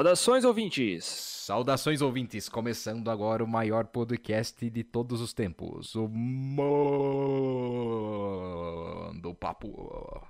Saudações, 0.00 0.46
ouvintes! 0.46 1.04
Saudações, 1.04 2.00
ouvintes! 2.00 2.48
Começando 2.48 3.10
agora 3.10 3.44
o 3.44 3.46
maior 3.46 3.86
podcast 3.86 4.70
de 4.70 4.82
todos 4.82 5.20
os 5.20 5.34
tempos, 5.34 5.94
o 5.94 6.08
Mando 6.08 6.64
Papo. 9.34 10.26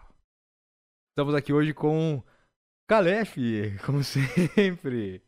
Estamos 1.11 1.37
aqui 1.37 1.53
hoje 1.53 1.73
com 1.73 2.21
Calef, 2.89 3.37
como 3.87 4.03
sempre. 4.03 5.23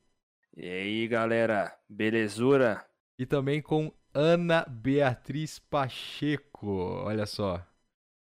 E 0.57 0.69
aí, 0.69 1.07
galera, 1.07 1.79
belezura? 1.89 2.85
E 3.17 3.25
também 3.25 3.63
com 3.63 3.95
Ana 4.13 4.67
Beatriz 4.69 5.61
Pacheco. 5.61 6.67
Olha 7.05 7.27
só, 7.27 7.65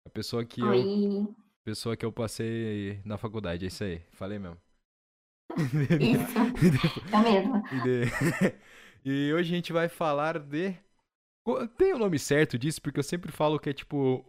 a 0.03 0.09
pessoa 0.09 0.43
que 0.43 0.61
eu, 0.61 1.35
pessoa 1.63 1.95
que 1.95 2.03
eu 2.03 2.11
passei 2.11 3.03
na 3.05 3.19
faculdade, 3.19 3.65
é 3.65 3.67
isso 3.67 3.83
aí. 3.83 4.01
Falei 4.13 4.39
mesmo. 4.39 4.66
Isso. 5.55 7.07
É 7.13 7.21
mesmo. 7.21 7.63
E, 9.05 9.31
hoje 9.31 9.53
a 9.53 9.55
gente 9.55 9.71
vai 9.71 9.87
falar 9.87 10.37
de. 10.37 10.75
Tem 11.77 11.93
o 11.93 11.97
nome 11.97 12.19
certo 12.19 12.59
disso? 12.59 12.81
Porque 12.81 12.99
eu 12.99 13.03
sempre 13.03 13.31
falo 13.31 13.57
que 13.57 13.69
é 13.69 13.73
tipo 13.73 14.25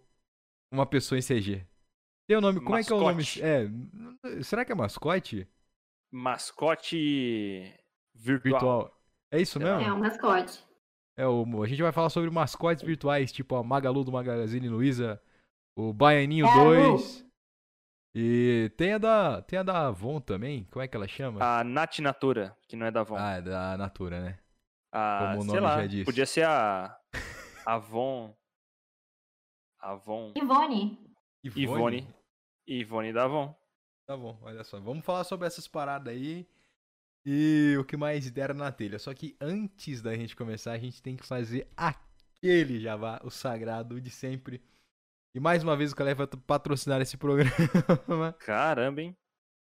uma 0.73 0.87
pessoa 0.87 1.19
em 1.19 1.23
CG. 1.23 1.67
Tem 2.29 2.37
o 2.37 2.41
nome. 2.41 2.61
Como 2.61 2.77
é 2.77 2.85
que 2.85 2.93
é 2.93 2.95
o 2.95 3.01
nome? 3.01 3.17
Mascote. 3.17 3.43
É. 3.43 4.43
Será 4.43 4.65
que 4.65 4.71
é 4.71 4.75
mascote? 4.77 5.49
Mascote 6.13 7.75
virtual. 8.15 8.53
Virtual. 8.53 9.01
É 9.33 9.41
isso 9.41 9.59
mesmo? 9.59 9.81
É 9.81 9.93
um 9.93 9.99
mascote. 9.99 10.65
É 11.17 11.27
o, 11.27 11.63
a 11.65 11.67
gente 11.67 11.83
vai 11.83 11.91
falar 11.91 12.11
sobre 12.11 12.31
mascotes 12.31 12.85
virtuais, 12.85 13.33
tipo 13.33 13.57
a 13.57 13.65
Magalu 13.65 14.05
do 14.05 14.13
Magazine 14.13 14.69
Luiza, 14.69 15.21
o 15.77 15.93
Baianinho 15.93 16.47
É 16.47 16.49
a 16.49 16.63
Lu. 16.63 16.75
2. 16.93 17.28
E 18.21 18.71
tem 18.77 18.95
a 18.95 18.99
da. 18.99 19.41
Tem 19.43 19.61
a 19.61 19.63
da 19.63 19.87
Avon 19.87 20.21
também. 20.21 20.65
Como 20.73 20.83
é 20.83 20.89
que 20.89 20.97
ela 20.97 21.07
chama? 21.07 21.41
A 21.41 21.63
Nat 21.63 22.01
Natura, 22.01 22.57
que 22.67 22.75
não 22.75 22.85
é 22.85 22.91
da 22.91 23.03
Avon. 23.03 23.15
Ah, 23.17 23.35
é 23.35 23.43
da 23.43 23.77
Natura, 23.77 24.21
né? 24.21 24.39
a, 24.91 25.29
como 25.37 25.39
o 25.39 25.43
sei 25.43 25.47
nome 25.47 25.61
lá, 25.61 25.81
já 25.83 25.87
diz. 25.87 26.05
podia 26.05 26.27
ser 26.27 26.45
a 26.45 26.99
Avon. 27.65 28.35
Avon. 29.79 30.33
Ivone. 30.37 30.99
Ivone. 31.45 32.09
Ivone 32.67 33.13
da 33.13 33.25
Avon. 33.25 33.55
Tá 34.05 34.17
bom, 34.17 34.37
olha 34.43 34.65
só. 34.65 34.81
Vamos 34.81 35.05
falar 35.05 35.23
sobre 35.23 35.47
essas 35.47 35.69
paradas 35.69 36.13
aí 36.13 36.49
e 37.25 37.77
o 37.79 37.85
que 37.85 37.97
mais 37.97 38.29
deram 38.33 38.57
na 38.57 38.73
telha. 38.73 38.99
Só 38.99 39.15
que 39.15 39.37
antes 39.41 40.03
da 40.03 40.17
gente 40.17 40.35
começar, 40.35 40.73
a 40.73 40.79
gente 40.79 41.01
tem 41.01 41.15
que 41.15 41.25
fazer 41.25 41.71
aquele 41.77 42.81
jabá, 42.81 43.21
o 43.23 43.31
sagrado 43.31 44.01
de 44.01 44.11
sempre. 44.11 44.61
E 45.39 45.41
mais 45.41 45.63
uma 45.63 45.77
vez 45.77 45.93
o 45.93 45.95
Calef 45.95 46.19
vai 46.19 46.27
patrocinar 46.27 47.01
esse 47.01 47.17
programa. 47.17 47.53
Caramba, 48.45 49.03
hein? 49.03 49.17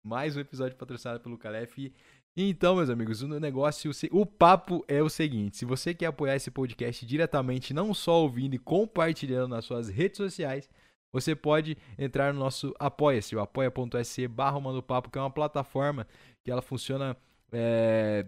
Mais 0.06 0.36
um 0.36 0.40
episódio 0.40 0.76
patrocinado 0.76 1.18
pelo 1.18 1.36
Calef. 1.36 1.92
Então, 2.36 2.76
meus 2.76 2.88
amigos, 2.88 3.20
o 3.20 3.40
negócio, 3.40 3.90
o 4.12 4.24
papo 4.24 4.84
é 4.86 5.02
o 5.02 5.08
seguinte: 5.08 5.56
se 5.56 5.64
você 5.64 5.92
quer 5.92 6.06
apoiar 6.06 6.36
esse 6.36 6.52
podcast 6.52 7.04
diretamente, 7.04 7.74
não 7.74 7.92
só 7.92 8.22
ouvindo 8.22 8.54
e 8.54 8.60
compartilhando 8.60 9.48
nas 9.48 9.64
suas 9.64 9.88
redes 9.88 10.18
sociais, 10.18 10.70
você 11.12 11.34
pode 11.34 11.76
entrar 11.98 12.32
no 12.32 12.38
nosso 12.38 12.72
Apoia-se, 12.78 13.34
o 13.34 13.40
apoia.se 13.40 14.28
barra 14.28 14.60
Papo, 14.84 15.10
que 15.10 15.18
é 15.18 15.20
uma 15.20 15.32
plataforma 15.32 16.06
que 16.44 16.50
ela 16.52 16.62
funciona 16.62 17.16
é, 17.50 18.24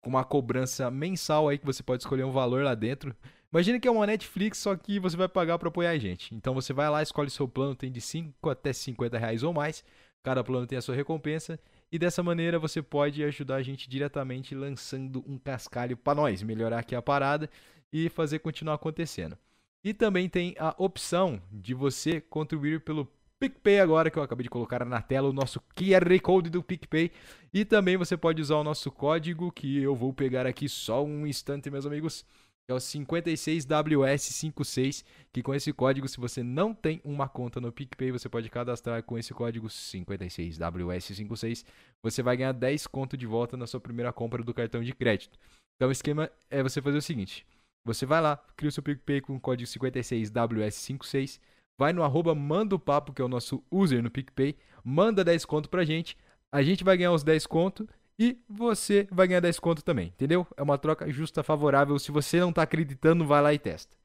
com 0.00 0.08
uma 0.08 0.22
cobrança 0.22 0.88
mensal 0.88 1.48
aí, 1.48 1.58
que 1.58 1.66
você 1.66 1.82
pode 1.82 2.04
escolher 2.04 2.22
um 2.22 2.30
valor 2.30 2.62
lá 2.62 2.76
dentro. 2.76 3.12
Imagina 3.54 3.78
que 3.78 3.86
é 3.86 3.90
uma 3.90 4.04
Netflix, 4.04 4.58
só 4.58 4.74
que 4.74 4.98
você 4.98 5.16
vai 5.16 5.28
pagar 5.28 5.60
para 5.60 5.68
apoiar 5.68 5.90
a 5.90 5.98
gente. 5.98 6.34
Então 6.34 6.52
você 6.52 6.72
vai 6.72 6.90
lá, 6.90 7.00
escolhe 7.00 7.30
seu 7.30 7.46
plano, 7.46 7.76
tem 7.76 7.92
de 7.92 8.00
5 8.00 8.50
até 8.50 8.72
50 8.72 9.16
reais 9.16 9.44
ou 9.44 9.52
mais. 9.52 9.84
Cada 10.24 10.42
plano 10.42 10.66
tem 10.66 10.76
a 10.76 10.82
sua 10.82 10.96
recompensa. 10.96 11.56
E 11.92 11.96
dessa 11.96 12.20
maneira 12.20 12.58
você 12.58 12.82
pode 12.82 13.22
ajudar 13.22 13.54
a 13.54 13.62
gente 13.62 13.88
diretamente 13.88 14.56
lançando 14.56 15.24
um 15.24 15.38
cascalho 15.38 15.96
para 15.96 16.16
nós, 16.16 16.42
melhorar 16.42 16.80
aqui 16.80 16.96
a 16.96 17.00
parada 17.00 17.48
e 17.92 18.08
fazer 18.08 18.40
continuar 18.40 18.74
acontecendo. 18.74 19.38
E 19.84 19.94
também 19.94 20.28
tem 20.28 20.56
a 20.58 20.74
opção 20.76 21.40
de 21.52 21.74
você 21.74 22.20
contribuir 22.20 22.80
pelo 22.80 23.08
PicPay 23.38 23.78
agora, 23.78 24.10
que 24.10 24.18
eu 24.18 24.22
acabei 24.24 24.42
de 24.42 24.50
colocar 24.50 24.84
na 24.84 25.00
tela, 25.00 25.28
o 25.28 25.32
nosso 25.32 25.60
QR 25.76 26.20
Code 26.20 26.50
do 26.50 26.60
PicPay. 26.60 27.12
E 27.52 27.64
também 27.64 27.96
você 27.96 28.16
pode 28.16 28.42
usar 28.42 28.56
o 28.56 28.64
nosso 28.64 28.90
código, 28.90 29.52
que 29.52 29.80
eu 29.80 29.94
vou 29.94 30.12
pegar 30.12 30.44
aqui 30.44 30.68
só 30.68 31.04
um 31.04 31.24
instante, 31.24 31.70
meus 31.70 31.86
amigos. 31.86 32.26
Que 32.66 32.72
É 32.72 32.74
o 32.74 32.78
56WS56, 32.78 35.04
que 35.32 35.42
com 35.42 35.54
esse 35.54 35.72
código, 35.72 36.08
se 36.08 36.18
você 36.18 36.42
não 36.42 36.74
tem 36.74 37.00
uma 37.04 37.28
conta 37.28 37.60
no 37.60 37.70
PicPay, 37.70 38.10
você 38.10 38.26
pode 38.28 38.48
cadastrar 38.48 39.02
com 39.02 39.18
esse 39.18 39.34
código 39.34 39.66
56WS56. 39.66 41.66
Você 42.02 42.22
vai 42.22 42.38
ganhar 42.38 42.52
10 42.52 42.86
conto 42.86 43.16
de 43.16 43.26
volta 43.26 43.56
na 43.56 43.66
sua 43.66 43.80
primeira 43.80 44.12
compra 44.12 44.40
do 44.42 44.54
cartão 44.54 44.82
de 44.82 44.94
crédito. 44.94 45.38
Então 45.76 45.88
o 45.88 45.92
esquema 45.92 46.30
é 46.50 46.62
você 46.62 46.80
fazer 46.80 46.98
o 46.98 47.02
seguinte: 47.02 47.44
você 47.84 48.06
vai 48.06 48.22
lá, 48.22 48.36
cria 48.56 48.70
o 48.70 48.72
seu 48.72 48.82
PicPay 48.82 49.20
com 49.20 49.36
o 49.36 49.40
código 49.40 49.70
56WS56, 49.70 51.38
vai 51.78 51.92
no 51.92 52.02
arroba 52.02 52.34
manda 52.34 52.74
o 52.74 52.78
papo, 52.78 53.12
que 53.12 53.20
é 53.20 53.24
o 53.24 53.28
nosso 53.28 53.62
user 53.70 54.02
no 54.02 54.10
PicPay, 54.10 54.56
manda 54.82 55.22
10 55.22 55.44
conto 55.44 55.68
pra 55.68 55.84
gente, 55.84 56.16
a 56.50 56.62
gente 56.62 56.82
vai 56.82 56.96
ganhar 56.96 57.12
os 57.12 57.22
10 57.22 57.46
conto 57.46 57.86
e 58.18 58.38
você 58.48 59.08
vai 59.10 59.26
ganhar 59.26 59.40
10 59.40 59.58
conto 59.58 59.82
também, 59.82 60.08
entendeu? 60.08 60.46
É 60.56 60.62
uma 60.62 60.78
troca 60.78 61.10
justa, 61.10 61.42
favorável. 61.42 61.98
Se 61.98 62.10
você 62.12 62.38
não 62.40 62.52
tá 62.52 62.62
acreditando, 62.62 63.26
vai 63.26 63.42
lá 63.42 63.52
e 63.52 63.58
testa. 63.58 63.96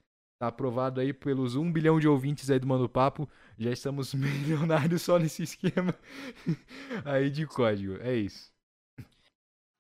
Tá 0.42 0.48
aprovado 0.48 1.02
aí 1.02 1.12
pelos 1.14 1.56
1 1.56 1.72
bilhão 1.72 2.00
de 2.00 2.08
ouvintes 2.08 2.50
aí 2.50 2.58
do 2.60 2.66
Mano 2.68 2.88
Papo. 2.88 3.30
Já 3.58 3.72
estamos 3.72 4.14
milionários 4.16 5.02
só 5.02 5.20
nesse 5.20 5.44
esquema 5.44 5.94
aí 7.06 7.30
de 7.30 7.46
código. 7.46 7.98
É 8.02 8.16
isso. 8.16 8.52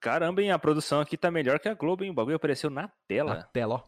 Caramba, 0.01 0.41
hein? 0.41 0.51
A 0.51 0.59
produção 0.59 1.01
aqui 1.01 1.17
tá 1.17 1.29
melhor 1.29 1.59
que 1.59 1.67
a 1.67 1.73
Globo, 1.73 2.03
hein? 2.03 2.11
O 2.11 2.13
bagulho 2.13 2.35
apareceu 2.35 2.69
na 2.69 2.83
Na 2.83 2.91
tela. 3.07 3.43
tela, 3.51 3.75
ó. 3.75 3.83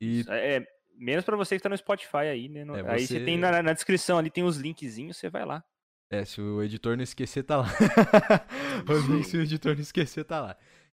E 0.00 0.24
É, 0.28 0.56
é, 0.56 0.66
menos 0.96 1.24
pra 1.24 1.36
você 1.36 1.56
que 1.56 1.62
tá 1.62 1.68
no 1.68 1.76
Spotify 1.78 2.16
aí, 2.30 2.48
né? 2.48 2.64
No- 2.64 2.76
É, 2.76 2.90
Aí 2.92 3.06
você- 3.06 3.18
você 3.18 3.24
tem 3.24 3.38
na, 3.38 3.62
na 3.62 3.72
descrição 3.72 4.18
ali, 4.18 4.30
tem 4.30 4.42
os 4.42 4.56
linkzinhos, 4.56 5.16
você 5.16 5.30
vai 5.30 5.44
lá. 5.44 5.64
É, 6.12 6.26
se 6.26 6.42
o 6.42 6.62
editor 6.62 6.94
não 6.94 7.02
esquecer, 7.02 7.42
tá 7.42 7.56
lá. 7.56 7.68
Links, 9.08 9.28
se 9.28 9.38
o 9.38 9.40
editor 9.40 9.74
não 9.74 9.80
esquecer, 9.80 10.24
tá 10.24 10.42
lá. 10.42 10.56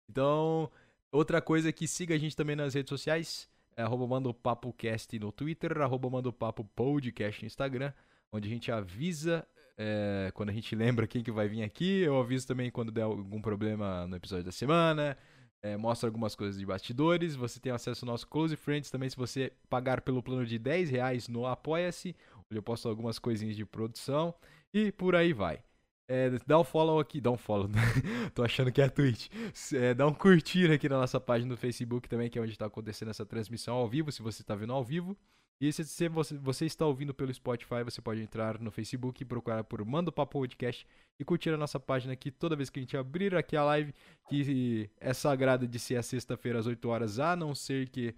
Então, 0.09 0.69
outra 1.09 1.41
coisa 1.41 1.69
é 1.69 1.71
que 1.71 1.87
siga 1.87 2.13
a 2.13 2.17
gente 2.17 2.35
também 2.35 2.53
nas 2.53 2.73
redes 2.73 2.89
sociais. 2.89 3.47
É 3.77 3.81
arroba 3.81 4.05
Manda 4.05 4.27
o 4.27 4.33
Papo 4.33 4.73
Cast 4.73 5.17
no 5.17 5.31
Twitter, 5.31 5.81
arroba 5.81 6.09
Manda 6.09 6.27
o 6.27 6.33
Papo 6.33 6.65
Podcast 6.65 7.41
no 7.41 7.47
Instagram, 7.47 7.93
onde 8.29 8.49
a 8.49 8.51
gente 8.51 8.69
avisa 8.73 9.47
é, 9.77 10.31
quando 10.33 10.49
a 10.49 10.53
gente 10.53 10.75
lembra 10.75 11.07
quem 11.07 11.23
que 11.23 11.31
vai 11.31 11.47
vir 11.47 11.63
aqui. 11.63 12.01
Eu 12.01 12.19
aviso 12.19 12.45
também 12.45 12.69
quando 12.69 12.91
der 12.91 13.03
algum 13.03 13.41
problema 13.41 14.05
no 14.07 14.17
episódio 14.17 14.43
da 14.43 14.51
semana. 14.51 15.17
É, 15.61 15.77
mostra 15.77 16.09
algumas 16.09 16.35
coisas 16.35 16.59
de 16.59 16.65
bastidores. 16.65 17.35
Você 17.35 17.57
tem 17.57 17.71
acesso 17.71 18.03
ao 18.03 18.11
nosso 18.11 18.27
Close 18.27 18.57
Friends 18.57 18.91
também 18.91 19.09
se 19.09 19.15
você 19.15 19.53
pagar 19.69 20.01
pelo 20.01 20.21
plano 20.21 20.45
de 20.45 20.59
10 20.59 20.89
reais 20.89 21.29
no 21.29 21.45
Apoia-se, 21.45 22.13
onde 22.51 22.59
eu 22.59 22.61
posto 22.61 22.89
algumas 22.89 23.17
coisinhas 23.17 23.55
de 23.55 23.65
produção. 23.65 24.35
E 24.75 24.91
por 24.91 25.15
aí 25.15 25.31
vai. 25.31 25.63
É, 26.05 26.31
dá 26.45 26.59
um 26.59 26.63
follow 26.65 26.99
aqui, 26.99 27.21
dá 27.21 27.31
um 27.31 27.37
follow. 27.37 27.69
Tô 28.35 28.43
achando 28.43 28.73
que 28.73 28.81
é 28.81 28.89
Twitch. 28.89 29.29
É, 29.73 29.93
dá 29.93 30.05
um 30.05 30.13
curtir 30.13 30.69
aqui 30.69 30.89
na 30.89 30.97
nossa 30.97 31.17
página 31.17 31.55
do 31.55 31.57
Facebook 31.57 32.09
também, 32.09 32.29
que 32.29 32.37
é 32.37 32.41
onde 32.41 32.57
tá 32.57 32.65
acontecendo 32.65 33.09
essa 33.09 33.25
transmissão 33.25 33.75
ao 33.75 33.87
vivo, 33.87 34.11
se 34.11 34.21
você 34.21 34.43
tá 34.43 34.53
vendo 34.53 34.73
ao 34.73 34.83
vivo. 34.83 35.17
E 35.61 35.71
se, 35.71 36.09
você, 36.09 36.37
você 36.37 36.65
está 36.65 36.85
ouvindo 36.85 37.13
pelo 37.13 37.33
Spotify, 37.33 37.85
você 37.85 38.01
pode 38.01 38.21
entrar 38.21 38.59
no 38.59 38.69
Facebook 38.69 39.23
e 39.23 39.25
procurar 39.25 39.63
por 39.63 39.83
Manda 39.85 40.09
o 40.09 40.13
Papo 40.13 40.39
Podcast 40.39 40.85
e 41.17 41.23
curtir 41.23 41.51
a 41.51 41.57
nossa 41.57 41.79
página 41.79 42.11
aqui 42.11 42.29
toda 42.29 42.53
vez 42.53 42.69
que 42.69 42.77
a 42.77 42.81
gente 42.81 42.97
abrir 42.97 43.33
aqui 43.33 43.55
a 43.55 43.63
live, 43.63 43.93
que 44.27 44.89
é 44.99 45.13
sagrada 45.13 45.65
de 45.65 45.79
ser 45.79 45.95
a 45.95 46.03
sexta-feira 46.03 46.59
às 46.59 46.67
8 46.67 46.89
horas, 46.89 47.17
a 47.17 47.33
não 47.33 47.55
ser 47.55 47.87
que 47.87 48.13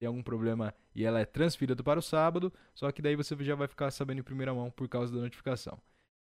tem 0.00 0.08
algum 0.08 0.20
problema 0.20 0.74
e 0.96 1.04
ela 1.04 1.20
é 1.20 1.24
transferida 1.24 1.80
para 1.80 2.00
o 2.00 2.02
sábado, 2.02 2.52
só 2.74 2.90
que 2.90 3.00
daí 3.00 3.14
você 3.14 3.36
já 3.44 3.54
vai 3.54 3.68
ficar 3.68 3.88
sabendo 3.92 4.18
em 4.18 4.24
primeira 4.24 4.52
mão 4.52 4.68
por 4.68 4.88
causa 4.88 5.14
da 5.14 5.20
notificação. 5.20 5.80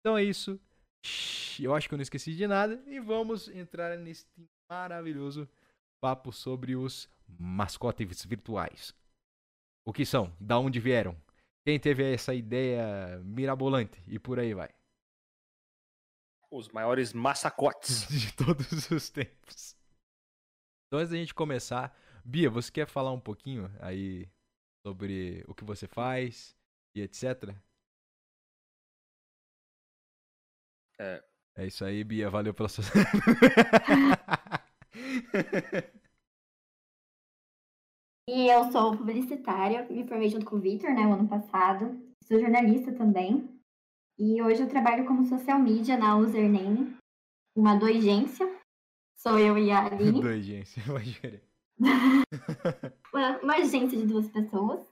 Então 0.09 0.17
é 0.17 0.25
isso. 0.25 0.59
Eu 1.61 1.75
acho 1.75 1.87
que 1.87 1.93
eu 1.93 1.99
não 1.99 2.03
esqueci 2.03 2.35
de 2.35 2.47
nada 2.47 2.83
e 2.87 2.99
vamos 2.99 3.47
entrar 3.49 3.95
neste 3.99 4.27
maravilhoso 4.71 5.47
papo 6.01 6.33
sobre 6.33 6.75
os 6.75 7.11
mascotes 7.39 8.25
virtuais. 8.25 8.95
O 9.87 9.93
que 9.93 10.07
são? 10.07 10.35
Da 10.41 10.59
onde 10.59 10.81
vieram? 10.81 11.15
Quem 11.67 11.79
teve 11.79 12.11
essa 12.11 12.33
ideia 12.35 13.21
mirabolante? 13.23 14.03
E 14.07 14.19
por 14.19 14.39
aí 14.39 14.55
vai. 14.55 14.71
Os 16.51 16.71
maiores 16.71 17.13
massacotes. 17.13 18.09
De 18.09 18.33
todos 18.33 18.91
os 18.91 19.11
tempos. 19.11 19.77
Então, 20.87 21.01
antes 21.01 21.11
da 21.11 21.19
gente 21.19 21.35
começar, 21.35 21.95
Bia, 22.25 22.49
você 22.49 22.73
quer 22.73 22.89
falar 22.89 23.13
um 23.13 23.21
pouquinho 23.21 23.71
aí 23.79 24.27
sobre 24.87 25.45
o 25.47 25.55
que 25.55 25.65
você 25.65 25.87
faz 25.87 26.57
e 26.97 27.03
etc? 27.03 27.55
É. 31.01 31.23
É 31.57 31.67
isso 31.67 31.85
aí, 31.85 32.05
Bia. 32.05 32.31
Valeu 32.31 32.55
pela 32.55 32.69
sua. 32.69 32.85
E 38.31 38.47
eu 38.47 38.71
sou 38.71 38.95
publicitária, 38.95 39.89
me 39.89 40.07
formei 40.07 40.29
junto 40.29 40.45
com 40.45 40.57
o 40.57 40.61
Victor, 40.61 40.91
né, 40.91 41.01
o 41.07 41.15
ano 41.15 41.27
passado. 41.27 41.99
Sou 42.25 42.39
jornalista 42.39 42.93
também. 42.93 43.49
E 44.19 44.43
hoje 44.43 44.63
eu 44.63 44.69
trabalho 44.69 45.07
como 45.07 45.25
social 45.25 45.59
media 45.59 45.97
na 45.97 46.15
Username. 46.15 46.95
uma 47.57 47.75
doigência. 47.75 48.47
Sou 49.17 49.39
eu 49.39 49.57
e 49.57 49.71
a 49.71 49.87
Aline. 49.87 50.21
Doigência, 50.21 50.83
querer. 51.23 51.43
uma, 53.15 53.39
uma 53.39 53.55
agência 53.55 53.97
de 53.97 54.07
duas 54.07 54.29
pessoas. 54.29 54.87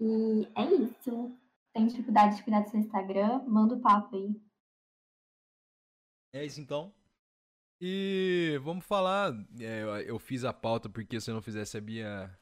E 0.00 0.48
é 0.54 0.72
isso. 0.72 1.36
Tem 1.74 1.86
dificuldade 1.86 2.36
de 2.36 2.44
cuidar 2.44 2.60
do 2.60 2.70
seu 2.70 2.80
Instagram? 2.80 3.42
Manda 3.46 3.74
o 3.74 3.80
papo 3.80 4.16
aí. 4.16 4.34
É 6.32 6.44
isso 6.44 6.60
então. 6.60 6.92
E 7.80 8.58
vamos 8.62 8.84
falar. 8.84 9.32
é, 9.60 9.82
eu- 9.82 9.96
eu 10.00 10.18
fiz 10.18 10.44
a 10.44 10.52
pauta 10.52 10.88
porque 10.88 11.20
se 11.20 11.30
eu 11.30 11.34
não 11.34 11.42
fizesse 11.42 11.76
a 11.76 11.80
Bia 11.80 12.38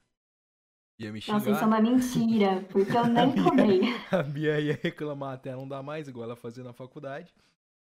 ia 0.99 1.13
me 1.13 1.21
xingar. 1.21 1.39
Nossa, 1.39 1.51
isso 1.51 1.63
é 1.63 1.67
uma 1.67 1.81
mentira, 1.81 2.63
porque 2.73 2.97
eu 2.97 3.07
nem 3.07 3.35
cobrei. 3.45 3.81
A 4.11 4.23
Bia 4.23 4.59
ia 4.61 4.75
reclamar 4.83 5.35
até 5.35 5.53
não 5.53 5.69
dar 5.69 5.83
mais, 5.83 6.09
igual 6.09 6.25
ela 6.25 6.37
fazia 6.37 6.65
na 6.65 6.73
faculdade. 6.73 7.35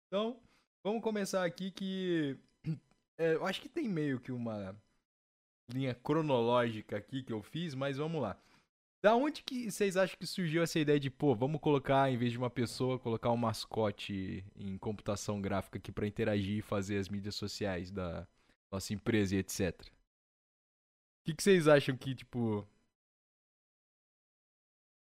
Então, 0.07 0.37
vamos 0.83 1.01
começar 1.01 1.45
aqui 1.45 1.71
que. 1.71 2.37
é, 3.17 3.35
eu 3.35 3.45
acho 3.45 3.61
que 3.61 3.69
tem 3.69 3.87
meio 3.87 4.19
que 4.19 4.31
uma 4.33 4.75
linha 5.71 5.95
cronológica 5.95 6.97
aqui 6.97 7.23
que 7.23 7.31
eu 7.31 7.41
fiz, 7.41 7.73
mas 7.73 7.95
vamos 7.97 8.21
lá. 8.21 8.37
Da 9.01 9.15
onde 9.15 9.43
que 9.43 9.71
vocês 9.71 9.95
acham 9.95 10.17
que 10.17 10.27
surgiu 10.27 10.61
essa 10.61 10.77
ideia 10.77 10.99
de, 10.99 11.09
pô, 11.09 11.33
vamos 11.33 11.61
colocar, 11.61 12.11
em 12.11 12.17
vez 12.17 12.33
de 12.33 12.37
uma 12.37 12.49
pessoa, 12.49 12.99
colocar 12.99 13.31
um 13.31 13.37
mascote 13.37 14.43
em 14.57 14.77
computação 14.77 15.41
gráfica 15.41 15.77
aqui 15.77 15.91
pra 15.91 16.05
interagir 16.07 16.57
e 16.57 16.61
fazer 16.61 16.97
as 16.97 17.07
mídias 17.07 17.35
sociais 17.35 17.91
da 17.91 18.27
nossa 18.69 18.93
empresa 18.93 19.35
e 19.35 19.39
etc? 19.39 19.79
O 19.81 19.85
que, 21.25 21.33
que 21.35 21.43
vocês 21.43 21.67
acham 21.67 21.95
que, 21.95 22.13
tipo, 22.13 22.67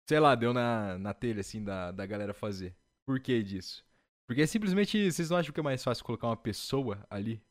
sei 0.08 0.20
lá, 0.20 0.36
deu 0.36 0.54
na, 0.54 0.98
na 1.00 1.14
telha, 1.14 1.42
assim, 1.42 1.64
da, 1.64 1.92
da 1.92 2.06
galera 2.06 2.34
fazer. 2.34 2.76
Por 3.06 3.20
que 3.20 3.42
disso? 3.42 3.84
Porque 4.28 4.46
simplesmente, 4.46 5.12
vocês 5.12 5.30
não 5.30 5.38
acham 5.38 5.54
que 5.54 5.60
é 5.60 5.64
mais 5.64 5.84
fácil 5.84 6.06
colocar 6.06 6.28
uma 6.28 6.38
pessoa 6.38 7.06
ali 7.10 7.42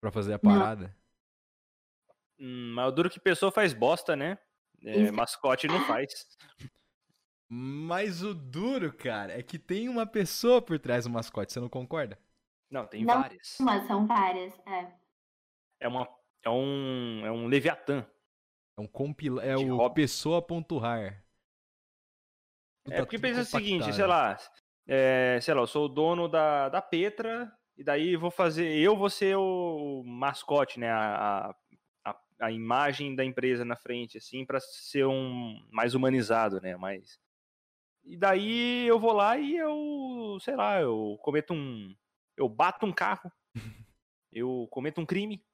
pra 0.00 0.10
fazer 0.12 0.34
a 0.34 0.38
Não. 0.42 0.50
parada? 0.52 0.94
Hum, 2.38 2.72
mas 2.74 2.88
o 2.88 2.92
duro 2.92 3.10
que 3.10 3.20
pessoa 3.20 3.50
faz 3.50 3.72
bosta, 3.72 4.14
né? 4.16 4.38
É, 4.84 5.10
mascote 5.10 5.66
não 5.66 5.80
faz. 5.86 6.26
Mas 7.48 8.22
o 8.22 8.34
duro, 8.34 8.92
cara, 8.92 9.38
é 9.38 9.42
que 9.42 9.58
tem 9.58 9.88
uma 9.88 10.06
pessoa 10.06 10.60
por 10.60 10.78
trás 10.78 11.04
do 11.04 11.10
mascote, 11.10 11.52
você 11.52 11.60
não 11.60 11.68
concorda? 11.68 12.18
Não, 12.70 12.86
tem 12.86 13.04
Não. 13.04 13.22
várias. 13.22 13.56
Mas 13.60 13.86
são 13.86 14.06
várias, 14.06 14.52
é. 14.66 14.92
É, 15.80 15.88
uma, 15.88 16.06
é, 16.42 16.50
um, 16.50 17.22
é 17.24 17.32
um 17.32 17.46
Leviatã. 17.46 18.06
É 18.76 18.80
um 18.80 18.86
compila... 18.86 19.42
É 19.42 19.56
o 19.56 19.76
hobby. 19.76 20.02
pessoa.rar. 20.02 21.24
É 22.90 22.98
porque 23.00 23.18
pensa 23.18 23.40
o 23.40 23.44
seguinte, 23.44 23.92
sei 23.92 24.06
lá, 24.06 24.36
é, 24.86 25.38
sei 25.42 25.54
lá, 25.54 25.60
eu 25.60 25.66
sou 25.66 25.86
o 25.86 25.88
dono 25.88 26.28
da, 26.28 26.68
da 26.68 26.80
Petra, 26.80 27.52
e 27.76 27.84
daí 27.84 28.16
vou 28.16 28.30
fazer, 28.30 28.76
eu 28.78 28.96
vou 28.96 29.10
ser 29.10 29.36
o 29.36 30.02
mascote, 30.04 30.80
né, 30.80 30.90
a, 30.90 31.50
a, 31.50 31.54
a 32.40 32.52
imagem 32.52 33.14
da 33.14 33.24
empresa 33.24 33.64
na 33.64 33.76
frente, 33.76 34.18
assim, 34.18 34.44
pra 34.44 34.60
ser 34.60 35.06
um 35.06 35.66
mais 35.70 35.94
humanizado, 35.94 36.60
né, 36.60 36.76
mais... 36.76 37.18
E 38.04 38.16
daí 38.16 38.86
eu 38.86 38.98
vou 38.98 39.12
lá 39.12 39.36
e 39.36 39.56
eu, 39.56 40.38
sei 40.40 40.56
lá, 40.56 40.80
eu 40.80 41.18
cometo 41.20 41.52
um, 41.52 41.94
eu 42.36 42.48
bato 42.48 42.86
um 42.86 42.92
carro, 42.92 43.30
eu 44.32 44.66
cometo 44.70 45.00
um 45.00 45.06
crime, 45.06 45.44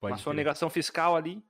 Pode 0.00 0.12
uma 0.12 0.18
sonegação 0.18 0.68
fiscal 0.68 1.16
ali, 1.16 1.42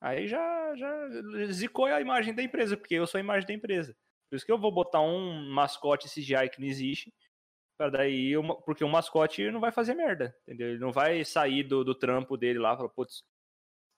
aí 0.00 0.26
já, 0.26 0.74
já 0.76 1.08
zicou 1.52 1.86
a 1.86 2.00
imagem 2.00 2.34
da 2.34 2.42
empresa, 2.42 2.76
porque 2.76 2.94
eu 2.94 3.06
sou 3.06 3.18
a 3.18 3.22
imagem 3.22 3.46
da 3.46 3.54
empresa. 3.54 3.96
Por 4.28 4.36
isso 4.36 4.44
que 4.44 4.52
eu 4.52 4.58
vou 4.58 4.70
botar 4.72 5.00
um 5.00 5.48
mascote 5.50 6.08
CGI 6.08 6.50
que 6.50 6.60
não 6.60 6.66
existe, 6.68 7.14
para 7.78 7.88
daí, 7.88 8.36
uma- 8.36 8.60
porque 8.60 8.84
o 8.84 8.88
mascote 8.88 9.50
não 9.50 9.60
vai 9.60 9.72
fazer 9.72 9.94
merda, 9.94 10.36
entendeu? 10.42 10.68
Ele 10.70 10.78
não 10.78 10.92
vai 10.92 11.24
sair 11.24 11.62
do, 11.62 11.82
do 11.82 11.94
trampo 11.94 12.36
dele 12.36 12.58
lá 12.58 12.74
e 12.74 12.76
falar, 12.76 12.88
putz, 12.90 13.22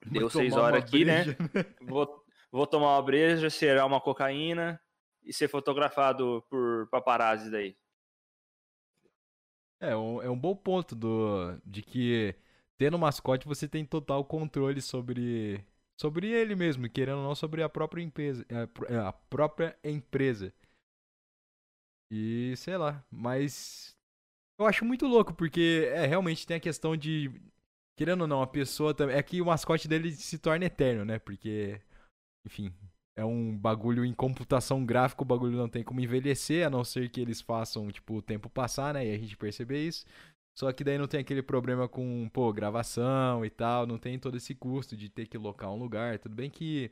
deu 0.09 0.29
seis 0.29 0.55
horas 0.55 0.83
aqui, 0.83 1.05
né? 1.05 1.23
breja. 1.23 1.37
Vou, 1.87 2.23
vou 2.51 2.67
tomar 2.67 2.95
uma 2.95 3.01
breja, 3.01 3.49
cheirar 3.49 3.85
uma 3.85 3.99
cocaína 3.99 4.79
e 5.23 5.33
ser 5.33 5.47
fotografado 5.47 6.43
por 6.49 6.87
paparazzi 6.89 7.49
daí. 7.49 7.75
É, 9.79 9.95
um, 9.95 10.21
é 10.21 10.29
um 10.29 10.37
bom 10.37 10.55
ponto 10.55 10.95
do, 10.95 11.57
de 11.65 11.81
que 11.81 12.33
tendo 12.77 12.97
mascote 12.97 13.45
você 13.45 13.67
tem 13.67 13.85
total 13.85 14.23
controle 14.23 14.81
sobre 14.81 15.63
sobre 15.99 16.27
ele 16.29 16.55
mesmo, 16.55 16.89
querendo 16.89 17.17
ou 17.19 17.23
não 17.23 17.35
sobre 17.35 17.61
a 17.61 17.69
própria 17.69 18.01
empresa, 18.01 18.45
a, 18.49 18.67
pr- 18.67 18.91
é, 18.91 18.97
a 18.97 19.11
própria 19.13 19.77
empresa. 19.83 20.53
E 22.11 22.53
sei 22.57 22.77
lá, 22.77 23.03
mas 23.09 23.95
eu 24.59 24.65
acho 24.65 24.85
muito 24.85 25.07
louco 25.07 25.33
porque 25.33 25.89
é 25.93 26.05
realmente 26.05 26.45
tem 26.47 26.57
a 26.57 26.59
questão 26.59 26.95
de 26.97 27.31
querendo 27.95 28.21
ou 28.21 28.27
não 28.27 28.41
a 28.41 28.47
pessoa 28.47 28.93
também 28.93 29.15
é 29.15 29.23
que 29.23 29.41
o 29.41 29.45
mascote 29.45 29.87
dele 29.87 30.11
se 30.11 30.37
torna 30.37 30.65
eterno, 30.65 31.05
né? 31.05 31.19
Porque 31.19 31.81
enfim, 32.45 32.73
é 33.15 33.23
um 33.23 33.55
bagulho 33.57 34.03
em 34.03 34.13
computação 34.13 34.85
gráfica, 34.85 35.21
o 35.21 35.25
bagulho 35.25 35.57
não 35.57 35.69
tem 35.69 35.83
como 35.83 36.01
envelhecer, 36.01 36.65
a 36.65 36.69
não 36.69 36.83
ser 36.83 37.09
que 37.09 37.21
eles 37.21 37.41
façam, 37.41 37.91
tipo, 37.91 38.15
o 38.15 38.21
tempo 38.21 38.49
passar, 38.49 38.93
né? 38.93 39.05
E 39.07 39.13
a 39.13 39.17
gente 39.17 39.37
perceber 39.37 39.85
isso. 39.85 40.05
Só 40.57 40.71
que 40.71 40.83
daí 40.83 40.97
não 40.97 41.07
tem 41.07 41.19
aquele 41.19 41.41
problema 41.41 41.87
com, 41.87 42.29
pô, 42.31 42.51
gravação 42.53 43.43
e 43.45 43.49
tal, 43.49 43.87
não 43.87 43.97
tem 43.97 44.19
todo 44.19 44.37
esse 44.37 44.53
custo 44.53 44.95
de 44.95 45.09
ter 45.09 45.27
que 45.27 45.37
locar 45.37 45.71
um 45.71 45.77
lugar. 45.77 46.19
Tudo 46.19 46.35
bem 46.35 46.49
que 46.49 46.91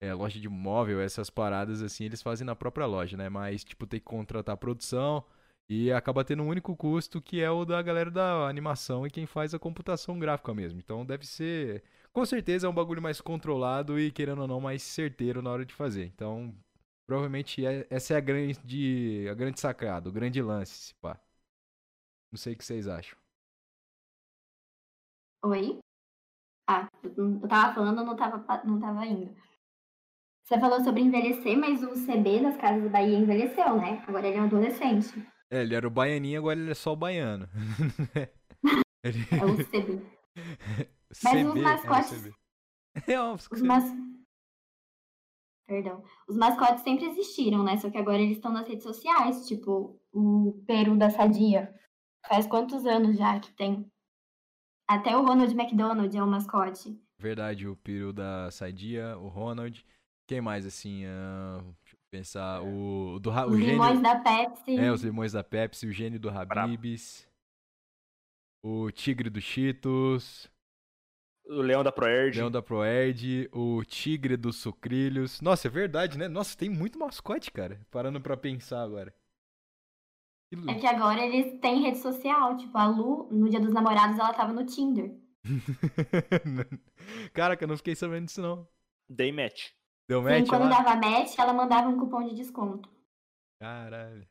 é, 0.00 0.12
loja 0.14 0.40
de 0.40 0.48
móvel, 0.48 1.00
essas 1.00 1.30
paradas 1.30 1.82
assim, 1.82 2.04
eles 2.04 2.22
fazem 2.22 2.46
na 2.46 2.56
própria 2.56 2.86
loja, 2.86 3.16
né? 3.16 3.28
Mas, 3.28 3.64
tipo, 3.64 3.86
tem 3.86 4.00
que 4.00 4.06
contratar 4.06 4.56
produção 4.56 5.24
e 5.68 5.92
acaba 5.92 6.24
tendo 6.24 6.42
um 6.42 6.48
único 6.48 6.76
custo 6.76 7.20
que 7.22 7.40
é 7.40 7.50
o 7.50 7.64
da 7.64 7.80
galera 7.82 8.10
da 8.10 8.48
animação 8.48 9.06
e 9.06 9.10
quem 9.10 9.26
faz 9.26 9.54
a 9.54 9.58
computação 9.58 10.18
gráfica 10.18 10.54
mesmo. 10.54 10.78
Então 10.80 11.04
deve 11.04 11.26
ser. 11.26 11.82
Com 12.12 12.24
certeza 12.26 12.66
é 12.66 12.70
um 12.70 12.74
bagulho 12.74 13.00
mais 13.02 13.20
controlado 13.20 13.98
e, 13.98 14.10
querendo 14.12 14.42
ou 14.42 14.48
não, 14.48 14.60
mais 14.60 14.82
certeiro 14.82 15.40
na 15.42 15.50
hora 15.50 15.64
de 15.64 15.74
fazer. 15.74 16.04
Então, 16.06 16.54
provavelmente 17.06 17.64
é- 17.64 17.86
essa 17.90 18.14
é 18.14 18.16
a 18.18 18.20
grande, 18.20 19.26
a 19.30 19.34
grande 19.34 19.60
sacada, 19.60 20.08
o 20.08 20.12
grande 20.12 20.42
lance, 20.42 20.72
se 20.88 20.94
pá. 20.96 21.18
Não 22.32 22.38
sei 22.38 22.54
o 22.54 22.56
que 22.56 22.64
vocês 22.64 22.88
acham. 22.88 23.16
Oi? 25.44 25.78
Ah, 26.68 26.88
eu 27.16 27.40
tava 27.48 27.74
falando, 27.74 28.04
não 28.04 28.16
tava, 28.16 28.64
não 28.64 28.80
tava 28.80 29.06
indo. 29.06 29.34
Você 30.44 30.58
falou 30.60 30.80
sobre 30.84 31.02
envelhecer, 31.02 31.58
mas 31.58 31.82
o 31.82 31.96
CB 31.96 32.40
das 32.42 32.56
Casas 32.56 32.84
da 32.84 32.90
Bahia 32.90 33.18
envelheceu, 33.18 33.76
né? 33.76 34.04
Agora 34.06 34.28
ele 34.28 34.36
é 34.38 34.40
um 34.40 34.44
adolescente. 34.44 35.26
É, 35.52 35.60
ele 35.60 35.74
era 35.74 35.86
o 35.86 35.90
baianinho, 35.90 36.38
agora 36.38 36.58
ele 36.58 36.70
é 36.70 36.74
só 36.74 36.94
o 36.94 36.96
baiano. 36.96 37.46
ele... 39.04 39.18
É 39.30 39.44
o 39.44 39.56
CB. 39.56 40.02
Mas 41.22 41.46
os 41.46 41.52
CB, 41.52 41.58
é 41.58 41.62
mascotes- 41.62 42.22
CB. 42.22 42.34
É 43.06 43.20
óbvio 43.20 43.48
Os 43.52 43.60
mas... 43.62 43.84
Perdão. 45.66 46.02
Os 46.26 46.36
mascotes 46.36 46.82
sempre 46.82 47.04
existiram, 47.06 47.62
né? 47.62 47.76
Só 47.76 47.90
que 47.90 47.98
agora 47.98 48.20
eles 48.20 48.36
estão 48.36 48.50
nas 48.50 48.66
redes 48.66 48.82
sociais, 48.82 49.46
tipo 49.46 50.00
o 50.10 50.62
Peru 50.66 50.96
da 50.96 51.10
Sadia. 51.10 51.74
Faz 52.26 52.46
quantos 52.46 52.86
anos 52.86 53.18
já 53.18 53.38
que 53.38 53.52
tem? 53.52 53.86
Até 54.88 55.16
o 55.16 55.22
Ronald 55.22 55.52
McDonald 55.54 56.16
é 56.16 56.22
um 56.22 56.30
mascote. 56.30 56.98
Verdade, 57.18 57.68
o 57.68 57.76
peru 57.76 58.12
da 58.12 58.50
Sadia, 58.50 59.18
o 59.18 59.28
Ronald. 59.28 59.84
Quem 60.26 60.40
mais, 60.40 60.66
assim? 60.66 61.04
eu 61.04 61.74
pensar. 62.16 62.62
O, 62.62 63.18
do, 63.18 63.30
Ra- 63.30 63.46
o 63.46 63.50
Os 63.52 63.56
gênio. 63.58 63.72
limões 63.72 64.00
da 64.00 64.16
Pepsi. 64.20 64.76
É, 64.76 64.92
os 64.92 65.02
limões 65.02 65.32
da 65.32 65.42
Pepsi, 65.42 65.86
o 65.86 65.92
gênio 65.92 66.20
do 66.20 66.28
Habibs. 66.28 67.26
O 68.62 68.90
tigre 68.92 69.28
do 69.30 69.40
Cheetos. 69.40 70.48
O 71.44 71.54
Leão 71.60 71.82
da 71.82 71.90
Proerd. 71.90 72.36
Leão 72.38 72.50
da 72.50 72.62
Proerd, 72.62 73.48
o 73.52 73.82
Tigre 73.84 74.36
dos 74.36 74.56
Sucrilhos. 74.56 75.40
Nossa, 75.40 75.66
é 75.66 75.70
verdade, 75.70 76.16
né? 76.16 76.28
Nossa, 76.28 76.56
tem 76.56 76.70
muito 76.70 76.96
mascote, 76.98 77.50
cara. 77.50 77.84
Parando 77.90 78.20
pra 78.20 78.36
pensar 78.36 78.80
agora. 78.82 79.12
Que 80.48 80.70
É 80.70 80.74
que 80.78 80.86
agora 80.86 81.20
eles 81.26 81.58
têm 81.60 81.82
rede 81.82 81.98
social. 81.98 82.56
Tipo, 82.56 82.78
a 82.78 82.86
Lu, 82.86 83.28
no 83.32 83.50
dia 83.50 83.58
dos 83.58 83.72
namorados, 83.72 84.16
ela 84.18 84.32
tava 84.32 84.52
no 84.52 84.64
Tinder. 84.64 85.18
Caraca, 87.32 87.64
eu 87.64 87.68
não 87.68 87.76
fiquei 87.76 87.96
sabendo 87.96 88.26
disso, 88.26 88.40
não. 88.40 88.68
Day 89.08 89.32
match. 89.32 89.70
Deu 90.12 90.20
Sim, 90.22 90.28
match 90.28 90.48
quando 90.48 90.64
lá? 90.68 90.82
dava 90.82 90.96
match, 90.96 91.38
ela 91.38 91.54
mandava 91.54 91.88
um 91.88 91.98
cupom 91.98 92.22
de 92.28 92.34
desconto. 92.34 92.90
Caralho. 93.58 94.28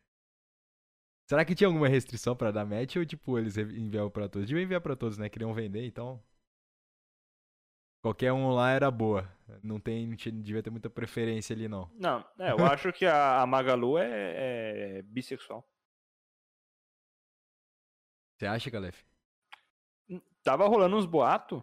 Será 1.27 1.43
que 1.43 1.55
tinha 1.55 1.67
alguma 1.67 1.87
restrição 1.87 2.35
pra 2.35 2.51
dar 2.51 2.65
match 2.65 2.97
ou, 2.97 3.05
tipo, 3.05 3.39
eles 3.39 3.57
enviavam 3.57 4.11
pra 4.11 4.29
todos? 4.29 4.47
Deviam 4.47 4.63
enviar 4.63 4.79
pra 4.81 4.95
todos, 4.95 5.17
né? 5.17 5.27
Queriam 5.27 5.51
vender, 5.55 5.83
então... 5.87 6.21
Qualquer 8.03 8.31
um 8.31 8.49
lá 8.51 8.69
era 8.71 8.91
boa. 8.91 9.27
Não 9.63 9.79
tem, 9.79 10.05
não 10.07 10.15
tinha- 10.15 10.33
devia 10.33 10.61
ter 10.61 10.69
muita 10.69 10.89
preferência 10.89 11.55
ali, 11.55 11.67
não. 11.67 11.89
Não, 11.95 12.19
é, 12.39 12.51
eu 12.51 12.63
acho 12.65 12.91
que 12.93 13.05
a, 13.05 13.41
a 13.41 13.47
Magalu 13.47 13.97
é, 13.97 14.97
é 14.97 15.01
bissexual. 15.03 15.67
Você 18.37 18.45
acha, 18.47 18.69
Calef? 18.71 19.03
Tava 20.43 20.67
rolando 20.67 20.95
uns 20.97 21.05
boatos, 21.05 21.61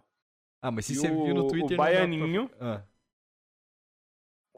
Ah, 0.61 0.71
mas 0.71 0.85
se 0.85 0.95
você 0.95 1.09
viu 1.09 1.33
no 1.35 1.43
o- 1.43 1.45
o 1.45 1.47
Twitter... 1.49 1.61
não 1.61 1.67
dá 1.69 1.75
pra- 1.75 1.85
baianinho- 1.85 2.51
Ah, 2.59 2.83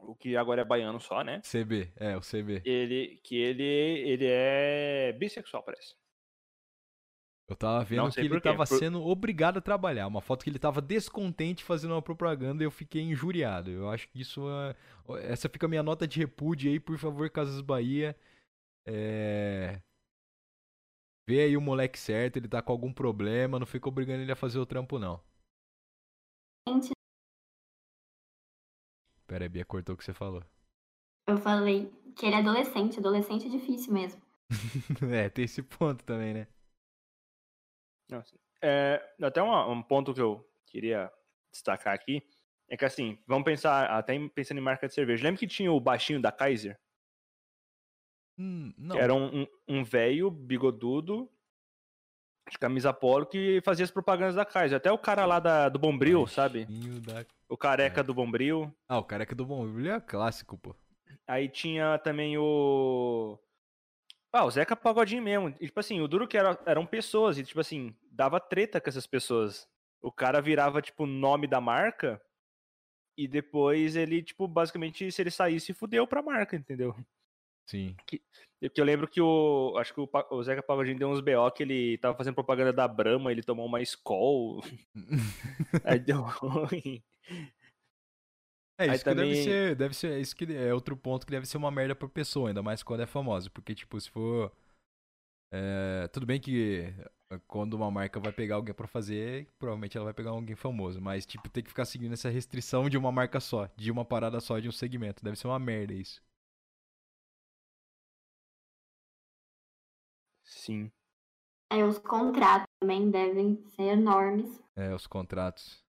o 0.02 0.14
que 0.14 0.36
agora 0.36 0.62
é 0.62 0.64
baiano 0.64 1.00
só, 1.00 1.22
né? 1.22 1.40
CB, 1.40 1.92
é, 1.96 2.16
o 2.16 2.20
CB. 2.20 2.62
Ele, 2.64 3.20
que 3.22 3.36
ele, 3.36 3.62
ele 3.62 4.26
é 4.26 5.12
bissexual, 5.12 5.62
parece. 5.62 5.94
Eu 7.48 7.56
tava 7.56 7.84
vendo 7.84 8.10
que 8.10 8.20
ele 8.20 8.40
tava 8.40 8.64
por... 8.64 8.78
sendo 8.78 9.02
obrigado 9.06 9.58
a 9.58 9.60
trabalhar. 9.60 10.06
Uma 10.06 10.22
foto 10.22 10.42
que 10.42 10.50
ele 10.50 10.58
tava 10.58 10.80
descontente 10.80 11.62
fazendo 11.62 11.92
uma 11.92 12.00
propaganda 12.00 12.62
e 12.62 12.66
eu 12.66 12.70
fiquei 12.70 13.02
injuriado. 13.02 13.70
Eu 13.70 13.90
acho 13.90 14.08
que 14.08 14.20
isso 14.20 14.48
é... 14.48 14.76
Essa 15.24 15.48
fica 15.48 15.66
a 15.66 15.68
minha 15.68 15.82
nota 15.82 16.06
de 16.06 16.18
repúdio 16.18 16.70
aí, 16.70 16.80
por 16.80 16.96
favor, 16.96 17.28
Casas 17.28 17.60
Bahia. 17.60 18.16
É... 18.86 19.82
Vê 21.28 21.42
aí 21.42 21.56
o 21.56 21.60
moleque 21.60 21.98
certo, 21.98 22.36
ele 22.36 22.48
tá 22.48 22.62
com 22.62 22.72
algum 22.72 22.92
problema, 22.92 23.58
não 23.58 23.66
fica 23.66 23.88
obrigando 23.88 24.22
ele 24.22 24.32
a 24.32 24.36
fazer 24.36 24.58
o 24.58 24.66
trampo, 24.66 24.98
não. 24.98 25.20
Pera 29.32 29.46
aí, 29.46 29.48
Bia, 29.48 29.64
cortou 29.64 29.94
o 29.94 29.96
que 29.96 30.04
você 30.04 30.12
falou. 30.12 30.44
Eu 31.26 31.38
falei 31.38 31.90
que 32.14 32.26
ele 32.26 32.34
é 32.34 32.38
adolescente, 32.40 32.98
adolescente 32.98 33.46
é 33.46 33.48
difícil 33.48 33.90
mesmo. 33.90 34.20
é, 35.10 35.30
tem 35.30 35.46
esse 35.46 35.62
ponto 35.62 36.04
também, 36.04 36.34
né? 36.34 36.46
É, 38.60 39.02
até 39.22 39.42
um, 39.42 39.70
um 39.70 39.82
ponto 39.82 40.12
que 40.12 40.20
eu 40.20 40.46
queria 40.66 41.10
destacar 41.50 41.94
aqui 41.94 42.22
é 42.68 42.76
que 42.76 42.84
assim, 42.84 43.18
vamos 43.26 43.46
pensar, 43.46 43.86
até 43.86 44.18
pensando 44.28 44.58
em 44.58 44.62
marca 44.62 44.86
de 44.86 44.92
cerveja. 44.92 45.24
Lembra 45.24 45.38
que 45.38 45.46
tinha 45.46 45.72
o 45.72 45.80
baixinho 45.80 46.20
da 46.20 46.30
Kaiser? 46.30 46.78
Hum, 48.38 48.74
não. 48.76 48.98
Era 48.98 49.14
um, 49.14 49.46
um 49.66 49.82
velho 49.82 50.30
bigodudo 50.30 51.26
de 52.50 52.58
camisa 52.58 52.92
polo 52.92 53.26
que 53.26 53.60
fazia 53.64 53.84
as 53.84 53.90
propagandas 53.90 54.34
da 54.34 54.44
Kaiser. 54.44 54.76
Até 54.76 54.90
o 54.90 54.98
cara 54.98 55.24
lá 55.24 55.38
da, 55.38 55.68
do 55.68 55.78
Bombril, 55.78 56.26
sabe? 56.26 56.66
Da... 57.00 57.24
O 57.48 57.56
careca 57.56 58.00
é. 58.00 58.04
do 58.04 58.14
Bombril. 58.14 58.72
Ah, 58.88 58.98
o 58.98 59.04
careca 59.04 59.34
do 59.34 59.46
Bombril 59.46 59.92
é 59.94 60.00
clássico, 60.00 60.58
pô. 60.58 60.74
Aí 61.26 61.48
tinha 61.48 61.98
também 61.98 62.36
o. 62.36 63.38
Ah, 64.32 64.44
o 64.44 64.50
Zeca 64.50 64.74
Pagodinho 64.74 65.22
mesmo. 65.22 65.54
E, 65.60 65.66
tipo 65.66 65.78
assim, 65.78 66.00
o 66.00 66.08
duro 66.08 66.26
que 66.26 66.38
era, 66.38 66.58
eram 66.64 66.86
pessoas, 66.86 67.38
e 67.38 67.44
tipo 67.44 67.60
assim, 67.60 67.94
dava 68.10 68.40
treta 68.40 68.80
com 68.80 68.88
essas 68.88 69.06
pessoas. 69.06 69.68
O 70.00 70.10
cara 70.10 70.40
virava, 70.40 70.82
tipo, 70.82 71.06
nome 71.06 71.46
da 71.46 71.60
marca, 71.60 72.20
e 73.16 73.28
depois 73.28 73.94
ele, 73.94 74.22
tipo, 74.22 74.48
basicamente, 74.48 75.10
se 75.12 75.22
ele 75.22 75.30
saísse, 75.30 75.74
fudeu 75.74 76.06
pra 76.06 76.22
marca, 76.22 76.56
entendeu? 76.56 76.96
Sim. 77.66 77.94
Que, 78.06 78.20
que 78.68 78.80
eu 78.80 78.84
lembro 78.84 79.08
que 79.08 79.20
o. 79.20 79.76
Acho 79.78 79.94
que 79.94 80.00
o, 80.00 80.08
o 80.30 80.42
Zeca 80.42 80.62
Pagodinho 80.62 80.98
deu 80.98 81.08
uns 81.08 81.20
BO 81.20 81.50
que 81.54 81.62
ele 81.62 81.98
tava 81.98 82.16
fazendo 82.16 82.34
propaganda 82.34 82.72
da 82.72 82.86
Brahma, 82.86 83.30
ele 83.30 83.42
tomou 83.42 83.66
uma 83.66 83.80
Skol. 83.82 84.62
aí 85.84 85.98
deu 85.98 86.20
ruim. 86.22 87.02
É, 88.78 88.94
isso 88.94 89.04
também... 89.04 89.30
deve 89.30 89.42
ser, 89.42 89.76
deve 89.76 89.94
ser, 89.94 90.20
isso 90.20 90.34
que 90.34 90.44
é 90.54 90.72
outro 90.72 90.96
ponto 90.96 91.26
que 91.26 91.32
deve 91.32 91.46
ser 91.46 91.56
uma 91.56 91.70
merda 91.70 91.94
por 91.94 92.08
pessoa, 92.08 92.48
ainda 92.48 92.62
mais 92.62 92.82
quando 92.82 93.02
é 93.02 93.06
famosa, 93.06 93.48
porque 93.50 93.74
tipo, 93.74 94.00
se 94.00 94.10
for 94.10 94.50
é, 95.52 96.08
tudo 96.08 96.24
bem 96.24 96.40
que 96.40 96.92
eh, 97.30 97.40
quando 97.46 97.74
uma 97.74 97.90
marca 97.90 98.18
vai 98.18 98.32
pegar 98.32 98.54
alguém 98.56 98.74
para 98.74 98.86
fazer, 98.86 99.46
provavelmente 99.58 99.96
ela 99.96 100.06
vai 100.06 100.14
pegar 100.14 100.30
alguém 100.30 100.56
famoso, 100.56 100.98
mas 100.98 101.26
tipo, 101.26 101.46
tem 101.50 101.62
que 101.62 101.68
ficar 101.68 101.84
seguindo 101.84 102.14
essa 102.14 102.30
restrição 102.30 102.88
de 102.88 102.96
uma 102.96 103.12
marca 103.12 103.38
só, 103.38 103.68
de 103.76 103.90
uma 103.90 104.02
parada 104.02 104.40
só, 104.40 104.58
de 104.58 104.68
um 104.68 104.72
segmento, 104.72 105.22
deve 105.22 105.36
ser 105.38 105.48
uma 105.48 105.58
merda 105.58 105.92
isso. 105.92 106.22
Sim. 110.62 110.92
É, 111.72 111.84
os 111.84 111.98
contratos 111.98 112.68
também 112.80 113.10
devem 113.10 113.66
ser 113.70 113.98
enormes. 113.98 114.62
É, 114.76 114.94
os 114.94 115.08
contratos. 115.08 115.84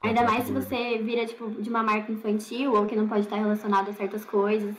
Ainda 0.00 0.22
mais 0.22 0.44
se 0.44 0.52
você 0.52 1.02
vira, 1.02 1.26
tipo, 1.26 1.50
de 1.60 1.68
uma 1.68 1.82
marca 1.82 2.12
infantil 2.12 2.74
ou 2.74 2.86
que 2.86 2.94
não 2.94 3.08
pode 3.08 3.22
estar 3.22 3.34
relacionado 3.34 3.88
a 3.88 3.92
certas 3.92 4.24
coisas. 4.24 4.76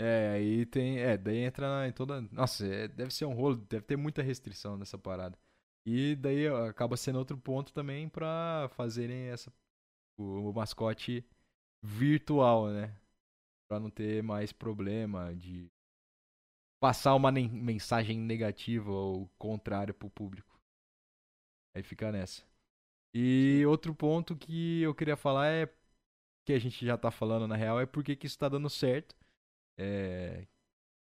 É, 0.00 0.30
aí 0.30 0.64
tem. 0.64 0.98
É, 1.00 1.18
daí 1.18 1.38
entra 1.38 1.86
em 1.86 1.92
toda. 1.92 2.22
Nossa, 2.32 2.66
é, 2.66 2.88
deve 2.88 3.12
ser 3.12 3.26
um 3.26 3.34
rolo, 3.34 3.56
deve 3.56 3.84
ter 3.84 3.96
muita 3.96 4.22
restrição 4.22 4.78
nessa 4.78 4.96
parada. 4.96 5.38
E 5.84 6.16
daí 6.16 6.48
acaba 6.48 6.96
sendo 6.96 7.18
outro 7.18 7.36
ponto 7.36 7.74
também 7.74 8.08
pra 8.08 8.70
fazerem 8.70 9.26
essa. 9.28 9.52
O, 10.18 10.48
o 10.48 10.52
mascote 10.54 11.26
virtual, 11.82 12.68
né? 12.68 12.98
Pra 13.68 13.78
não 13.78 13.90
ter 13.90 14.22
mais 14.22 14.50
problema 14.50 15.34
de 15.34 15.70
passar 16.86 17.16
uma 17.16 17.32
mensagem 17.32 18.16
negativa 18.16 18.92
ou 18.92 19.28
contrária 19.36 19.92
pro 19.92 20.08
público. 20.08 20.56
Aí 21.74 21.82
fica 21.82 22.12
nessa. 22.12 22.44
E 23.12 23.64
outro 23.66 23.92
ponto 23.92 24.36
que 24.36 24.82
eu 24.82 24.94
queria 24.94 25.16
falar 25.16 25.48
é 25.48 25.68
que 26.46 26.52
a 26.52 26.60
gente 26.60 26.86
já 26.86 26.96
tá 26.96 27.10
falando 27.10 27.48
na 27.48 27.56
real 27.56 27.80
é 27.80 27.86
porque 27.86 28.14
que 28.14 28.28
isso 28.28 28.38
tá 28.38 28.48
dando 28.48 28.70
certo. 28.70 29.16
É 29.76 30.46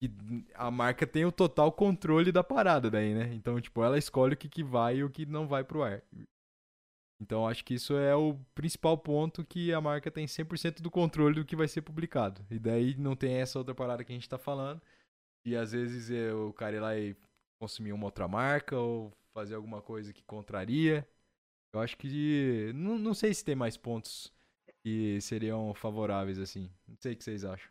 que 0.00 0.08
a 0.54 0.70
marca 0.70 1.08
tem 1.08 1.24
o 1.24 1.32
total 1.32 1.72
controle 1.72 2.30
da 2.30 2.44
parada 2.44 2.88
daí, 2.88 3.12
né? 3.12 3.34
Então, 3.34 3.60
tipo, 3.60 3.82
ela 3.82 3.98
escolhe 3.98 4.34
o 4.34 4.36
que, 4.36 4.48
que 4.48 4.62
vai 4.62 4.98
e 4.98 5.04
o 5.04 5.10
que 5.10 5.26
não 5.26 5.48
vai 5.48 5.64
pro 5.64 5.82
ar. 5.82 6.04
Então, 7.20 7.48
acho 7.48 7.64
que 7.64 7.74
isso 7.74 7.94
é 7.96 8.14
o 8.14 8.38
principal 8.54 8.96
ponto 8.96 9.44
que 9.44 9.72
a 9.72 9.80
marca 9.80 10.08
tem 10.08 10.26
100% 10.26 10.82
do 10.82 10.90
controle 10.90 11.34
do 11.34 11.44
que 11.44 11.56
vai 11.56 11.66
ser 11.66 11.82
publicado. 11.82 12.46
E 12.48 12.60
daí 12.60 12.96
não 12.96 13.16
tem 13.16 13.34
essa 13.34 13.58
outra 13.58 13.74
parada 13.74 14.04
que 14.04 14.12
a 14.12 14.14
gente 14.14 14.28
tá 14.28 14.38
falando. 14.38 14.80
E 15.44 15.54
às 15.54 15.72
vezes 15.72 16.10
é 16.10 16.32
o 16.32 16.52
cara 16.52 16.76
ir 16.76 16.80
lá 16.80 16.96
e 16.96 17.16
consumir 17.58 17.92
uma 17.92 18.06
outra 18.06 18.26
marca 18.26 18.78
ou 18.78 19.12
fazer 19.32 19.54
alguma 19.54 19.82
coisa 19.82 20.12
que 20.12 20.22
contraria. 20.22 21.06
Eu 21.72 21.80
acho 21.80 21.96
que. 21.96 22.72
Não, 22.74 22.98
não 22.98 23.14
sei 23.14 23.34
se 23.34 23.44
tem 23.44 23.54
mais 23.54 23.76
pontos 23.76 24.32
que 24.82 25.20
seriam 25.20 25.74
favoráveis, 25.74 26.38
assim. 26.38 26.70
Não 26.86 26.96
sei 26.98 27.12
o 27.12 27.16
que 27.16 27.24
vocês 27.24 27.44
acham. 27.44 27.70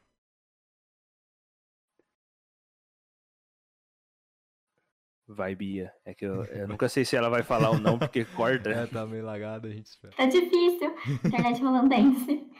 Vai, 5.27 5.55
Bia. 5.55 5.93
É 6.05 6.13
que 6.13 6.25
eu, 6.25 6.43
eu 6.45 6.67
nunca 6.67 6.89
sei 6.89 7.05
se 7.05 7.15
ela 7.15 7.29
vai 7.29 7.43
falar 7.43 7.71
ou 7.71 7.79
não, 7.79 7.97
porque 7.97 8.25
corta. 8.35 8.69
É, 8.69 8.85
tá 8.85 9.05
meio 9.05 9.23
lagada, 9.23 9.67
a 9.67 9.71
gente 9.71 9.87
espera. 9.87 10.13
Tá 10.15 10.25
difícil. 10.25 10.93
Internet 11.25 11.63
holandense. 11.63 12.51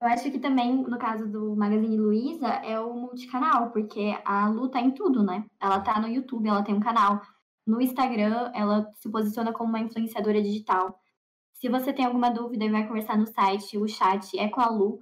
Eu 0.00 0.08
acho 0.08 0.30
que 0.30 0.38
também, 0.38 0.76
no 0.76 0.98
caso 0.98 1.26
do 1.26 1.56
Magazine 1.56 1.96
Luiza, 1.98 2.46
é 2.46 2.78
o 2.78 2.94
multicanal, 2.94 3.70
porque 3.72 4.16
a 4.24 4.48
Lu 4.48 4.68
tá 4.68 4.80
em 4.80 4.92
tudo, 4.92 5.24
né? 5.24 5.44
Ela 5.60 5.80
tá 5.80 6.00
no 6.00 6.06
YouTube, 6.08 6.48
ela 6.48 6.62
tem 6.62 6.74
um 6.74 6.80
canal. 6.80 7.20
No 7.66 7.80
Instagram, 7.80 8.50
ela 8.54 8.90
se 8.94 9.10
posiciona 9.10 9.52
como 9.52 9.70
uma 9.70 9.80
influenciadora 9.80 10.40
digital. 10.40 11.00
Se 11.52 11.68
você 11.68 11.92
tem 11.92 12.04
alguma 12.04 12.30
dúvida 12.30 12.64
e 12.64 12.70
vai 12.70 12.86
conversar 12.86 13.18
no 13.18 13.26
site, 13.26 13.76
o 13.76 13.88
chat 13.88 14.38
é 14.38 14.48
com 14.48 14.60
a 14.60 14.68
Lu. 14.68 15.00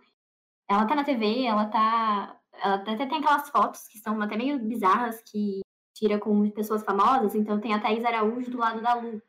Ela 0.68 0.86
tá 0.86 0.94
na 0.94 1.04
TV, 1.04 1.44
ela 1.44 1.66
tá. 1.66 2.40
Ela 2.54 2.76
até 2.76 3.06
tem 3.06 3.18
aquelas 3.18 3.50
fotos 3.50 3.86
que 3.88 3.98
são 3.98 4.20
até 4.22 4.36
meio 4.36 4.58
bizarras 4.58 5.22
que 5.22 5.60
tira 5.94 6.18
com 6.18 6.50
pessoas 6.50 6.82
famosas, 6.84 7.34
então 7.34 7.60
tem 7.60 7.72
a 7.74 7.80
Thaís 7.80 8.04
Araújo 8.04 8.50
do 8.50 8.58
lado 8.58 8.82
da 8.82 8.94
Lu. 8.94 9.22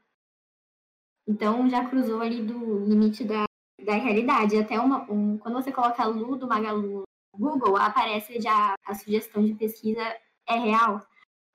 Então 1.27 1.69
já 1.69 1.87
cruzou 1.89 2.21
ali 2.21 2.41
do 2.41 2.85
limite 2.85 3.23
da, 3.25 3.46
da 3.83 3.93
realidade. 3.93 4.57
Até 4.57 4.79
uma, 4.79 5.09
um, 5.11 5.37
quando 5.37 5.55
você 5.55 5.71
coloca 5.71 6.05
Lu 6.05 6.35
do 6.35 6.47
Magalu 6.47 7.03
no 7.33 7.39
Google, 7.39 7.77
aparece 7.77 8.41
já 8.41 8.75
a 8.85 8.95
sugestão 8.95 9.43
de 9.43 9.53
pesquisa 9.53 10.01
é 10.47 10.55
real. 10.55 11.05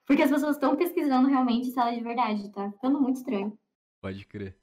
Porque 0.05 0.23
as 0.23 0.29
pessoas 0.29 0.55
estão 0.55 0.75
pesquisando 0.75 1.29
realmente 1.29 1.71
se 1.71 1.79
ela 1.79 1.91
é 1.91 1.97
de 1.97 2.03
verdade, 2.03 2.49
tá 2.49 2.71
ficando 2.71 2.99
muito 3.01 3.17
estranho. 3.17 3.57
Pode 4.01 4.25
crer. 4.25 4.57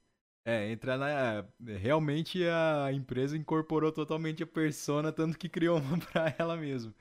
É, 0.44 0.70
entra 0.70 0.96
na. 0.96 1.46
Realmente 1.78 2.42
a 2.44 2.92
empresa 2.92 3.36
incorporou 3.36 3.92
totalmente 3.92 4.42
a 4.42 4.46
persona, 4.46 5.12
tanto 5.12 5.38
que 5.38 5.48
criou 5.48 5.78
uma 5.78 5.98
pra 6.12 6.34
ela 6.38 6.56
mesmo. 6.56 6.94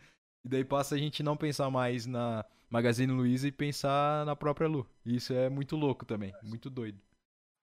E 0.43 0.49
daí 0.49 0.63
passa 0.63 0.95
a 0.95 0.97
gente 0.97 1.23
não 1.23 1.35
pensar 1.35 1.69
mais 1.69 2.05
na 2.05 2.45
Magazine 2.69 3.11
Luiza 3.11 3.47
e 3.47 3.51
pensar 3.51 4.25
na 4.25 4.35
própria 4.35 4.67
Lu. 4.67 4.85
Isso 5.05 5.33
é 5.33 5.49
muito 5.49 5.75
louco 5.75 6.05
também, 6.05 6.33
muito 6.43 6.69
doido. 6.69 6.99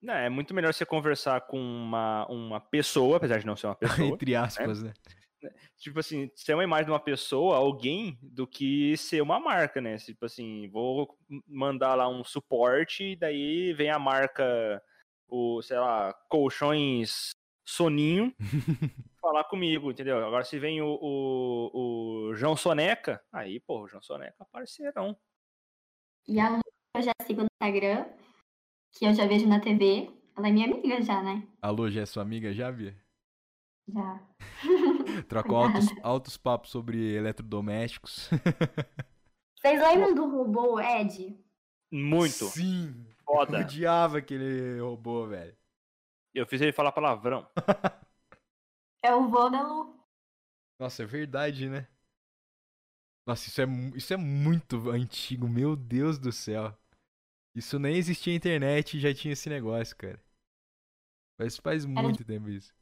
Não, 0.01 0.15
é 0.15 0.29
muito 0.29 0.55
melhor 0.55 0.73
você 0.73 0.85
conversar 0.85 1.41
com 1.43 1.59
uma, 1.59 2.27
uma 2.27 2.61
pessoa, 2.61 3.17
apesar 3.17 3.39
de 3.39 3.47
não 3.47 3.57
ser 3.57 3.67
uma 3.67 3.75
pessoa. 3.77 4.09
Entre 4.09 4.35
aspas, 4.35 4.83
né? 4.83 4.93
né? 5.43 5.51
tipo 5.79 5.99
assim, 5.99 6.31
ser 6.35 6.55
uma 6.55 6.65
imagem 6.65 6.87
de 6.87 6.93
uma 6.93 7.01
pessoa, 7.01 7.57
alguém, 7.57 8.19
do 8.23 8.47
que 8.47 8.97
ser 8.97 9.21
uma 9.21 9.39
marca, 9.39 9.81
né? 9.81 9.97
Tipo 9.97 10.27
assim, 10.27 10.69
vou 10.71 11.17
mandar 11.47 11.95
lá 11.95 12.09
um 12.09 12.25
suporte, 12.25 13.05
e 13.05 13.17
daí 13.17 13.73
vem 13.73 13.91
a 13.91 13.99
marca, 13.99 14.83
o, 15.29 15.61
sei 15.63 15.79
lá, 15.79 16.13
colchões 16.29 17.31
soninho, 17.65 18.33
falar 19.21 19.45
comigo, 19.45 19.91
entendeu? 19.91 20.25
Agora 20.25 20.45
se 20.45 20.59
vem 20.59 20.81
o, 20.81 20.99
o, 21.01 22.29
o 22.29 22.35
João 22.35 22.57
Soneca, 22.57 23.23
aí, 23.33 23.59
pô, 23.61 23.83
o 23.83 23.89
João 23.89 24.03
Soneca 24.03 24.37
é 24.41 24.45
parceirão. 24.53 25.17
E 26.29 26.41
a 26.41 26.51
Lu, 26.51 26.61
eu 26.97 27.03
já 27.03 27.13
sigo 27.25 27.43
no 27.43 27.49
Instagram, 27.53 28.07
que 28.99 29.05
eu 29.05 29.15
já 29.15 29.27
vejo 29.27 29.47
na 29.47 29.61
TV. 29.61 30.11
Ela 30.37 30.49
é 30.49 30.53
minha 30.53 30.67
amiga 30.67 31.01
já, 31.03 31.23
né? 31.23 31.47
A 31.63 31.71
Lu 31.71 31.91
já 31.91 32.03
é 32.03 32.07
sua 32.07 32.23
amiga 32.23 32.53
já, 32.53 32.71
Bia? 32.71 32.97
Já. 33.89 34.21
Trocou 35.29 35.57
altos, 35.57 35.87
altos 36.03 36.37
papos 36.37 36.71
sobre 36.71 37.15
eletrodomésticos. 37.15 38.29
Vocês 39.57 39.81
lembram 39.81 40.15
do 40.15 40.31
robô 40.31 40.81
Ed? 40.81 41.39
Muito. 41.91 42.47
Sim. 42.47 43.07
Foda. 43.25 43.59
Eu 43.59 43.63
odiava 43.63 44.19
aquele 44.19 44.81
robô, 44.81 45.27
velho. 45.27 45.57
Eu 46.35 46.47
fiz 46.47 46.61
ele 46.61 46.73
falar 46.73 46.93
palavrão. 46.93 47.49
é 49.03 49.15
o 49.15 49.29
vô 49.29 49.49
da 49.49 49.63
Lu. 49.63 49.97
Nossa, 50.79 51.03
é 51.03 51.07
verdade, 51.07 51.69
né? 51.69 51.89
Nossa, 53.27 53.49
isso 53.49 53.61
é, 53.61 53.65
isso 53.95 54.13
é 54.13 54.17
muito 54.17 54.91
antigo, 54.91 55.49
meu 55.49 55.75
Deus 55.75 56.19
do 56.19 56.31
céu. 56.31 56.77
Isso 57.57 57.79
nem 57.79 57.97
existia 57.97 58.35
internet 58.35 58.99
e 58.99 59.01
já 59.01 59.15
tinha 59.15 59.33
esse 59.33 59.49
negócio, 59.49 59.97
cara. 59.97 60.23
Mas 61.39 61.57
faz 61.57 61.87
muito 61.87 62.21
era 62.21 62.25
tempo 62.27 62.51
isso. 62.51 62.75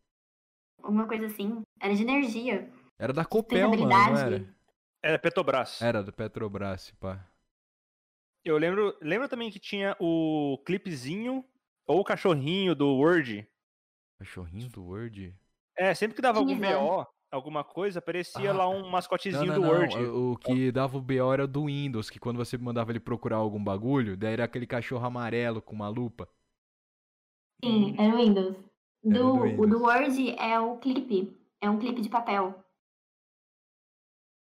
Uma 0.82 1.06
coisa 1.06 1.26
assim, 1.26 1.62
era 1.80 1.94
de 1.94 2.02
energia. 2.02 2.68
Era 2.98 3.12
da 3.12 3.24
Copel, 3.24 3.70
mano, 3.70 3.88
não 3.88 4.18
era? 4.18 4.54
Era 5.00 5.16
Petrobras. 5.16 5.80
Era 5.80 6.02
do 6.02 6.12
Petrobras, 6.12 6.90
pá. 6.98 7.24
Eu 8.44 8.58
lembro, 8.58 8.98
lembro 9.00 9.28
também 9.28 9.48
que 9.48 9.60
tinha 9.60 9.96
o 10.00 10.60
clipezinho 10.66 11.44
ou 11.86 12.00
o 12.00 12.04
cachorrinho 12.04 12.74
do 12.74 12.96
Word. 12.96 13.48
Cachorrinho 14.18 14.68
do 14.70 14.82
Word? 14.82 15.38
É, 15.76 15.94
sempre 15.94 16.16
que 16.16 16.22
dava 16.22 16.40
algum 16.40 16.58
BO, 16.58 17.06
alguma 17.34 17.64
coisa, 17.64 17.98
aparecia 17.98 18.50
ah, 18.50 18.54
lá 18.54 18.68
um 18.68 18.88
mascotezinho 18.88 19.46
não, 19.46 19.54
não, 19.54 19.62
do 19.62 19.68
Word. 19.68 19.96
Não. 19.96 20.32
O 20.32 20.36
que 20.36 20.70
dava 20.70 20.96
o 20.96 21.00
BO 21.00 21.32
era 21.32 21.46
do 21.46 21.66
Windows, 21.66 22.08
que 22.08 22.18
quando 22.18 22.36
você 22.36 22.56
mandava 22.56 22.92
ele 22.92 23.00
procurar 23.00 23.36
algum 23.36 23.62
bagulho, 23.62 24.16
daí 24.16 24.34
era 24.34 24.44
aquele 24.44 24.66
cachorro 24.66 25.04
amarelo 25.04 25.60
com 25.60 25.74
uma 25.74 25.88
lupa. 25.88 26.28
Sim, 27.62 27.94
era 27.98 28.14
o 28.14 28.18
Windows. 28.18 28.56
Do, 29.02 29.10
do 29.10 29.42
Windows. 29.42 29.58
O 29.58 29.66
do 29.66 29.82
Word 29.82 30.30
é 30.38 30.60
o 30.60 30.78
clipe. 30.78 31.36
É 31.60 31.68
um 31.68 31.78
clipe 31.78 32.00
de 32.00 32.08
papel. 32.08 32.62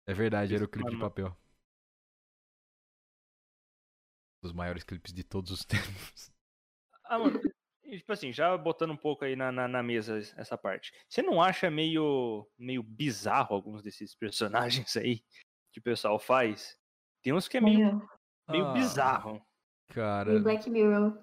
É 0.08 0.14
verdade, 0.14 0.56
era 0.56 0.66
o 0.66 0.68
clipe 0.68 0.90
de 0.90 1.00
papel. 1.00 1.36
Dos 4.42 4.54
maiores 4.54 4.84
clipes 4.84 5.14
de 5.14 5.24
todos 5.24 5.52
os 5.52 5.64
tempos. 5.66 6.32
Ah, 7.06 7.20
mano, 7.20 7.40
tipo 7.98 8.12
assim, 8.12 8.32
já 8.32 8.58
botando 8.58 8.92
um 8.92 8.98
pouco 8.98 9.26
aí 9.26 9.36
na, 9.36 9.52
na, 9.52 9.68
na, 9.68 9.84
mesa 9.84 10.20
essa 10.38 10.58
parte. 10.58 10.94
Você 11.10 11.22
não 11.22 11.42
acha 11.42 11.70
meio, 11.70 12.48
meio 12.58 12.82
bizarro 12.82 13.56
alguns 13.56 13.82
desses 13.82 14.16
personagens 14.16 14.96
aí 14.98 15.24
que 15.74 15.80
o 15.80 15.84
pessoal 15.84 16.20
faz? 16.20 16.78
Tem 17.24 17.34
uns 17.34 17.48
que 17.48 17.58
é 17.58 17.62
meio, 17.62 18.02
meio 18.50 18.66
ah, 18.66 18.74
bizarro. 18.74 19.42
Cara. 19.90 20.40
Black 20.40 20.70
Mirror. 20.70 21.18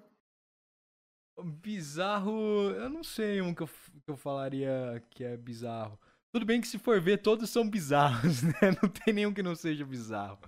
Bizarro, 1.43 2.71
eu 2.71 2.89
não 2.89 3.03
sei 3.03 3.41
um 3.41 3.53
que 3.53 3.63
eu, 3.63 3.67
que 3.67 4.09
eu 4.09 4.17
falaria 4.17 5.03
que 5.09 5.23
é 5.23 5.37
bizarro. 5.37 5.97
Tudo 6.33 6.45
bem 6.45 6.61
que 6.61 6.67
se 6.67 6.77
for 6.77 6.99
ver, 7.01 7.21
todos 7.21 7.49
são 7.49 7.67
bizarros, 7.67 8.43
né? 8.61 8.77
Não 8.81 8.89
tem 8.89 9.13
nenhum 9.13 9.33
que 9.33 9.41
não 9.41 9.55
seja 9.55 9.85
bizarro. 9.85 10.39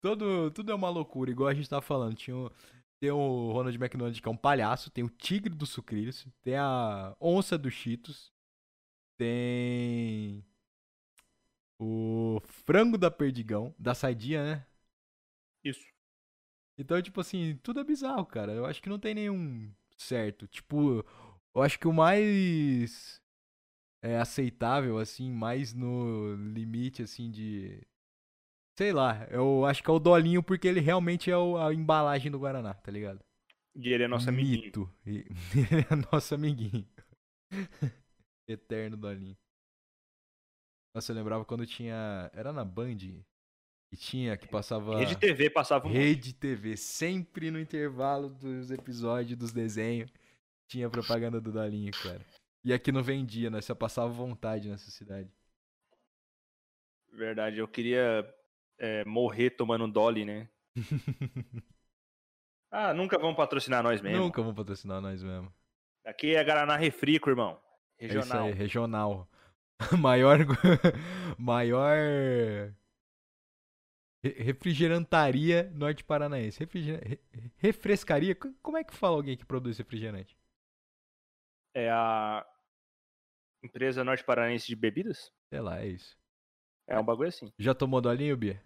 Todo, 0.00 0.50
tudo 0.52 0.70
é 0.70 0.74
uma 0.74 0.88
loucura, 0.88 1.30
igual 1.30 1.48
a 1.48 1.54
gente 1.54 1.68
tava 1.68 1.82
falando. 1.82 2.14
Tinha 2.14 2.36
o, 2.36 2.50
tem 3.00 3.10
o 3.10 3.52
Ronald 3.52 3.76
McDonald, 3.76 4.20
que 4.20 4.28
é 4.28 4.30
um 4.30 4.36
palhaço. 4.36 4.90
Tem 4.90 5.04
o 5.04 5.10
Tigre 5.10 5.54
do 5.54 5.66
Sucrilhos. 5.66 6.26
Tem 6.42 6.56
a 6.56 7.16
Onça 7.20 7.56
dos 7.56 7.72
Cheetos. 7.72 8.32
Tem. 9.16 10.44
O 11.78 12.40
Frango 12.44 12.98
da 12.98 13.10
Perdigão. 13.10 13.74
Da 13.78 13.94
Saidia, 13.94 14.42
né? 14.44 14.66
Isso. 15.64 15.86
Então, 16.76 17.00
tipo 17.02 17.20
assim, 17.20 17.56
tudo 17.62 17.80
é 17.80 17.84
bizarro, 17.84 18.26
cara. 18.26 18.52
Eu 18.52 18.66
acho 18.66 18.82
que 18.82 18.88
não 18.88 18.98
tem 18.98 19.14
nenhum 19.14 19.72
certo. 19.96 20.46
Tipo, 20.46 21.04
eu 21.54 21.62
acho 21.62 21.78
que 21.78 21.88
o 21.88 21.92
mais 21.92 23.20
é 24.02 24.18
aceitável, 24.18 24.98
assim, 24.98 25.30
mais 25.30 25.74
no 25.74 26.34
limite, 26.36 27.02
assim, 27.02 27.30
de 27.30 27.84
Sei 28.78 28.92
lá, 28.92 29.26
eu 29.28 29.66
acho 29.66 29.82
que 29.82 29.90
é 29.90 29.92
o 29.92 29.98
Dolinho 29.98 30.40
porque 30.40 30.68
ele 30.68 30.78
realmente 30.78 31.28
é 31.28 31.34
a 31.34 31.74
embalagem 31.74 32.30
do 32.30 32.38
Guaraná, 32.38 32.74
tá 32.74 32.92
ligado? 32.92 33.18
E 33.74 33.92
ele 33.92 34.04
é 34.04 34.06
nosso 34.06 34.30
Mito. 34.30 34.88
amiguinho. 35.04 35.34
ele 35.74 35.86
é 35.90 36.12
nosso 36.12 36.32
amiguinho. 36.32 36.88
Eterno 38.46 38.96
Dolinho. 38.96 39.36
Nossa, 40.94 41.10
eu 41.10 41.16
lembrava 41.16 41.44
quando 41.44 41.66
tinha. 41.66 42.30
Era 42.32 42.52
na 42.52 42.64
Band. 42.64 42.98
E 43.90 43.96
tinha 43.96 44.36
que 44.36 44.46
passava. 44.46 44.96
Rede 44.96 45.16
TV 45.16 45.50
passava 45.50 45.88
um 45.88 45.90
Rede 45.90 46.32
TV, 46.32 46.76
sempre 46.76 47.50
no 47.50 47.58
intervalo 47.58 48.28
dos 48.28 48.70
episódios, 48.70 49.36
dos 49.36 49.50
desenhos. 49.50 50.08
Tinha 50.68 50.88
propaganda 50.88 51.40
do 51.40 51.50
Dolinho, 51.50 51.90
cara. 52.00 52.24
E 52.64 52.72
aqui 52.72 52.92
não 52.92 53.02
vendia, 53.02 53.50
né? 53.50 53.60
Só 53.60 53.74
passava 53.74 54.08
vontade 54.08 54.68
nessa 54.68 54.88
cidade. 54.88 55.28
Verdade, 57.12 57.58
eu 57.58 57.66
queria 57.66 58.37
é, 58.78 59.04
morrer 59.04 59.50
tomando 59.50 59.88
Dolly, 59.88 60.24
né? 60.24 60.48
ah, 62.70 62.94
nunca 62.94 63.18
vão 63.18 63.34
patrocinar 63.34 63.82
nós 63.82 64.00
mesmo. 64.00 64.18
Nunca 64.24 64.42
vão 64.42 64.54
patrocinar 64.54 65.00
nós 65.00 65.22
mesmo. 65.22 65.52
Aqui 66.04 66.34
é 66.34 66.44
Guaraná 66.44 66.76
Refrico, 66.76 67.28
irmão. 67.28 67.60
Regional. 67.98 68.22
É 68.22 68.22
isso 68.22 68.34
aí, 68.36 68.52
regional. 68.52 69.28
maior. 69.98 70.38
maior. 71.38 71.96
Refrigerantaria 74.22 75.70
norte 75.74 76.04
paranaense. 76.04 76.58
Refriger... 76.58 77.20
Refrescaria. 77.56 78.34
Como 78.62 78.76
é 78.76 78.84
que 78.84 78.94
fala 78.94 79.16
alguém 79.16 79.36
que 79.36 79.44
produz 79.44 79.78
refrigerante? 79.78 80.36
É 81.74 81.90
a 81.90 82.46
empresa 83.62 84.02
norte 84.02 84.24
paranaense 84.24 84.66
de 84.66 84.74
bebidas? 84.74 85.32
Sei 85.50 85.60
lá, 85.60 85.80
é 85.80 85.88
isso. 85.88 86.16
É 86.86 86.98
um 86.98 87.04
bagulho 87.04 87.28
assim. 87.28 87.52
Já 87.58 87.74
tomou 87.74 88.00
dolinho, 88.00 88.36
Bia? 88.36 88.62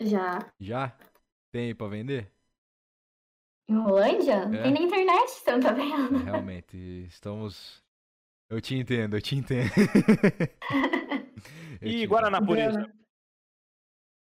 Já. 0.00 0.52
Já? 0.60 0.96
Tem 1.50 1.74
pra 1.74 1.88
vender? 1.88 2.30
Em 3.68 3.76
Rolândia? 3.76 4.34
É. 4.34 4.62
Tem 4.62 4.72
na 4.72 4.80
internet, 4.80 5.30
você 5.30 5.52
não 5.52 5.60
tá 5.60 5.72
vendo? 5.72 6.16
É, 6.16 6.24
realmente, 6.24 6.76
estamos. 7.08 7.82
Eu 8.48 8.60
te 8.60 8.76
entendo, 8.76 9.16
eu 9.16 9.22
te 9.22 9.34
entendo. 9.34 9.70
eu 11.80 11.88
e 11.88 12.00
te 12.00 12.06
Guaraná 12.06 12.38
entendo. 12.38 12.46
Pureza? 12.46 12.92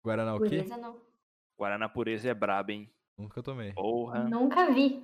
Guaraná 0.04 0.34
o 0.36 0.40
quê? 0.40 0.48
Pureza 0.48 0.76
não. 0.76 1.00
Guaraná 1.58 1.88
Pureza 1.88 2.30
é 2.30 2.34
brabo, 2.34 2.70
hein? 2.70 2.88
Nunca 3.18 3.42
tomei. 3.42 3.72
Porra. 3.72 4.24
Nunca 4.24 4.70
vi. 4.70 5.02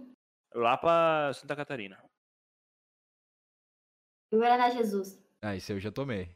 Lá 0.55 0.77
pra 0.77 1.33
Santa 1.35 1.57
Catarina. 1.57 1.99
Guaraná 4.33 4.71
Jesus. 4.71 5.21
Ah, 5.43 5.57
isso 5.57 5.73
eu 5.73 5.81
já 5.81 5.91
tomei. 5.91 6.31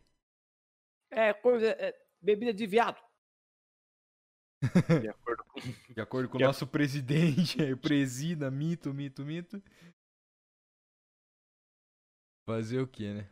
É 1.10 1.32
coisa. 1.32 1.66
É, 1.78 1.94
bebida 2.20 2.52
de 2.52 2.66
viado. 2.66 3.00
De 5.00 5.08
acordo 5.08 5.44
com, 5.44 5.60
de 5.94 6.00
acordo 6.00 6.28
com 6.28 6.38
o 6.38 6.40
nosso 6.40 6.66
presidente, 6.66 7.56
presida, 7.76 8.50
mito, 8.50 8.92
mito, 8.92 9.24
mito. 9.24 9.62
Fazer 12.46 12.80
o 12.80 12.86
que, 12.86 13.12
né? 13.12 13.28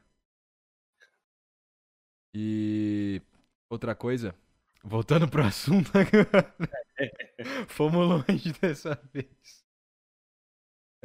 E 2.34 3.20
outra 3.68 3.94
coisa, 3.94 4.34
voltando 4.82 5.28
pro 5.28 5.44
assunto 5.44 5.90
agora. 5.96 6.54
Fomos 7.68 8.08
longe 8.08 8.52
dessa 8.54 8.94
vez. 9.12 9.62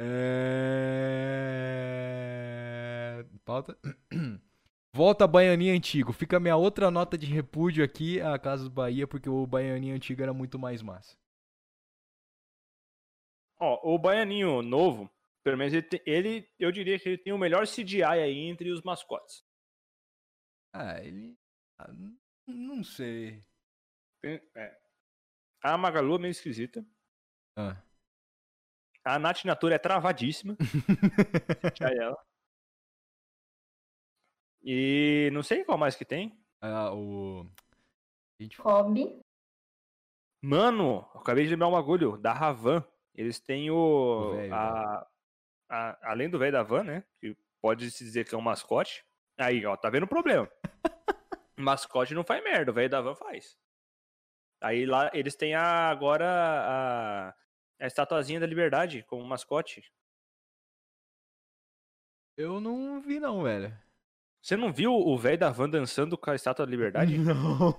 É... 0.00 1.28
Pauta. 3.44 3.78
Volta 4.94 5.26
Baianinha 5.26 5.74
Antigo. 5.74 6.12
Fica 6.12 6.36
a 6.36 6.40
minha 6.40 6.56
outra 6.56 6.90
nota 6.90 7.16
de 7.16 7.26
repúdio 7.26 7.84
aqui 7.84 8.20
a 8.20 8.38
Casa 8.38 8.64
do 8.64 8.70
Bahia, 8.70 9.06
porque 9.06 9.28
o 9.28 9.46
Baianinho 9.46 9.94
Antigo 9.94 10.22
era 10.22 10.32
muito 10.32 10.58
mais 10.58 10.82
massa. 10.82 11.16
Ó, 13.60 13.94
o 13.94 13.98
Baianinho 13.98 14.62
novo, 14.62 15.10
pelo 15.44 15.58
menos 15.58 15.72
ele, 15.72 15.82
tem, 15.82 16.00
ele, 16.06 16.48
eu 16.58 16.70
diria 16.70 16.98
que 16.98 17.08
ele 17.08 17.18
tem 17.18 17.32
o 17.32 17.38
melhor 17.38 17.66
CGI 17.66 18.02
aí 18.04 18.38
entre 18.38 18.70
os 18.70 18.82
mascotes. 18.82 19.44
Ah, 20.72 21.00
ele. 21.02 21.36
Ah, 21.78 21.92
não 22.46 22.84
sei. 22.84 23.44
É. 24.24 24.78
A 25.62 25.76
Magalu 25.76 26.16
é 26.16 26.18
meio 26.18 26.30
esquisita. 26.30 26.84
Ah. 27.56 27.76
A 29.04 29.18
Nath 29.18 29.44
Natura 29.44 29.74
é 29.74 29.78
travadíssima. 29.78 30.56
Ela. 31.80 32.27
E 34.62 35.30
não 35.32 35.42
sei 35.42 35.64
qual 35.64 35.78
mais 35.78 35.94
que 35.94 36.04
tem. 36.04 36.38
Ah, 36.60 36.92
o. 36.92 37.46
Hobby. 38.58 39.20
Mano, 40.42 41.00
acabei 41.14 41.44
de 41.44 41.50
lembrar 41.50 41.68
um 41.68 41.72
bagulho. 41.72 42.16
Da 42.16 42.32
Ravan. 42.32 42.84
Eles 43.14 43.40
têm 43.40 43.70
o. 43.70 43.76
o 43.76 44.36
véio, 44.36 44.54
a, 44.54 45.08
a, 45.68 46.10
além 46.10 46.30
do 46.30 46.38
velho 46.38 46.52
da 46.52 46.62
van, 46.62 46.84
né? 46.84 47.04
Que 47.20 47.36
pode 47.60 47.90
se 47.90 48.04
dizer 48.04 48.24
que 48.24 48.34
é 48.34 48.38
um 48.38 48.42
mascote. 48.42 49.04
Aí, 49.36 49.64
ó, 49.66 49.76
tá 49.76 49.90
vendo 49.90 50.04
o 50.04 50.08
problema. 50.08 50.48
mascote 51.58 52.14
não 52.14 52.24
faz 52.24 52.42
merda, 52.42 52.70
o 52.70 52.74
velho 52.74 52.88
da 52.88 53.00
van 53.00 53.14
faz. 53.14 53.58
Aí 54.60 54.86
lá 54.86 55.10
eles 55.14 55.36
têm 55.36 55.54
a, 55.54 55.90
agora 55.90 56.26
a, 56.26 57.28
a 57.80 57.86
estatuazinha 57.86 58.40
da 58.40 58.46
liberdade 58.46 59.04
como 59.04 59.24
mascote. 59.24 59.82
Eu 62.36 62.60
não 62.60 63.00
vi 63.00 63.18
não, 63.18 63.42
velho. 63.42 63.76
Você 64.48 64.56
não 64.56 64.72
viu 64.72 64.94
o 64.94 65.18
velho 65.18 65.36
da 65.36 65.50
van 65.50 65.68
dançando 65.68 66.16
com 66.16 66.30
a 66.30 66.34
Estátua 66.34 66.64
da 66.64 66.70
Liberdade? 66.70 67.12
Não. 67.20 67.76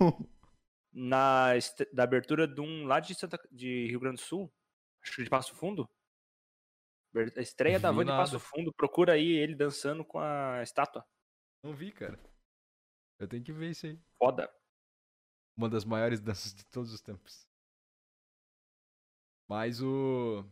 Na 0.93 1.53
da 1.91 2.03
abertura 2.03 2.47
de 2.47 2.62
um 2.62 2.86
lá 2.86 2.99
de, 2.99 3.15
Santa, 3.15 3.39
de 3.51 3.88
Rio 3.88 3.99
Grande 3.99 4.17
do 4.17 4.21
Sul, 4.21 4.53
acho 5.01 5.15
que 5.15 5.23
de 5.23 5.32
Passo 5.32 5.55
Fundo. 5.55 5.89
A 7.36 7.41
estreia 7.41 7.79
da 7.79 7.91
van 7.91 8.05
de 8.05 8.12
Passo 8.12 8.39
Fundo, 8.39 8.71
procura 8.71 9.13
aí 9.13 9.32
ele 9.32 9.55
dançando 9.55 10.05
com 10.05 10.19
a 10.19 10.62
estátua. 10.62 11.03
Não 11.63 11.73
vi, 11.73 11.91
cara. 11.91 12.19
Eu 13.17 13.27
tenho 13.27 13.43
que 13.43 13.51
ver 13.51 13.71
isso 13.71 13.88
aí. 13.88 13.99
Foda. 14.19 14.47
Uma 15.58 15.69
das 15.69 15.84
maiores 15.84 16.19
danças 16.19 16.53
de 16.53 16.63
todos 16.67 16.93
os 16.93 17.01
tempos. 17.01 17.47
Mas 19.47 19.82
o. 19.82 20.45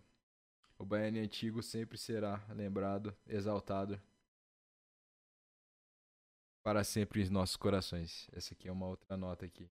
O 0.80 0.84
Baianinho 0.84 1.26
antigo 1.26 1.62
sempre 1.62 1.96
será 1.96 2.44
lembrado, 2.50 3.16
exaltado. 3.28 4.02
Para 6.68 6.84
sempre 6.84 7.24
em 7.24 7.30
nossos 7.30 7.56
corações. 7.56 8.28
Essa 8.34 8.54
aqui 8.54 8.68
é 8.68 8.72
uma 8.74 8.88
outra 8.88 9.16
nota 9.16 9.46
aqui. 9.46 9.72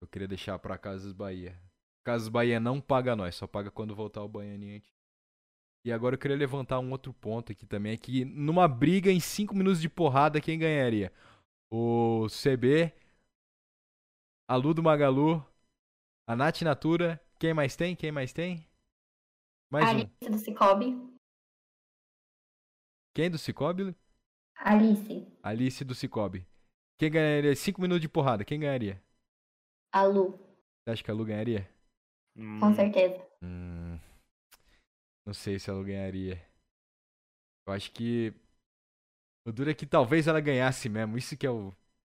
Eu 0.00 0.06
queria 0.06 0.28
deixar 0.28 0.56
para 0.56 0.78
Casas 0.78 1.12
Bahia. 1.12 1.60
Casas 2.04 2.28
Bahia 2.28 2.60
não 2.60 2.80
paga 2.80 3.16
nós, 3.16 3.34
só 3.34 3.44
paga 3.44 3.72
quando 3.72 3.92
voltar 3.92 4.22
o 4.22 4.28
Baianinho 4.28 4.76
antigo. 4.76 4.96
E 5.84 5.90
agora 5.90 6.14
eu 6.14 6.18
queria 6.20 6.36
levantar 6.36 6.78
um 6.78 6.92
outro 6.92 7.12
ponto 7.12 7.50
aqui 7.50 7.66
também, 7.66 7.94
é 7.94 7.96
que 7.96 8.24
numa 8.24 8.68
briga 8.68 9.10
em 9.10 9.18
5 9.18 9.52
minutos 9.52 9.80
de 9.80 9.88
porrada, 9.88 10.40
quem 10.40 10.56
ganharia? 10.56 11.12
O 11.72 12.28
CB, 12.28 12.94
a 14.48 14.54
Lu 14.54 14.72
do 14.72 14.84
Magalu, 14.84 15.44
a 16.28 16.36
Nath 16.36 16.62
Natura, 16.62 17.20
quem 17.36 17.52
mais 17.52 17.74
tem? 17.74 17.96
Quem 17.96 18.12
mais 18.12 18.32
tem? 18.32 18.64
Mais 19.72 19.88
Alice 19.88 20.12
um. 20.22 20.30
do 20.30 20.38
Cicobi. 20.38 20.86
Quem 23.12 23.28
do 23.28 23.38
Cicobi? 23.38 23.92
Alice. 24.56 25.26
Alice 25.42 25.84
do 25.84 25.94
Cicobi. 25.94 26.46
Quem 26.98 27.10
ganharia 27.10 27.54
5 27.54 27.80
minutos 27.80 28.00
de 28.00 28.08
porrada? 28.08 28.44
Quem 28.44 28.58
ganharia? 28.60 29.00
A 29.92 30.04
Lu. 30.04 30.38
Você 30.82 30.90
acha 30.90 31.04
que 31.04 31.10
a 31.10 31.14
Lu 31.14 31.24
ganharia? 31.24 31.68
Com 32.60 32.74
certeza. 32.74 33.22
Hum, 33.42 33.98
não 35.24 35.34
sei 35.34 35.58
se 35.58 35.70
ela 35.70 35.82
ganharia. 35.82 36.40
Eu 37.66 37.72
acho 37.72 37.90
que. 37.92 38.32
O 39.44 39.52
duro 39.52 39.70
é 39.70 39.74
que 39.74 39.86
talvez 39.86 40.26
ela 40.26 40.40
ganhasse 40.40 40.88
mesmo. 40.88 41.16
Isso 41.16 41.36
que 41.36 41.46
é 41.46 41.50
o. 41.50 41.74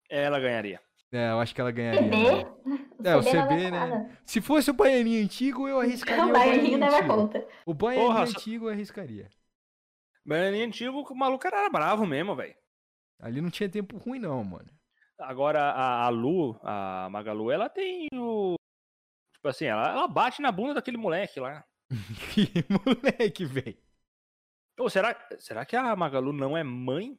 Ela 0.08 0.40
ganharia. 0.40 0.80
É, 1.10 1.30
eu 1.30 1.40
acho 1.40 1.54
que 1.54 1.60
ela 1.60 1.70
ganharia. 1.70 2.02
CB? 2.02 2.44
Né? 2.66 2.78
É, 3.04 3.16
o 3.16 3.22
CB, 3.22 3.70
né? 3.70 4.18
Se 4.26 4.40
fosse 4.40 4.70
o 4.70 4.74
baianinho 4.74 5.24
antigo, 5.24 5.66
eu 5.68 5.80
arriscaria. 5.80 6.24
o 6.26 6.32
baianinho 6.32 6.78
dava 6.78 7.06
conta. 7.06 7.46
O 7.64 7.72
baianinho 7.74 8.08
Porra, 8.08 8.22
antigo 8.24 8.66
eu 8.66 8.72
arriscaria. 8.72 9.30
Baianinho 10.28 10.66
antigo, 10.66 11.00
o 11.00 11.14
maluco 11.14 11.46
era 11.46 11.70
bravo 11.70 12.06
mesmo, 12.06 12.36
velho. 12.36 12.54
Ali 13.18 13.40
não 13.40 13.48
tinha 13.48 13.66
tempo 13.66 13.96
ruim, 13.96 14.18
não, 14.18 14.44
mano. 14.44 14.68
Agora, 15.18 15.70
a, 15.70 16.04
a 16.04 16.08
Lu, 16.10 16.60
a 16.62 17.08
Magalu, 17.10 17.50
ela 17.50 17.70
tem 17.70 18.06
o. 18.12 18.54
Tipo 19.32 19.48
assim, 19.48 19.64
ela, 19.64 19.90
ela 19.90 20.06
bate 20.06 20.42
na 20.42 20.52
bunda 20.52 20.74
daquele 20.74 20.98
moleque 20.98 21.40
lá. 21.40 21.64
que 22.34 22.46
moleque, 22.68 23.46
velho. 23.46 23.78
Ou 24.78 24.90
será, 24.90 25.16
será 25.38 25.64
que 25.64 25.74
a 25.74 25.96
Magalu 25.96 26.32
não 26.34 26.54
é 26.54 26.62
mãe 26.62 27.18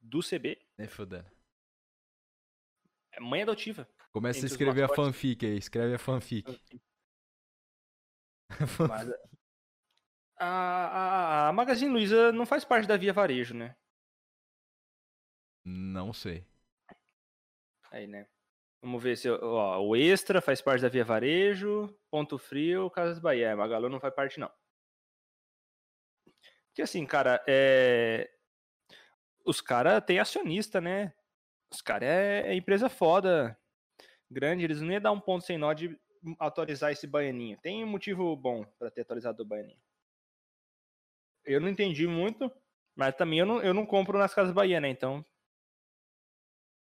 do 0.00 0.20
CB? 0.20 0.64
É 0.78 0.86
fodendo. 0.86 1.30
É 3.10 3.20
mãe 3.20 3.42
adotiva. 3.42 3.88
Começa 4.12 4.44
a 4.44 4.46
escrever 4.46 4.84
a 4.84 4.88
fanfic 4.88 5.44
aí, 5.44 5.56
escreve 5.56 5.94
a 5.94 5.98
fanfic. 5.98 6.46
Mas, 8.88 9.31
a, 10.38 10.46
a, 10.46 11.48
a 11.48 11.52
Magazine 11.52 11.92
Luiza 11.92 12.32
não 12.32 12.46
faz 12.46 12.64
parte 12.64 12.86
da 12.86 12.96
Via 12.96 13.12
Varejo, 13.12 13.54
né? 13.54 13.76
Não 15.64 16.12
sei. 16.12 16.44
Aí, 17.90 18.06
né? 18.06 18.26
Vamos 18.80 19.02
ver 19.02 19.16
se. 19.16 19.30
Ó, 19.30 19.80
o 19.80 19.94
Extra 19.94 20.40
faz 20.40 20.60
parte 20.60 20.82
da 20.82 20.88
Via 20.88 21.04
Varejo, 21.04 21.96
Ponto 22.10 22.36
Frio, 22.36 22.90
Casas 22.90 23.20
Bahia. 23.20 23.54
Magalu 23.54 23.88
não 23.88 24.00
faz 24.00 24.14
parte, 24.14 24.40
não. 24.40 24.50
Porque 26.68 26.82
assim, 26.82 27.06
cara, 27.06 27.42
é. 27.46 28.30
Os 29.44 29.60
caras 29.60 30.02
têm 30.04 30.18
acionista, 30.18 30.80
né? 30.80 31.12
Os 31.70 31.80
caras 31.80 32.08
é, 32.08 32.48
é, 32.48 32.54
empresa 32.54 32.88
foda, 32.88 33.58
grande, 34.30 34.64
eles 34.64 34.80
não 34.80 34.92
iam 34.92 35.00
dar 35.00 35.12
um 35.12 35.20
ponto 35.20 35.44
sem 35.44 35.58
nó 35.58 35.72
de 35.72 35.98
atualizar 36.38 36.92
esse 36.92 37.06
baianinho. 37.06 37.58
Tem 37.60 37.84
um 37.84 37.88
motivo 37.88 38.34
bom 38.36 38.64
para 38.78 38.90
ter 38.90 39.02
atualizado 39.02 39.42
o 39.42 39.46
baianinho. 39.46 39.80
Eu 41.44 41.60
não 41.60 41.68
entendi 41.68 42.06
muito, 42.06 42.50
mas 42.96 43.14
também 43.14 43.38
eu 43.38 43.46
não, 43.46 43.62
eu 43.62 43.74
não 43.74 43.86
compro 43.86 44.18
nas 44.18 44.34
casas 44.34 44.54
Bahia, 44.54 44.80
né? 44.80 44.88
Então. 44.88 45.24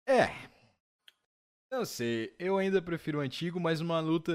É. 0.07 0.29
Não 1.71 1.85
sei, 1.85 2.35
eu 2.39 2.57
ainda 2.57 2.81
prefiro 2.81 3.19
o 3.19 3.21
antigo, 3.21 3.61
mas 3.61 3.81
uma 3.81 4.01
luta 4.01 4.33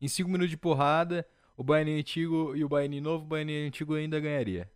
em 0.00 0.06
5 0.08 0.28
minutos 0.28 0.50
de 0.50 0.58
porrada, 0.58 1.26
o 1.56 1.64
Baianinho 1.64 1.98
antigo 1.98 2.54
e 2.54 2.62
o 2.62 2.68
Baianinho 2.68 3.02
novo, 3.02 3.24
o 3.24 3.28
Baianinho 3.28 3.66
antigo 3.66 3.94
ainda 3.94 4.20
ganharia. 4.20 4.70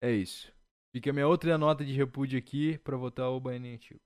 É 0.00 0.10
isso. 0.10 0.52
Fica 0.94 1.10
a 1.10 1.12
minha 1.12 1.26
outra 1.26 1.56
nota 1.58 1.84
de 1.84 1.92
repúdio 1.92 2.38
aqui 2.38 2.78
para 2.78 2.96
votar 2.96 3.30
o 3.30 3.40
Baianinho 3.40 3.74
antigo. 3.74 4.00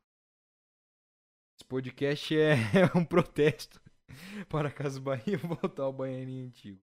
Esse 1.59 1.67
podcast 1.67 2.35
é 2.37 2.55
um 2.97 3.05
protesto 3.05 3.81
para 4.49 4.71
caso 4.71 5.01
Bahia 5.01 5.37
voltar 5.61 5.85
ao 5.85 5.93
Baianinho 5.93 6.47
antigo. 6.47 6.86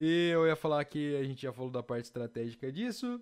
E 0.00 0.30
eu 0.32 0.46
ia 0.46 0.56
falar 0.56 0.84
que 0.84 1.16
a 1.16 1.24
gente 1.24 1.42
já 1.42 1.52
falou 1.52 1.70
da 1.70 1.82
parte 1.82 2.04
estratégica 2.04 2.70
disso. 2.70 3.20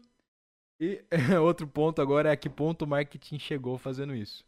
E 0.80 1.04
outro 1.42 1.68
ponto 1.68 2.02
agora 2.02 2.28
é 2.28 2.32
a 2.32 2.36
que 2.36 2.48
ponto 2.48 2.82
o 2.82 2.88
marketing 2.88 3.38
chegou 3.38 3.78
fazendo 3.78 4.14
isso. 4.14 4.44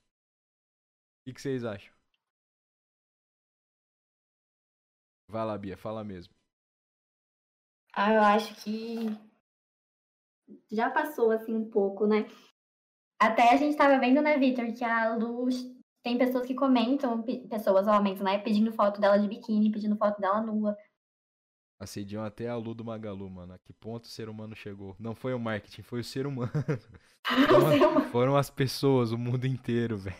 O 1.27 1.33
que 1.33 1.41
vocês 1.41 1.65
acham? 1.65 1.95
Vai 5.29 5.45
lá, 5.45 5.59
Bia, 5.59 5.77
fala 5.77 6.05
mesmo. 6.05 6.35
Ah, 7.93 8.12
eu 8.12 8.21
acho 8.21 8.55
que 8.62 9.07
já 10.71 10.91
passou 10.91 11.31
assim 11.31 11.55
um 11.55 11.69
pouco, 11.69 12.07
né? 12.07 12.27
Até 13.19 13.53
a 13.53 13.57
gente 13.57 13.71
estava 13.71 13.99
vendo, 13.99 14.21
né, 14.21 14.39
Vitor, 14.39 14.73
que 14.73 14.85
a 14.85 15.17
Luz 15.17 15.65
tem 16.03 16.19
pessoas 16.19 16.47
que 16.47 16.55
comentam, 16.55 17.23
pessoas, 17.49 17.87
homens, 17.87 18.21
né, 18.21 18.39
pedindo 18.39 18.73
foto 18.73 19.01
dela 19.01 19.19
de 19.19 19.27
biquíni, 19.27 19.73
pedindo 19.73 19.97
foto 19.97 20.21
dela 20.21 20.41
nua. 20.41 20.77
Assediam 21.79 22.25
até 22.25 22.49
a 22.49 22.57
Lu 22.57 22.75
do 22.75 22.85
Magalu, 22.85 23.29
mano. 23.29 23.53
A 23.53 23.59
que 23.59 23.73
ponto 23.73 24.05
o 24.05 24.09
ser 24.09 24.31
humano 24.31 24.57
chegou? 24.57 24.97
Não 24.99 25.15
foi 25.15 25.35
o 25.35 25.39
marketing, 25.39 25.83
foi 25.83 26.01
o 26.01 26.05
ser 26.05 26.27
humano. 26.27 26.51
foram, 27.25 28.11
foram 28.11 28.37
as 28.37 28.49
pessoas, 28.49 29.12
o 29.12 29.19
mundo 29.19 29.47
inteiro, 29.47 29.99
velho. 29.99 30.17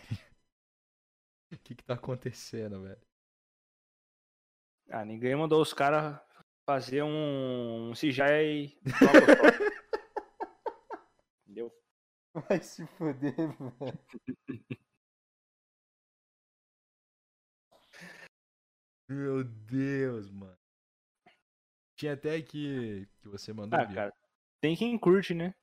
O 1.51 1.57
que 1.59 1.75
que 1.75 1.83
tá 1.83 1.95
acontecendo, 1.95 2.83
velho? 2.83 3.01
Ah, 4.91 5.05
ninguém 5.05 5.35
mandou 5.35 5.63
os 5.63 5.73
caras 5.73 6.21
fazer 6.67 7.03
um, 7.03 7.91
um 7.91 7.93
CGI. 7.95 8.79
Entendeu? 11.47 11.73
Vai 12.35 12.61
se 12.61 12.87
foder, 12.87 13.35
velho. 13.35 13.99
Meu 19.09 19.43
Deus, 19.43 20.31
mano. 20.31 20.66
Tinha 21.97 22.13
até 22.13 22.41
que, 22.43 23.09
que 23.21 23.29
você 23.29 23.53
mandou. 23.53 23.79
Ah, 23.79 23.87
cara, 23.87 24.15
tem 24.61 24.77
quem 24.77 24.99
curte, 24.99 25.35
né? 25.35 25.55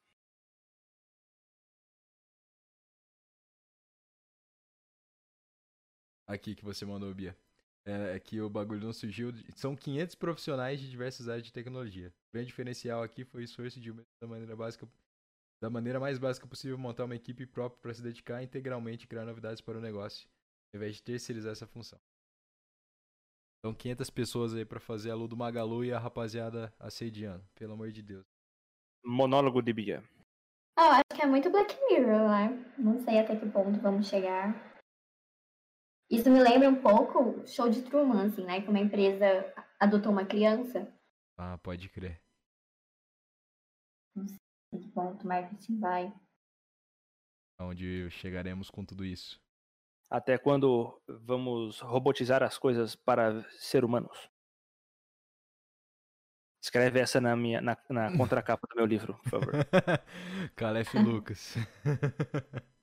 Aqui 6.28 6.56
que 6.56 6.64
você 6.64 6.86
mandou, 6.86 7.14
Bia. 7.14 7.38
É, 7.86 8.16
é 8.16 8.20
que 8.20 8.42
o 8.42 8.50
bagulho 8.50 8.82
não 8.82 8.94
surgiu. 8.94 9.32
São 9.56 9.76
500 9.76 10.16
profissionais 10.16 10.80
de 10.80 10.90
diversas 10.90 11.28
áreas 11.28 11.46
de 11.46 11.54
tecnologia. 11.54 12.10
O 12.10 12.34
grande 12.34 12.48
diferencial 12.48 13.04
aqui 13.04 13.24
foi 13.24 13.42
o 13.42 13.44
esforço 13.44 13.80
de 13.80 13.92
da 13.92 14.28
maneira 14.28 14.56
básica 14.56 14.88
da 15.62 15.70
maneira 15.70 15.98
mais 15.98 16.20
básica 16.20 16.46
possível, 16.46 16.78
montar 16.78 17.06
uma 17.06 17.16
equipe 17.16 17.46
própria 17.46 17.80
para 17.82 17.94
se 17.94 18.02
dedicar 18.02 18.44
integralmente 18.44 19.06
e 19.06 19.08
criar 19.08 19.24
novidades 19.24 19.62
para 19.62 19.78
o 19.78 19.82
negócio, 19.82 20.28
ao 20.74 20.78
invés 20.78 20.98
de 20.98 21.04
terceirizar 21.04 21.54
essa 21.54 21.66
função. 21.66 21.98
Então, 23.64 23.74
500 23.74 24.10
pessoas 24.10 24.54
aí 24.54 24.66
para 24.66 24.78
fazer 24.78 25.10
a 25.10 25.16
Lu 25.16 25.26
do 25.26 25.38
Magalu 25.38 25.86
e 25.86 25.94
a 25.94 25.98
rapaziada 25.98 26.74
assediando, 26.78 27.48
pelo 27.56 27.72
amor 27.72 27.94
de 27.94 28.02
Deus. 28.04 28.26
Monólogo 29.06 29.62
de 29.62 29.72
Bia. 29.72 30.04
Eu 30.78 30.84
acho 30.84 31.16
que 31.16 31.22
é 31.22 31.26
muito 31.26 31.50
Black 31.50 31.74
Mirror, 31.88 32.28
né? 32.28 32.74
Não 32.78 33.00
sei 33.00 33.20
até 33.20 33.40
que 33.40 33.50
ponto 33.50 33.80
vamos 33.80 34.10
chegar. 34.10 34.54
Isso 36.12 36.30
me 36.30 36.44
lembra 36.44 36.70
um 36.70 36.82
pouco 36.82 37.48
show 37.48 37.70
de 37.70 37.84
Truman, 37.84 38.26
assim, 38.26 38.44
né? 38.44 38.62
Que 38.62 38.68
uma 38.68 38.82
empresa 38.82 39.26
adotou 39.80 40.12
uma 40.12 40.26
criança. 40.26 40.94
Ah, 41.38 41.58
pode 41.60 41.88
crer. 41.88 42.22
Não 44.14 44.28
sei 44.28 44.38
que 44.72 44.92
ponto 44.92 45.24
o 45.24 45.28
marketing 45.28 45.80
vai. 45.80 46.14
Onde 47.62 48.12
chegaremos 48.12 48.70
com 48.70 48.84
tudo 48.84 49.06
isso? 49.06 49.42
Até 50.14 50.38
quando 50.38 51.02
vamos 51.08 51.80
robotizar 51.80 52.44
as 52.44 52.56
coisas 52.56 52.96
para 52.96 53.42
ser 53.54 53.84
humanos? 53.84 54.30
Escreve 56.62 57.00
essa 57.00 57.20
na 57.20 57.36
minha 57.36 57.60
na, 57.60 57.76
na 57.90 58.12
contracapa 58.16 58.68
do 58.68 58.76
meu 58.76 58.86
livro, 58.86 59.16
por 59.24 59.30
favor. 59.32 59.54
Calef 60.56 60.94
Lucas. 61.00 61.56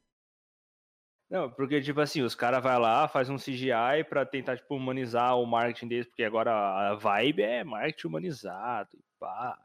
Não, 1.30 1.48
porque, 1.52 1.80
tipo 1.80 2.00
assim, 2.00 2.22
os 2.22 2.34
caras 2.34 2.60
vai 2.60 2.76
lá, 2.76 3.06
faz 3.06 3.30
um 3.30 3.36
CGI 3.36 4.02
pra 4.08 4.26
tentar, 4.26 4.56
tipo, 4.56 4.74
humanizar 4.74 5.38
o 5.38 5.46
marketing 5.46 5.86
deles, 5.86 6.06
porque 6.08 6.24
agora 6.24 6.50
a 6.52 6.96
vibe 6.96 7.42
é 7.44 7.62
marketing 7.62 8.08
humanizado 8.08 8.90
e 8.98 9.04
pá. 9.20 9.56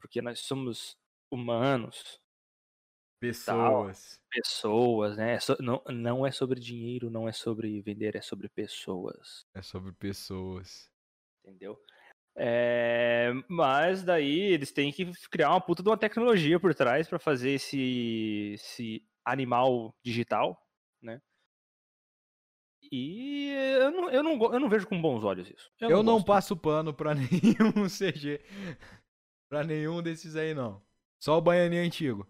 Porque 0.00 0.20
nós 0.20 0.40
somos 0.40 0.98
humanos. 1.30 2.20
Pessoas. 3.18 4.18
Tal. 4.18 4.26
Pessoas, 4.30 5.16
né? 5.16 5.36
É 5.36 5.38
não, 5.62 5.82
não 5.88 6.26
é 6.26 6.30
sobre 6.30 6.60
dinheiro, 6.60 7.10
não 7.10 7.28
é 7.28 7.32
sobre 7.32 7.80
vender, 7.80 8.14
é 8.14 8.20
sobre 8.20 8.48
pessoas. 8.48 9.46
É 9.54 9.62
sobre 9.62 9.92
pessoas. 9.92 10.90
Entendeu? 11.42 11.78
É, 12.38 13.32
mas 13.48 14.02
daí 14.02 14.40
eles 14.40 14.70
têm 14.70 14.92
que 14.92 15.10
criar 15.30 15.50
uma 15.50 15.60
puta 15.60 15.82
de 15.82 15.88
uma 15.88 15.96
tecnologia 15.96 16.60
por 16.60 16.74
trás 16.74 17.08
para 17.08 17.18
fazer 17.18 17.52
esse, 17.52 18.52
esse 18.54 19.02
animal 19.24 19.96
digital, 20.04 20.62
né? 21.00 21.20
E 22.92 23.50
eu 23.80 23.90
não, 23.90 24.10
eu, 24.10 24.22
não, 24.22 24.52
eu 24.52 24.60
não 24.60 24.68
vejo 24.68 24.86
com 24.86 25.00
bons 25.00 25.24
olhos 25.24 25.50
isso. 25.50 25.72
Eu, 25.80 25.90
eu 25.90 26.02
não, 26.02 26.18
não 26.18 26.22
passo 26.22 26.54
pano 26.54 26.92
pra 26.92 27.14
nenhum 27.16 27.88
CG. 27.88 28.40
pra 29.48 29.64
nenhum 29.64 30.02
desses 30.02 30.36
aí, 30.36 30.52
não. 30.52 30.84
Só 31.18 31.38
o 31.38 31.42
Baianinho 31.42 31.82
antigo. 31.82 32.28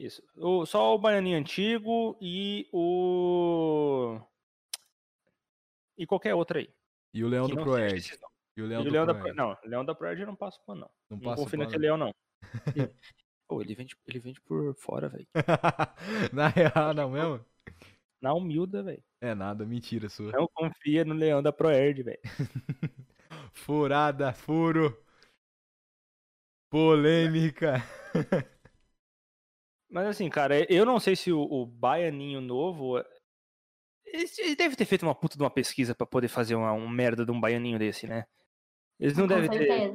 Isso. 0.00 0.22
O, 0.34 0.64
só 0.64 0.94
o 0.94 0.98
Baianinho 0.98 1.36
antigo 1.36 2.16
e 2.22 2.66
o. 2.72 4.18
E 5.98 6.06
qualquer 6.06 6.34
outro 6.34 6.56
aí. 6.56 6.70
E 7.12 7.22
o 7.22 7.28
Leão 7.28 7.46
do 7.46 7.56
Proerd. 7.56 8.18
E 8.56 8.62
o 8.62 8.66
Leão, 8.66 8.82
e 8.82 8.88
o 8.88 8.90
Leão 8.90 9.04
da 9.04 9.14
Proerd. 9.14 9.36
Não, 9.36 9.52
o 9.52 9.68
Leão 9.68 9.84
da 9.84 9.94
Proerd 9.94 10.22
eu 10.22 10.26
não 10.26 10.34
passo 10.34 10.58
pano, 10.64 10.80
não. 10.80 11.18
Não, 11.18 11.30
não 11.30 11.36
confio 11.36 11.58
naquele 11.58 11.82
leão, 11.82 11.98
não. 11.98 12.14
Pô, 13.46 13.60
ele 13.60 13.74
vende, 13.74 13.94
ele 14.06 14.18
vende 14.18 14.40
por 14.40 14.74
fora, 14.74 15.10
velho. 15.10 15.26
Na 16.32 16.48
real, 16.48 16.94
não 16.94 17.10
mesmo? 17.10 17.44
Na 18.22 18.32
humilda, 18.32 18.82
velho. 18.82 19.04
É 19.20 19.34
nada, 19.34 19.66
mentira 19.66 20.08
sua. 20.08 20.32
Não 20.32 20.48
confia 20.54 21.04
no 21.04 21.12
leão 21.12 21.42
da 21.42 21.52
Proerd, 21.52 22.02
velho. 22.04 22.20
Furada, 23.52 24.32
furo. 24.32 24.98
Polêmica. 26.70 27.82
Mas 29.90 30.06
assim, 30.06 30.30
cara, 30.30 30.64
eu 30.72 30.86
não 30.86 31.00
sei 31.00 31.16
se 31.16 31.32
o, 31.32 31.40
o 31.40 31.66
Baianinho 31.66 32.40
novo. 32.40 33.02
Ele 34.06 34.56
deve 34.56 34.76
ter 34.76 34.84
feito 34.84 35.02
uma 35.04 35.14
puta 35.14 35.36
de 35.36 35.42
uma 35.42 35.50
pesquisa 35.50 35.94
para 35.94 36.06
poder 36.06 36.28
fazer 36.28 36.54
uma, 36.54 36.72
um 36.72 36.88
merda 36.88 37.24
de 37.24 37.30
um 37.30 37.40
baianinho 37.40 37.78
desse, 37.78 38.06
né? 38.06 38.24
Eles 38.98 39.16
não 39.16 39.26
devem 39.26 39.48
ter. 39.48 39.92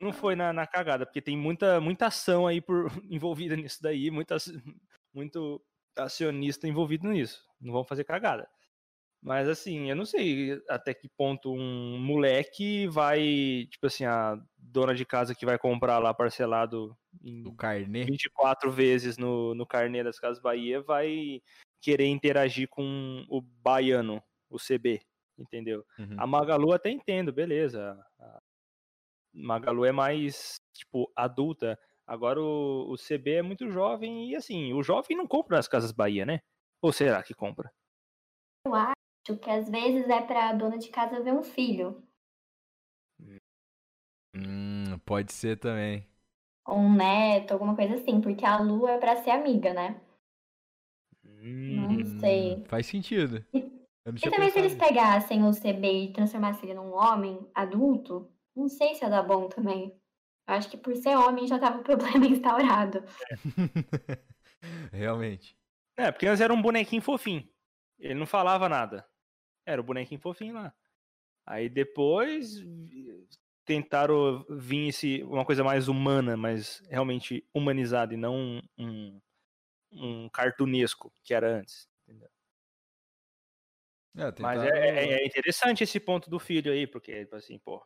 Não 0.00 0.12
foi 0.12 0.34
na, 0.34 0.52
na, 0.52 0.66
cagada, 0.66 1.06
porque 1.06 1.22
tem 1.22 1.36
muita, 1.36 1.80
muita 1.80 2.06
ação 2.06 2.46
aí 2.46 2.60
por, 2.60 2.86
envolvida 3.08 3.54
nisso 3.54 3.78
daí, 3.80 4.10
muita, 4.10 4.36
muito 5.14 5.64
acionista 5.96 6.66
envolvido 6.66 7.08
nisso. 7.08 7.40
Não 7.60 7.72
vão 7.72 7.84
fazer 7.84 8.02
cagada. 8.02 8.48
Mas 9.22 9.48
assim, 9.48 9.88
eu 9.88 9.94
não 9.94 10.04
sei 10.04 10.60
até 10.68 10.92
que 10.92 11.08
ponto 11.08 11.52
um 11.52 11.98
moleque 12.00 12.88
vai, 12.88 13.68
tipo 13.70 13.86
assim, 13.86 14.04
a 14.04 14.36
dona 14.58 14.92
de 14.92 15.04
casa 15.04 15.36
que 15.36 15.46
vai 15.46 15.56
comprar 15.56 16.00
lá 16.00 16.12
parcelado 16.12 16.96
em 17.22 17.42
do 17.42 17.52
carnê. 17.52 18.04
24 18.04 18.70
vezes 18.70 19.16
no, 19.16 19.54
no 19.54 19.66
carnê 19.66 20.02
das 20.02 20.18
Casas 20.18 20.42
Bahia 20.42 20.80
vai 20.80 21.40
querer 21.80 22.06
interagir 22.06 22.68
com 22.68 23.24
o 23.28 23.40
baiano, 23.40 24.22
o 24.50 24.56
CB, 24.56 25.02
entendeu? 25.38 25.84
Uhum. 25.98 26.16
A 26.18 26.26
Magalu 26.26 26.72
até 26.72 26.90
entendo, 26.90 27.32
beleza. 27.32 27.98
A 28.18 28.40
Magalu 29.32 29.84
é 29.84 29.92
mais, 29.92 30.60
tipo, 30.72 31.10
adulta. 31.16 31.78
Agora 32.06 32.40
o, 32.40 32.92
o 32.92 32.96
CB 32.96 33.34
é 33.34 33.42
muito 33.42 33.70
jovem 33.70 34.30
e 34.30 34.36
assim, 34.36 34.72
o 34.72 34.82
jovem 34.82 35.16
não 35.16 35.26
compra 35.26 35.56
nas 35.56 35.68
Casas 35.68 35.92
Bahia, 35.92 36.26
né? 36.26 36.40
Ou 36.80 36.92
será 36.92 37.22
que 37.22 37.34
compra? 37.34 37.72
Eu 38.66 38.74
acho 38.74 39.38
que 39.40 39.50
às 39.50 39.68
vezes 39.70 40.08
é 40.08 40.20
pra 40.20 40.52
dona 40.52 40.78
de 40.78 40.88
casa 40.88 41.22
ver 41.22 41.32
um 41.32 41.42
filho. 41.42 42.02
Hum, 44.34 44.98
pode 45.04 45.32
ser 45.32 45.58
também. 45.58 46.11
Ou 46.66 46.78
um 46.78 46.94
neto, 46.94 47.52
alguma 47.52 47.74
coisa 47.74 47.94
assim, 47.94 48.20
porque 48.20 48.44
a 48.44 48.58
Lu 48.58 48.86
é 48.86 48.98
pra 48.98 49.16
ser 49.16 49.30
amiga, 49.30 49.72
né? 49.74 50.00
Hum, 51.24 51.98
não 51.98 52.20
sei. 52.20 52.64
Faz 52.66 52.86
sentido. 52.86 53.44
E, 53.52 53.58
e 53.58 54.30
também 54.30 54.50
se 54.50 54.58
eles 54.58 54.74
pegassem 54.74 55.44
o 55.44 55.52
CB 55.52 56.04
e 56.04 56.12
transformassem 56.12 56.70
ele 56.70 56.78
num 56.78 56.92
homem 56.92 57.38
adulto, 57.54 58.30
não 58.54 58.68
sei 58.68 58.94
se 58.94 59.04
ia 59.04 59.10
dar 59.10 59.22
bom 59.22 59.48
também. 59.48 59.92
Eu 60.46 60.54
acho 60.54 60.68
que 60.70 60.76
por 60.76 60.94
ser 60.96 61.16
homem 61.16 61.46
já 61.46 61.58
tava 61.58 61.80
o 61.80 61.82
problema 61.84 62.26
instaurado. 62.26 63.04
É. 63.30 64.16
Realmente. 64.96 65.56
É, 65.96 66.10
porque 66.10 66.26
antes 66.26 66.40
era 66.40 66.52
um 66.52 66.62
bonequinho 66.62 67.02
fofinho. 67.02 67.48
Ele 67.98 68.14
não 68.14 68.26
falava 68.26 68.68
nada. 68.68 69.06
Era 69.66 69.80
o 69.80 69.84
bonequinho 69.84 70.20
fofinho 70.20 70.54
lá. 70.54 70.74
Aí 71.46 71.68
depois 71.68 72.60
tentaram 73.64 74.44
vir 74.48 74.88
esse, 74.88 75.22
uma 75.24 75.44
coisa 75.44 75.62
mais 75.62 75.88
humana, 75.88 76.36
mais 76.36 76.82
realmente 76.88 77.46
humanizada 77.54 78.14
e 78.14 78.16
não 78.16 78.34
um, 78.34 78.62
um, 78.78 79.20
um 79.92 80.28
cartunesco 80.28 81.12
que 81.22 81.32
era 81.32 81.58
antes. 81.58 81.88
Entendeu? 82.06 82.28
É, 84.16 84.32
tentaram... 84.32 84.40
Mas 84.40 84.62
é, 84.62 84.88
é, 84.88 85.12
é, 85.12 85.26
interessante 85.26 85.84
esse 85.84 86.00
ponto 86.00 86.28
do 86.28 86.38
filho 86.38 86.72
aí, 86.72 86.86
porque, 86.86 87.24
tipo 87.24 87.36
assim, 87.36 87.58
pô, 87.58 87.82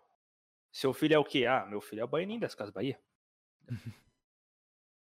seu 0.73 0.93
filho 0.93 1.15
é 1.15 1.19
o 1.19 1.25
quê? 1.25 1.47
Ah, 1.47 1.67
meu 1.67 1.81
filho 1.81 2.01
é 2.01 2.05
o 2.05 2.09
Baianinho 2.09 2.41
das 2.41 2.55
Casas 2.55 2.73
Bahia. 2.73 2.99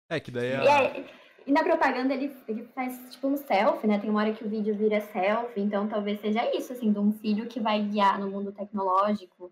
é, 0.10 0.20
que 0.20 0.32
daí 0.32 0.48
é... 0.48 0.64
E, 0.64 0.68
é, 0.68 1.10
e, 1.46 1.52
na 1.52 1.64
propaganda 1.64 2.14
ele, 2.14 2.36
ele 2.48 2.66
faz 2.76 3.10
tipo 3.12 3.28
um 3.28 3.38
selfie, 3.38 3.88
né? 3.88 4.00
Tem 4.00 4.10
uma 4.10 4.22
hora 4.22 4.34
que 4.34 4.44
o 4.44 4.50
vídeo 4.50 4.76
vira 4.76 5.00
selfie, 5.00 5.62
então 5.62 5.88
talvez 5.88 6.20
seja 6.20 6.46
isso, 6.54 6.74
assim, 6.74 6.92
de 6.92 7.00
um 7.00 7.14
filho 7.14 7.48
que 7.48 7.60
vai 7.60 7.82
guiar 7.82 8.20
no 8.20 8.30
mundo 8.30 8.52
tecnológico, 8.52 9.52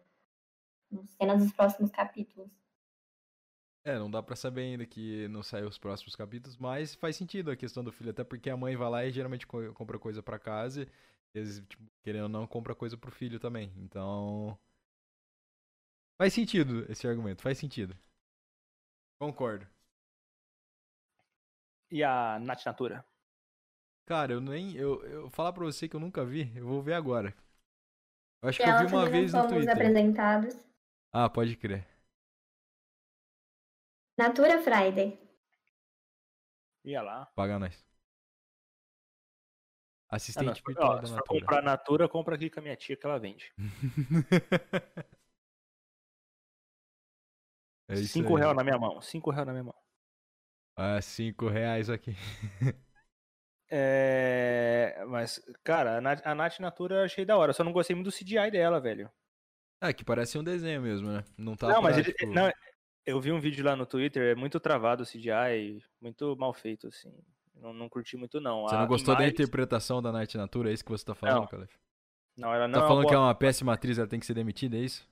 cenas 1.03 1.43
dos 1.43 1.53
próximos 1.53 1.91
capítulos. 1.91 2.49
É, 3.84 3.99
não 3.99 4.10
dá 4.10 4.23
pra 4.23 4.36
saber 4.36 4.62
ainda 4.62 4.86
que 4.86 5.27
não 5.27 5.43
saiu 5.43 5.67
os 5.67 5.77
próximos 5.77 6.15
capítulos, 6.15 6.58
mas 6.58 6.95
faz 6.95 7.15
sentido 7.15 7.51
a 7.51 7.55
questão 7.55 7.84
do 7.84 7.91
filho, 7.91 8.10
até 8.10 8.23
porque 8.23 8.49
a 8.49 8.58
mãe 8.58 8.75
vai 8.75 8.89
lá 8.89 9.05
e 9.05 9.12
geralmente 9.12 9.45
compra 9.45 9.99
coisa 9.99 10.23
para 10.23 10.39
casa, 10.39 10.84
e 10.84 11.38
eles, 11.38 11.62
tipo, 11.67 11.84
querendo 12.01 12.23
ou 12.23 12.29
não, 12.29 12.47
compra 12.47 12.73
coisa 12.73 12.97
pro 12.97 13.12
filho 13.12 13.39
também. 13.39 13.71
Então, 13.77 14.58
Faz 16.17 16.34
sentido 16.34 16.89
esse 16.89 17.05
argumento, 17.08 17.41
faz 17.41 17.58
sentido. 17.58 17.95
Concordo. 19.19 19.67
E 21.91 22.03
a 22.03 22.39
Nath 22.39 22.65
Natura? 22.65 23.05
Cara, 24.05 24.34
eu 24.34 24.41
nem. 24.41 24.75
Eu, 24.75 25.03
eu 25.05 25.29
falar 25.29 25.51
pra 25.51 25.65
você 25.65 25.89
que 25.89 25.95
eu 25.95 25.99
nunca 25.99 26.23
vi, 26.23 26.51
eu 26.55 26.65
vou 26.65 26.81
ver 26.81 26.93
agora. 26.93 27.36
Eu 28.41 28.49
acho 28.49 28.60
que 28.60 28.69
eu 28.69 28.77
vi 28.79 28.86
uma 28.86 29.10
vez 29.10 29.34
no 29.34 29.47
Twitter. 29.47 29.71
apresentados. 29.71 30.55
Ah, 31.17 31.30
pode 31.30 31.56
crer. 31.56 31.88
Natura 34.17 34.62
Friday. 34.62 35.17
Ia 36.84 37.01
lá. 37.01 37.25
Paga 37.28 37.58
nós. 37.58 37.88
Assistente 40.10 40.60
ah, 40.60 40.67
virtual 40.67 40.95
da 40.95 41.01
Natura. 41.04 41.08
Se 41.08 41.15
for 41.15 41.39
comprar 41.39 41.62
Natura, 41.62 42.10
compra 42.10 42.36
aqui 42.36 42.49
com 42.49 42.60
a 42.60 42.63
minha 42.63 42.75
tia 42.75 42.97
que 42.97 43.06
ela 43.06 43.17
vende. 43.17 43.54
É 47.88 47.95
cinco 47.97 48.34
reais 48.34 48.56
na 48.56 48.63
minha 48.63 48.80
mão. 48.80 48.99
Cinco 48.99 49.30
reais 49.30 49.45
na 49.45 49.54
minha 49.54 49.65
mão. 49.65 49.75
Ah, 50.75 50.99
cinco 51.04 51.47
reais 51.47 51.88
aqui. 51.88 52.15
é... 53.69 55.06
Mas, 55.08 55.39
cara, 55.63 55.99
a 55.99 56.36
Nath 56.36 56.60
Natura 56.60 56.95
eu 56.95 57.06
achei 57.06 57.23
da 57.23 57.38
hora. 57.38 57.54
Só 57.54 57.63
não 57.63 57.71
gostei 57.71 57.95
muito 57.95 58.10
do 58.10 58.12
CGI 58.12 58.49
dela, 58.49 58.82
velho. 58.82 59.08
É, 59.81 59.93
que 59.93 60.03
parece 60.03 60.38
um 60.38 60.43
desenho 60.43 60.81
mesmo, 60.81 61.09
né? 61.09 61.23
Não 61.38 61.55
tá 61.55 61.67
Não, 61.67 61.75
pra, 61.75 61.83
mas 61.83 61.97
ele, 61.97 62.13
tipo... 62.13 62.33
não, 62.33 62.51
eu 63.05 63.19
vi 63.19 63.31
um 63.31 63.39
vídeo 63.39 63.63
lá 63.63 63.75
no 63.75 63.85
Twitter, 63.85 64.31
é 64.31 64.35
muito 64.35 64.59
travado 64.59 65.03
o 65.03 65.05
CGI, 65.05 65.83
muito 66.01 66.35
mal 66.38 66.53
feito, 66.53 66.88
assim. 66.88 67.13
Não, 67.55 67.73
não 67.73 67.88
curti 67.88 68.17
muito, 68.17 68.41
não. 68.41 68.63
Você 68.63 68.75
não 68.75 68.88
gostou 68.88 69.13
imagem... 69.13 69.29
da 69.29 69.33
interpretação 69.33 70.01
da 70.01 70.11
Nath 70.11 70.35
Natura? 70.35 70.69
É 70.69 70.73
isso 70.73 70.83
que 70.83 70.91
você 70.91 71.05
tá 71.05 71.15
falando, 71.15 71.47
Caleb? 71.47 71.71
Não, 72.35 72.53
ela 72.53 72.67
não 72.67 72.79
Tá 72.79 72.85
é 72.85 72.88
falando 72.88 73.03
boa... 73.03 73.09
que 73.09 73.15
é 73.15 73.19
uma 73.19 73.35
péssima 73.35 73.73
atriz, 73.73 73.97
ela 73.97 74.07
tem 74.07 74.19
que 74.19 74.25
ser 74.25 74.33
demitida, 74.33 74.75
é 74.77 74.81
isso? 74.81 75.07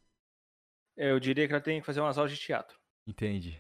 Eu 0.95 1.19
diria 1.19 1.47
que 1.47 1.53
ela 1.53 1.61
tem 1.61 1.79
que 1.79 1.85
fazer 1.85 2.01
umas 2.01 2.17
aulas 2.17 2.31
de 2.31 2.37
teatro. 2.37 2.77
Entendi. 3.07 3.59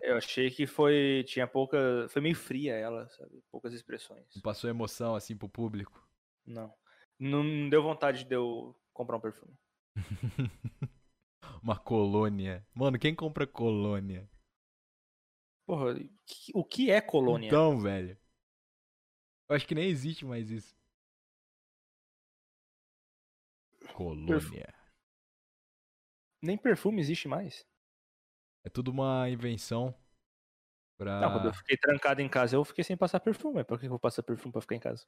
Eu 0.00 0.16
achei 0.16 0.50
que 0.50 0.66
foi. 0.66 1.24
Tinha 1.26 1.46
pouca. 1.46 2.06
Foi 2.08 2.22
meio 2.22 2.36
fria 2.36 2.74
ela, 2.74 3.08
sabe? 3.10 3.42
Poucas 3.50 3.74
expressões. 3.74 4.24
Não 4.34 4.42
passou 4.42 4.70
emoção 4.70 5.14
assim 5.14 5.36
pro 5.36 5.48
público? 5.48 6.06
Não. 6.46 6.72
Não 7.18 7.68
deu 7.68 7.82
vontade 7.82 8.24
de 8.24 8.34
eu 8.34 8.74
comprar 8.92 9.16
um 9.16 9.20
perfume. 9.20 9.52
Uma 11.62 11.78
colônia. 11.78 12.66
Mano, 12.74 12.98
quem 12.98 13.14
compra 13.14 13.46
colônia? 13.46 14.28
Porra, 15.66 15.94
o 16.54 16.64
que 16.64 16.90
é 16.90 17.00
colônia? 17.00 17.46
Então, 17.46 17.80
velho. 17.80 18.16
Eu 19.48 19.56
acho 19.56 19.66
que 19.66 19.74
nem 19.74 19.88
existe 19.88 20.24
mais 20.24 20.50
isso. 20.50 20.76
Colônia. 23.94 24.74
Nem 26.42 26.56
perfume 26.56 27.00
existe 27.00 27.26
mais. 27.26 27.66
É 28.64 28.70
tudo 28.70 28.90
uma 28.90 29.28
invenção 29.28 29.94
pra. 30.96 31.20
Não, 31.20 31.32
quando 31.32 31.46
eu 31.46 31.54
fiquei 31.54 31.76
trancado 31.76 32.20
em 32.20 32.28
casa, 32.28 32.56
eu 32.56 32.64
fiquei 32.64 32.84
sem 32.84 32.96
passar 32.96 33.20
perfume. 33.20 33.64
Por 33.64 33.78
que 33.78 33.86
eu 33.86 33.90
vou 33.90 33.98
passar 33.98 34.22
perfume 34.22 34.52
pra 34.52 34.60
ficar 34.60 34.76
em 34.76 34.80
casa? 34.80 35.06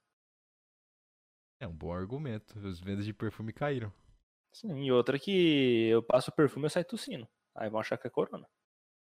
É 1.61 1.67
um 1.67 1.75
bom 1.75 1.93
argumento. 1.93 2.59
As 2.67 2.81
vendas 2.81 3.05
de 3.05 3.13
perfume 3.13 3.53
caíram. 3.53 3.93
Sim, 4.53 4.85
e 4.85 4.93
outra 4.93 5.19
que 5.19 5.89
eu 5.89 6.03
passo 6.03 6.33
perfume 6.33 6.65
e 6.65 6.67
eu 6.67 6.71
saio 6.71 6.87
tossindo. 6.87 7.29
Aí 7.55 7.69
vão 7.71 7.81
achar 7.81 7.97
que 7.99 8.07
é 8.07 8.11
corona. 8.11 8.49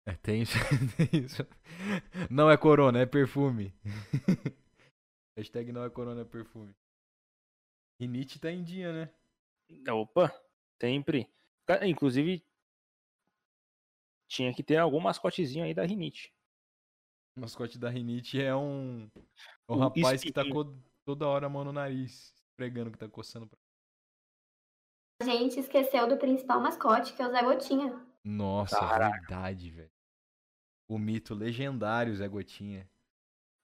É, 0.07 0.15
tem 0.15 0.43
isso. 0.43 0.57
não 2.31 2.51
é 2.51 2.57
corona, 2.57 3.01
é 3.01 3.07
perfume. 3.07 3.75
Hashtag 5.37 5.73
não 5.73 5.85
é 5.85 5.91
corona, 5.91 6.23
é 6.23 6.25
perfume. 6.25 6.75
Rinite 8.01 8.41
tá 8.41 8.51
em 8.51 8.63
dia, 8.63 8.93
né? 8.93 9.15
Opa, 9.93 10.33
sempre. 10.81 11.31
Inclusive, 11.83 12.45
tinha 14.29 14.53
que 14.53 14.63
ter 14.63 14.77
algum 14.77 15.01
mascotezinho 15.01 15.65
aí 15.65 15.73
da 15.73 15.85
rinite. 15.85 16.33
O 17.37 17.41
mascote 17.41 17.79
da 17.79 17.89
rinite 17.89 18.43
é 18.43 18.55
um, 18.55 19.09
um 19.69 19.77
rapaz 19.77 20.23
que 20.23 20.33
tá 20.33 20.43
toda 21.05 21.27
hora 21.27 21.47
a 21.47 21.49
mão 21.49 21.65
no 21.65 21.73
nariz, 21.73 22.35
pregando 22.57 22.91
que 22.91 22.99
tá 22.99 23.09
coçando. 23.09 23.47
Pra... 23.47 23.59
A 25.23 25.25
gente 25.25 25.61
esqueceu 25.61 26.09
do 26.09 26.17
principal 26.17 26.61
mascote, 26.61 27.13
que 27.13 27.23
é 27.23 27.29
o 27.29 27.31
Zé 27.31 27.45
Gotinha. 27.45 28.05
Nossa, 28.25 28.77
Caraca. 28.77 29.21
verdade, 29.21 29.71
velho. 29.71 29.91
O 30.89 30.99
mito 30.99 31.33
legendário 31.33 32.13
Zé 32.17 32.27
Gotinha. 32.27 32.91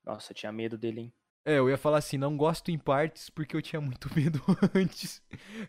Nossa, 0.04 0.30
eu 0.30 0.36
tinha 0.36 0.52
medo 0.52 0.78
dele, 0.78 1.00
hein? 1.00 1.12
É, 1.44 1.58
eu 1.58 1.68
ia 1.68 1.76
falar 1.76 1.98
assim, 1.98 2.16
não 2.16 2.36
gosto 2.36 2.70
em 2.70 2.78
partes 2.78 3.28
porque 3.28 3.56
eu 3.56 3.60
tinha 3.62 3.80
muito 3.80 4.08
medo 4.14 4.40
antes. 4.72 5.20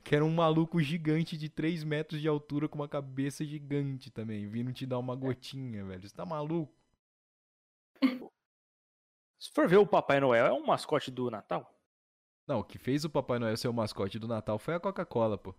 Que 0.04 0.16
era 0.16 0.24
um 0.24 0.32
maluco 0.32 0.80
gigante 0.80 1.36
de 1.36 1.50
3 1.50 1.84
metros 1.84 2.22
de 2.22 2.28
altura 2.28 2.70
com 2.70 2.76
uma 2.78 2.88
cabeça 2.88 3.44
gigante 3.44 4.12
também, 4.12 4.48
vindo 4.48 4.72
te 4.72 4.86
dar 4.86 5.00
uma 5.00 5.16
gotinha, 5.16 5.84
velho. 5.84 6.08
Você 6.08 6.16
tá 6.16 6.24
maluco? 6.24 6.72
Se 9.40 9.50
for 9.56 9.68
ver 9.68 9.78
o 9.78 9.88
Papai 9.88 10.20
Noel, 10.20 10.46
é 10.46 10.54
um 10.54 10.68
mascote 10.68 11.10
do 11.10 11.32
Natal? 11.32 11.68
Não, 12.46 12.60
o 12.60 12.64
que 12.64 12.78
fez 12.78 13.04
o 13.06 13.10
Papai 13.10 13.40
Noel 13.40 13.58
ser 13.58 13.70
o 13.70 13.74
mascote 13.74 14.20
do 14.20 14.28
Natal 14.28 14.60
foi 14.60 14.76
a 14.76 14.80
Coca-Cola, 14.80 15.36
pô. 15.36 15.56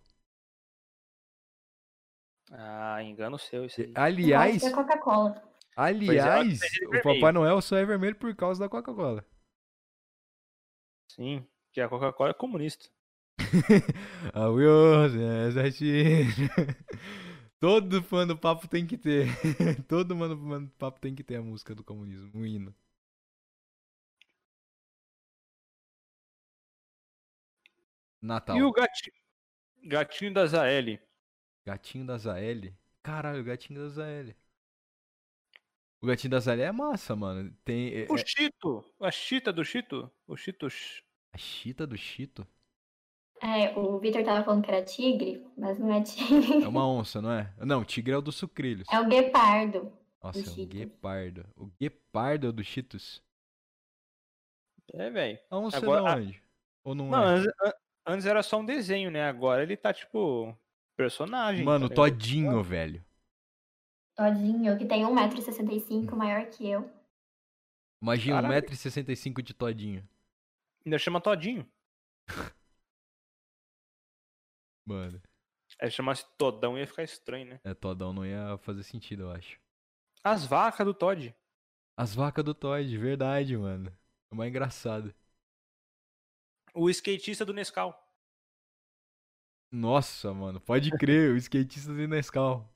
Ah, 2.51 3.01
engano 3.01 3.39
seu 3.39 3.65
isso 3.65 3.81
aí. 3.81 3.91
Aliás. 3.95 4.63
É 4.63 4.71
Coca-Cola. 4.71 5.41
Aliás, 5.75 6.61
é, 6.61 6.67
o 6.85 7.01
Papai 7.01 7.31
Noel 7.31 7.59
só 7.61 7.75
é 7.77 7.85
vermelho 7.85 8.15
por 8.15 8.35
causa 8.35 8.59
da 8.59 8.69
Coca-Cola. 8.69 9.25
Sim, 11.07 11.47
que 11.71 11.79
a 11.79 11.87
Coca-Cola 11.87 12.31
é 12.31 12.33
comunista. 12.33 12.89
a 14.33 14.49
Todo 17.59 18.03
fã 18.03 18.27
do 18.27 18.37
papo 18.37 18.67
tem 18.67 18.85
que 18.85 18.97
ter. 18.97 19.27
Todo 19.87 20.17
fã 20.17 20.27
do 20.27 20.67
papo 20.77 20.99
tem 20.99 21.15
que 21.15 21.23
ter 21.23 21.37
a 21.37 21.41
música 21.41 21.73
do 21.73 21.81
comunismo, 21.83 22.29
o 22.33 22.45
hino. 22.45 22.75
Natal. 28.21 28.57
E 28.57 28.63
o 28.63 28.71
gatinho, 28.71 29.15
gatinho 29.83 30.33
da 30.33 30.45
Zael? 30.45 30.99
Gatinho 31.65 32.05
da 32.05 32.17
Zael? 32.17 32.73
Caralho, 33.03 33.41
o 33.41 33.43
gatinho 33.43 33.79
da 33.79 33.89
Zael. 33.89 34.33
O 36.01 36.07
gatinho 36.07 36.31
da 36.31 36.39
Zael 36.39 36.61
é 36.61 36.71
massa, 36.71 37.15
mano. 37.15 37.55
Tem, 37.63 37.93
é, 37.93 38.07
o 38.09 38.15
é 38.15 38.25
Chito. 38.25 38.83
A 38.99 39.11
Chita 39.11 39.53
do 39.53 39.63
Chito. 39.63 40.11
O 40.27 40.35
Chito. 40.35 40.67
A 41.33 41.37
Chita 41.37 41.85
do 41.85 41.97
Chito? 41.97 42.47
É, 43.41 43.77
o 43.77 43.97
Victor 43.97 44.23
tava 44.23 44.43
falando 44.43 44.63
que 44.63 44.69
era 44.69 44.85
tigre, 44.85 45.43
mas 45.57 45.79
não 45.79 45.91
é 45.91 46.01
tigre. 46.03 46.63
É 46.63 46.67
uma 46.67 46.87
onça, 46.87 47.21
não 47.21 47.31
é? 47.31 47.51
Não, 47.57 47.83
tigre 47.83 48.13
é 48.13 48.17
o 48.17 48.21
do 48.21 48.31
sucrilhos. 48.31 48.87
É 48.91 48.99
o 48.99 49.07
guepardo. 49.07 49.91
Nossa, 50.23 50.39
é 50.39 50.63
o 50.63 50.67
guepardo. 50.67 51.45
O 51.55 51.65
guepardo 51.79 52.47
é 52.47 52.49
o 52.49 52.53
do 52.53 52.63
Cheetos? 52.63 53.23
É, 54.93 55.09
velho. 55.09 55.39
A 55.49 55.57
onça 55.57 55.77
Agora, 55.77 56.01
é 56.01 56.15
de 56.15 56.21
onde? 56.21 56.43
Ou 56.83 56.95
não, 56.95 57.07
não 57.09 57.23
é? 57.23 57.35
Antes, 57.35 57.53
antes, 58.05 58.25
era 58.27 58.43
só 58.43 58.59
um 58.59 58.65
desenho, 58.65 59.09
né? 59.09 59.27
Agora 59.27 59.63
ele 59.63 59.75
tá, 59.75 59.91
tipo, 59.91 60.55
personagem. 60.95 61.63
Mano, 61.65 61.89
tá 61.89 61.95
Todinho, 61.95 62.61
velho. 62.63 63.03
Todinho, 64.15 64.77
que 64.77 64.85
tem 64.85 65.03
1,65m 65.03 66.15
maior 66.15 66.45
que 66.47 66.69
eu. 66.69 66.89
Imagina, 68.01 68.41
1,65m 68.41 69.41
de 69.41 69.53
Todinho. 69.53 70.07
Ainda 70.85 70.97
chama 70.97 71.21
Todinho. 71.21 71.67
Mano. 74.85 75.21
É, 75.79 75.89
chamasse 75.89 76.25
Todão 76.37 76.77
ia 76.77 76.85
ficar 76.85 77.03
estranho, 77.03 77.45
né? 77.45 77.59
É, 77.63 77.73
Todão 77.73 78.11
não 78.13 78.25
ia 78.25 78.57
fazer 78.59 78.83
sentido, 78.83 79.23
eu 79.23 79.31
acho. 79.31 79.59
As 80.23 80.45
vacas 80.45 80.85
do 80.85 80.93
Todd. 80.93 81.35
As 81.97 82.13
vacas 82.13 82.43
do 82.43 82.53
Todd, 82.53 82.97
verdade, 82.97 83.57
mano. 83.57 83.91
É 84.31 84.35
mais 84.35 84.49
engraçado. 84.49 85.13
O 86.73 86.89
skatista 86.89 87.43
do 87.43 87.53
Nescau. 87.53 88.10
Nossa, 89.71 90.33
mano, 90.33 90.59
pode 90.59 90.91
crer, 90.91 91.31
o 91.31 91.37
skatista 91.37 91.93
do 91.93 92.07
Nescau. 92.07 92.69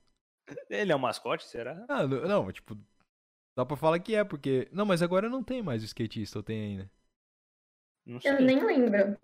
Ele 0.70 0.92
é 0.92 0.96
um 0.96 0.98
mascote, 0.98 1.44
será? 1.44 1.84
Ah, 1.88 2.06
não, 2.06 2.22
não, 2.26 2.52
tipo, 2.52 2.76
dá 3.56 3.66
pra 3.66 3.76
falar 3.76 3.98
que 3.98 4.14
é, 4.14 4.24
porque. 4.24 4.68
Não, 4.72 4.86
mas 4.86 5.02
agora 5.02 5.28
não 5.28 5.42
tem 5.42 5.62
mais 5.62 5.82
o 5.82 5.86
skatista, 5.86 6.38
ou 6.38 6.42
tem 6.42 6.60
ainda? 6.62 6.90
Não 8.06 8.20
sei. 8.20 8.30
Eu 8.30 8.40
nem 8.40 8.64
lembro. 8.64 9.18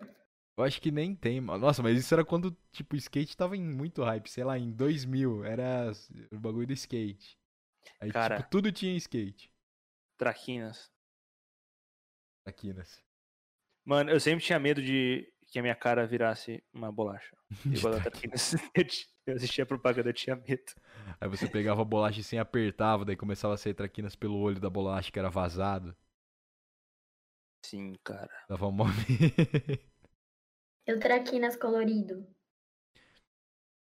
Eu 0.55 0.63
acho 0.63 0.79
que 0.79 0.91
nem 0.91 1.15
tem. 1.15 1.41
Nossa, 1.41 1.81
mas 1.81 1.97
isso 1.97 2.13
era 2.13 2.23
quando, 2.23 2.55
tipo, 2.71 2.95
o 2.95 2.97
skate 2.97 3.35
tava 3.35 3.57
em 3.57 3.63
muito 3.63 4.03
hype. 4.03 4.29
Sei 4.29 4.43
lá, 4.43 4.57
em 4.57 4.71
2000. 4.71 5.43
Era 5.43 5.91
o 6.31 6.39
bagulho 6.39 6.67
do 6.67 6.73
skate. 6.73 7.39
Aí, 7.99 8.11
Cara, 8.11 8.37
tipo, 8.37 8.49
tudo 8.49 8.71
tinha 8.71 8.95
skate. 8.97 9.51
Traquinas. 10.17 10.91
Traquinas. 12.43 13.03
Mano, 13.83 14.11
eu 14.11 14.19
sempre 14.19 14.43
tinha 14.45 14.59
medo 14.59 14.81
de 14.81 15.32
que 15.53 15.59
a 15.59 15.61
minha 15.61 15.75
cara 15.75 16.07
virasse 16.07 16.63
uma 16.73 16.91
bolacha. 16.91 17.37
Igual 17.63 17.93
a 17.93 17.99
Traquinas. 17.99 18.55
Eu 19.25 19.35
assistia 19.35 19.63
a 19.63 19.67
propaganda, 19.67 20.09
eu 20.09 20.13
tinha 20.13 20.35
medo. 20.35 20.73
Aí 21.21 21.29
você 21.29 21.47
pegava 21.47 21.81
a 21.81 21.85
bolacha 21.85 22.19
e 22.19 22.23
sem 22.23 22.39
apertava, 22.39 23.05
daí 23.05 23.15
começava 23.15 23.53
a 23.53 23.57
sair 23.57 23.73
traquinas 23.73 24.17
pelo 24.17 24.37
olho 24.37 24.59
da 24.59 24.69
bolacha 24.69 25.09
que 25.09 25.17
era 25.17 25.29
vazado. 25.29 25.95
Sim, 27.65 27.93
cara. 28.03 28.29
Dava 28.49 28.69
mó 28.69 28.83
Eu 30.85 30.99
traquinas 30.99 31.55
colorido. 31.55 32.27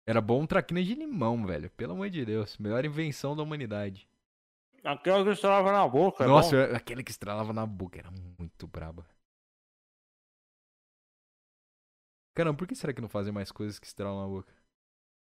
Era 0.06 0.20
bom 0.20 0.42
um 0.42 0.46
traquinas 0.46 0.86
de 0.86 0.96
limão, 0.96 1.46
velho. 1.46 1.70
Pelo 1.70 1.94
amor 1.94 2.10
de 2.10 2.26
Deus. 2.26 2.58
Melhor 2.58 2.84
invenção 2.84 3.34
da 3.34 3.44
humanidade. 3.44 4.10
Aquela 4.84 5.24
que 5.24 5.30
estralava 5.30 5.72
na 5.72 5.88
boca. 5.88 6.26
É 6.26 6.28
Nossa, 6.28 6.58
é 6.58 6.76
aquele 6.76 7.02
que 7.02 7.12
estralava 7.12 7.54
na 7.54 7.66
boca 7.66 7.98
era 7.98 8.12
muito 8.12 8.68
braba. 8.68 9.06
Caramba, 12.34 12.58
por 12.58 12.68
que 12.68 12.76
será 12.76 12.94
que 12.94 13.02
não 13.02 13.10
fazem 13.10 13.34
mais 13.34 13.52
coisas 13.52 13.80
que 13.80 13.86
estralam 13.86 14.22
na 14.22 14.28
boca? 14.28 14.54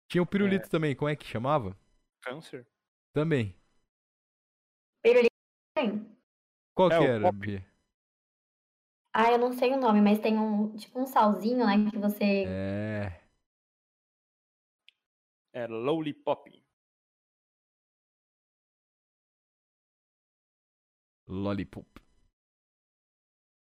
Tinha 0.09 0.23
o 0.23 0.27
pirulito 0.27 0.67
é. 0.67 0.69
também, 0.69 0.97
como 0.97 1.09
é 1.09 1.17
que 1.17 1.27
chamava? 1.27 1.77
Câncer. 2.23 2.67
Também. 3.13 3.55
Pirulito 5.03 5.29
Qual 6.75 6.91
é, 6.91 6.99
que 6.99 7.05
era, 7.05 7.33
Bia? 7.33 7.67
Ah, 9.13 9.33
eu 9.33 9.39
não 9.39 9.53
sei 9.53 9.73
o 9.73 9.81
nome, 9.81 10.01
mas 10.01 10.19
tem 10.21 10.39
um, 10.39 10.77
tipo 10.77 11.01
um 11.01 11.07
salzinho, 11.07 11.67
né, 11.67 11.91
que 11.91 11.99
você... 11.99 12.45
É... 12.47 13.21
É 15.53 15.67
Lollipop. 15.67 16.63
Lollipop. 21.27 21.98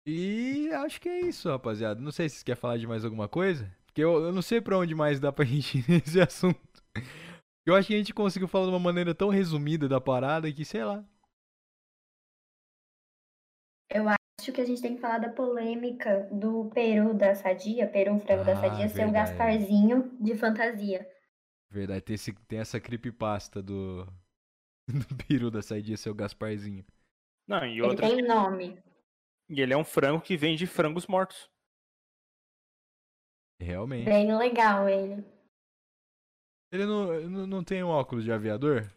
E 0.07 0.71
acho 0.73 1.01
que 1.01 1.09
é 1.09 1.21
isso, 1.21 1.49
rapaziada. 1.49 2.01
Não 2.01 2.12
sei 2.12 2.29
se 2.29 2.37
vocês 2.37 2.42
querem 2.45 2.61
falar 2.61 2.77
de 2.77 2.87
mais 2.87 3.05
alguma 3.05 3.29
coisa. 3.29 3.69
Porque 3.87 4.05
eu, 4.05 4.23
eu 4.23 4.33
não 4.33 4.40
sei 4.40 4.61
pra 4.61 4.79
onde 4.79 4.94
mais 4.94 5.19
dá 5.19 5.33
pra 5.33 5.44
gente 5.44 5.79
ir 5.79 5.85
nesse 5.88 6.21
assunto. 6.21 6.61
Eu 7.67 7.75
acho 7.75 7.88
que 7.88 7.94
a 7.94 7.98
gente 7.98 8.15
conseguiu 8.15 8.46
falar 8.46 8.67
de 8.67 8.71
uma 8.71 8.79
maneira 8.79 9.13
tão 9.13 9.29
resumida 9.29 9.88
da 9.88 10.00
parada 10.00 10.52
que, 10.52 10.65
sei 10.65 10.85
lá. 10.85 11.04
Eu 13.90 14.09
acho 14.09 14.52
que 14.52 14.61
a 14.61 14.65
gente 14.65 14.81
tem 14.81 14.94
que 14.94 15.00
falar 15.00 15.19
da 15.19 15.29
polêmica 15.29 16.29
do 16.31 16.71
peru 16.71 17.13
da 17.13 17.35
Sadia, 17.35 17.88
peru 17.88 18.21
frango 18.21 18.42
ah, 18.42 18.44
da 18.44 18.54
Sadia, 18.54 18.87
verdade. 18.87 18.94
ser 18.94 19.07
o 19.07 19.13
Gasparzinho 19.13 20.17
de 20.21 20.37
fantasia. 20.37 21.11
Verdade, 21.69 22.02
tem, 22.02 22.15
esse, 22.15 22.33
tem 22.46 22.61
essa 22.61 22.79
creepypasta 22.79 23.61
do, 23.61 24.07
do 24.87 25.27
peru 25.27 25.50
da 25.50 25.63
Sadia 25.63 25.96
ser 25.96 26.11
o 26.11 26.15
Gasparzinho. 26.15 26.85
Não, 27.48 27.67
e 27.67 27.83
outra... 27.83 28.07
Ele 28.07 28.17
tem 28.17 28.29
nome. 28.29 28.79
E 29.49 29.61
ele 29.61 29.73
é 29.73 29.77
um 29.77 29.85
frango 29.85 30.21
que 30.21 30.37
vem 30.37 30.57
de 30.57 30.67
frangos 30.67 31.07
mortos. 31.07 31.51
Realmente. 33.61 34.05
Bem 34.05 34.37
legal 34.37 34.88
ele. 34.88 35.25
Ele 36.73 36.85
não, 36.85 37.47
não 37.47 37.65
tem 37.65 37.83
um 37.83 37.88
óculos 37.88 38.25
de 38.25 38.33
aviador? 38.33 38.90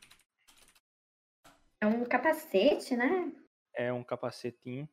É 1.82 1.88
um 1.88 2.04
capacete, 2.04 2.96
né? 2.96 3.32
É 3.74 3.94
um 3.94 4.04
capacetinho. 4.04 4.90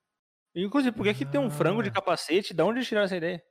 Inclusive, 0.54 0.94
por 0.94 1.02
que, 1.02 1.10
ah. 1.10 1.14
que 1.14 1.26
tem 1.26 1.40
um 1.40 1.50
frango 1.50 1.82
de 1.82 1.88
ah. 1.88 1.92
capacete? 1.92 2.54
De 2.54 2.62
onde 2.62 2.84
tiraram 2.84 3.06
essa 3.06 3.16
ideia? 3.16 3.44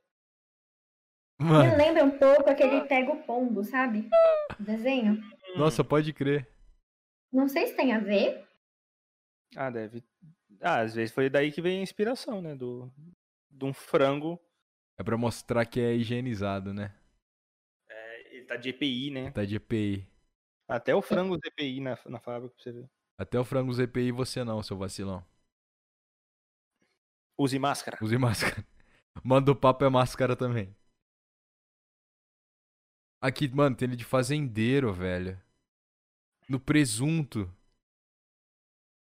Mano. 1.38 1.70
Me 1.70 1.76
lembra 1.76 2.04
um 2.04 2.18
pouco 2.18 2.48
aquele 2.48 2.86
pega 2.86 3.12
o 3.12 3.22
pombo, 3.24 3.62
sabe? 3.62 4.08
O 4.58 4.62
desenho. 4.64 5.20
Nossa, 5.56 5.84
pode 5.84 6.12
crer. 6.12 6.48
Não 7.30 7.46
sei 7.46 7.66
se 7.66 7.76
tem 7.76 7.92
a 7.92 7.98
ver. 7.98 8.46
Ah, 9.54 9.70
deve. 9.70 10.02
Ah, 10.60 10.80
às 10.80 10.94
vezes 10.94 11.14
foi 11.14 11.28
daí 11.28 11.52
que 11.52 11.62
veio 11.62 11.78
a 11.78 11.82
inspiração, 11.82 12.40
né? 12.40 12.54
Do, 12.54 12.92
de 13.50 13.64
um 13.64 13.72
frango 13.72 14.40
é 14.98 15.02
pra 15.04 15.16
mostrar 15.16 15.66
que 15.66 15.78
é 15.78 15.94
higienizado, 15.94 16.72
né? 16.72 16.94
É, 17.88 18.36
ele 18.36 18.46
tá 18.46 18.56
de 18.56 18.70
EPI, 18.70 19.10
né? 19.10 19.30
Tá 19.30 19.44
de 19.44 19.56
EPI. 19.56 20.08
Até 20.66 20.94
o 20.94 21.02
frango 21.02 21.36
EPI 21.36 21.80
na, 21.80 21.98
na 22.06 22.18
fábrica, 22.18 22.54
pra 22.54 22.62
você 22.62 22.72
ver. 22.72 22.90
Até 23.18 23.38
o 23.38 23.44
frango 23.44 23.72
ZPI 23.72 24.10
você 24.10 24.42
não, 24.42 24.62
seu 24.62 24.76
vacilão. 24.76 25.24
Use 27.38 27.58
máscara. 27.58 27.98
Use 28.02 28.16
máscara. 28.16 28.66
Manda 29.22 29.52
o 29.52 29.56
papo 29.56 29.84
é 29.84 29.88
máscara 29.90 30.34
também. 30.34 30.74
Aqui, 33.20 33.48
mano, 33.48 33.76
tem 33.76 33.88
ele 33.88 33.96
de 33.96 34.04
fazendeiro, 34.04 34.92
velho. 34.92 35.40
No 36.48 36.58
presunto. 36.58 37.50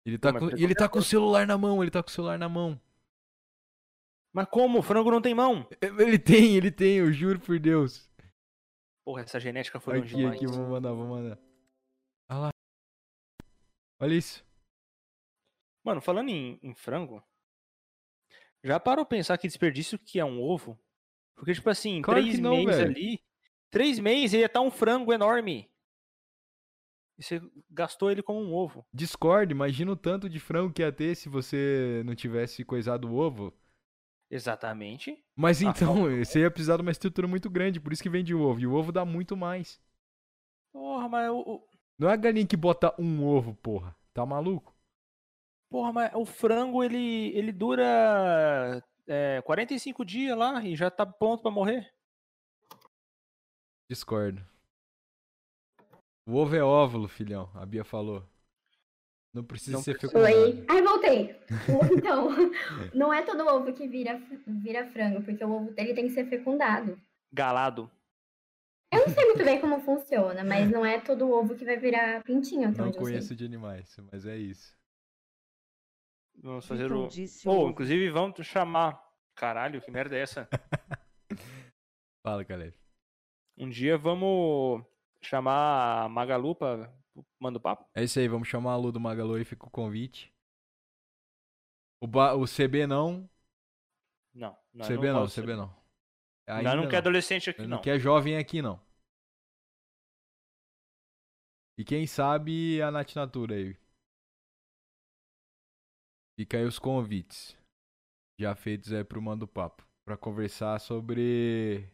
Ele 0.05 0.19
tá, 0.19 0.39
com, 0.39 0.51
ele 0.51 0.75
tá 0.75 0.89
com 0.89 0.99
o 0.99 1.03
celular 1.03 1.47
na 1.47 1.57
mão, 1.57 1.83
ele 1.83 1.91
tá 1.91 2.03
com 2.03 2.11
o 2.11 2.13
celular 2.13 2.39
na 2.39 2.49
mão. 2.49 2.79
Mas 4.35 4.47
como? 4.49 4.81
O 4.81 4.83
frango 4.83 5.11
não 5.11 5.23
tem 5.23 5.35
mão? 5.35 5.67
Ele 5.81 6.19
tem, 6.19 6.57
ele 6.57 6.71
tem, 6.71 6.99
eu 6.99 7.13
juro 7.13 7.41
por 7.41 7.59
Deus. 7.59 8.11
Porra, 9.05 9.23
essa 9.23 9.41
genética 9.41 9.79
foi 9.79 9.99
aqui, 9.99 10.15
longe 10.15 10.27
Aqui, 10.27 10.47
vou 10.47 10.69
mandar, 10.69 10.93
vou 10.93 11.07
mandar. 11.07 11.39
Olha 12.29 12.41
lá. 12.41 12.51
Olha 14.01 14.15
isso. 14.15 14.45
Mano, 15.85 16.01
falando 16.01 16.31
em, 16.31 16.59
em 16.63 16.75
frango, 16.75 17.23
já 18.63 18.81
parou 18.81 19.05
pensar 19.05 19.39
que 19.39 19.47
desperdício 19.47 19.99
que 19.99 20.19
é 20.19 20.25
um 20.25 20.43
ovo? 20.43 20.79
Porque, 21.37 21.53
tipo 21.53 21.69
assim, 21.69 22.01
claro 22.01 22.21
três 22.21 22.39
não, 22.39 22.57
meses 22.57 22.77
velho. 22.77 22.91
ali, 22.91 23.25
três 23.71 23.99
meses 23.99 24.33
ia 24.33 24.47
estar 24.47 24.61
tá 24.61 24.67
um 24.67 24.71
frango 24.71 25.13
enorme. 25.13 25.71
E 27.19 27.23
você 27.23 27.41
gastou 27.71 28.11
ele 28.11 28.23
como 28.23 28.41
um 28.41 28.53
ovo. 28.53 28.85
Discord, 28.93 29.53
imagina 29.53 29.93
o 29.93 29.97
tanto 29.97 30.29
de 30.29 30.41
frango 30.41 30.73
que 30.73 30.83
ia 30.83 30.93
ter 30.93 31.15
se 31.15 31.29
você 31.29 32.03
não 32.05 32.15
tivesse 32.15 32.65
coisado 32.65 33.09
o 33.09 33.17
ovo. 33.17 33.53
Exatamente. 34.31 35.17
Mas 35.37 35.63
então, 35.63 36.09
você 36.19 36.41
ia 36.41 36.51
precisar 36.51 36.77
de 36.77 36.83
uma 36.83 36.91
estrutura 36.91 37.29
muito 37.29 37.49
grande, 37.49 37.81
por 37.81 37.93
isso 37.93 38.03
que 38.03 38.11
vende 38.11 38.35
o 38.35 38.41
ovo. 38.41 38.61
E 38.61 38.67
o 38.67 38.73
ovo 38.73 38.91
dá 38.91 39.05
muito 39.05 39.37
mais. 39.37 39.81
Porra, 40.73 41.09
mas 41.09 41.31
o. 41.31 41.65
Não 41.97 42.09
é 42.09 42.15
a 42.15 42.17
galinha 42.17 42.47
que 42.47 42.57
bota 42.57 42.93
um 42.99 43.25
ovo, 43.25 43.55
porra. 43.55 43.95
Tá 44.13 44.27
maluco? 44.27 44.75
Porra, 45.71 45.93
mas 45.93 46.11
o 46.15 46.25
frango 46.25 46.83
ele, 46.83 47.37
ele 47.37 47.53
dura 47.53 48.83
é, 49.07 49.41
45 49.43 50.05
dias 50.05 50.37
lá 50.37 50.65
e 50.65 50.75
já 50.75 50.91
tá 50.91 51.07
pronto 51.07 51.43
para 51.43 51.51
morrer. 51.51 51.93
Discordo. 53.89 54.45
O 56.27 56.37
ovo 56.37 56.57
é 56.57 56.63
óvulo, 56.63 57.07
filhão, 57.07 57.51
a 57.55 57.67
Bia 57.67 57.85
falou. 57.85 58.27
Não 59.35 59.43
precisa 59.43 59.73
não 59.73 59.83
ser 59.83 59.99
fecundado. 59.99 60.33
Oi. 60.33 60.65
Ai, 60.69 60.83
voltei. 60.83 61.37
Então, 61.93 62.29
não 62.95 63.13
é 63.13 63.23
todo 63.23 63.47
ovo 63.47 63.73
que 63.73 63.89
vira, 63.89 64.23
vira 64.47 64.87
frango, 64.87 65.23
porque 65.23 65.45
o 65.45 65.51
ovo 65.51 65.73
dele 65.73 65.93
tem 65.93 66.07
que 66.07 66.15
ser 66.15 66.27
fecundado. 66.27 66.97
Galado. 67.33 67.91
Eu 68.93 69.01
não 69.01 69.09
sei 69.09 69.25
muito 69.25 69.45
bem 69.45 69.61
como 69.61 69.81
funciona, 69.81 70.45
mas 70.45 70.71
não 70.71 70.87
é 70.87 71.01
todo 71.01 71.29
ovo 71.29 71.57
que 71.57 71.65
vai 71.65 71.77
virar 71.77 72.23
pintinho. 72.23 72.71
Não 72.71 72.93
conheço 72.93 73.35
de 73.35 73.45
animais, 73.45 73.97
mas 74.13 74.25
é 74.25 74.37
isso. 74.37 74.73
Vamos 76.37 76.65
fazer 76.65 76.87
então, 76.87 77.09
o. 77.09 77.65
Oh, 77.65 77.71
inclusive, 77.71 78.11
vamos 78.11 78.47
chamar. 78.47 79.03
Caralho, 79.35 79.81
que 79.81 79.91
merda 79.91 80.17
é 80.17 80.21
essa? 80.21 80.49
Fala, 82.23 82.45
Caleb. 82.45 82.73
Um 83.59 83.69
dia 83.69 83.99
vamos 83.99 84.85
chamar 85.27 86.05
a 86.05 86.09
Magalu 86.09 86.55
pra 86.55 86.93
manda 87.41 87.59
o 87.59 87.61
papo? 87.61 87.89
É 87.95 88.03
isso 88.03 88.19
aí, 88.19 88.29
vamos 88.29 88.49
chamar 88.49 88.73
a 88.73 88.77
Lu 88.77 88.91
do 88.91 89.01
Magalu 89.01 89.39
e 89.39 89.45
fica 89.45 89.67
o 89.67 89.71
convite. 89.71 90.33
O, 92.01 92.07
ba... 92.07 92.35
o 92.35 92.45
CB 92.45 92.87
não. 92.87 93.29
Não. 94.35 94.57
não 94.73 94.87
CB 94.87 95.13
não, 95.13 95.27
CB 95.27 95.57
não. 95.57 95.85
Ainda 96.47 96.75
não, 96.75 96.83
não 96.83 96.91
quer 96.91 96.99
adolescente 96.99 97.51
aqui, 97.51 97.63
não. 97.63 97.69
Não 97.69 97.81
quer 97.81 97.99
jovem 97.99 98.37
aqui, 98.37 98.61
não. 98.61 98.81
E 101.79 101.85
quem 101.85 102.07
sabe 102.07 102.81
a 102.83 102.91
Nath 102.91 103.15
Natura 103.17 103.55
aí. 103.55 103.77
Fica 106.39 106.59
aí 106.59 106.65
os 106.65 106.79
convites. 106.79 107.57
Já 108.39 108.55
feitos 108.55 108.93
aí 108.93 109.05
pro 109.05 109.23
Mando 109.23 109.47
Papo. 109.47 109.87
Pra 110.05 110.17
conversar 110.17 110.79
sobre. 110.81 111.89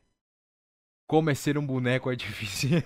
Como 1.10 1.28
é 1.28 1.34
ser 1.34 1.58
um 1.58 1.66
boneco 1.66 2.08
artificial. 2.08 2.80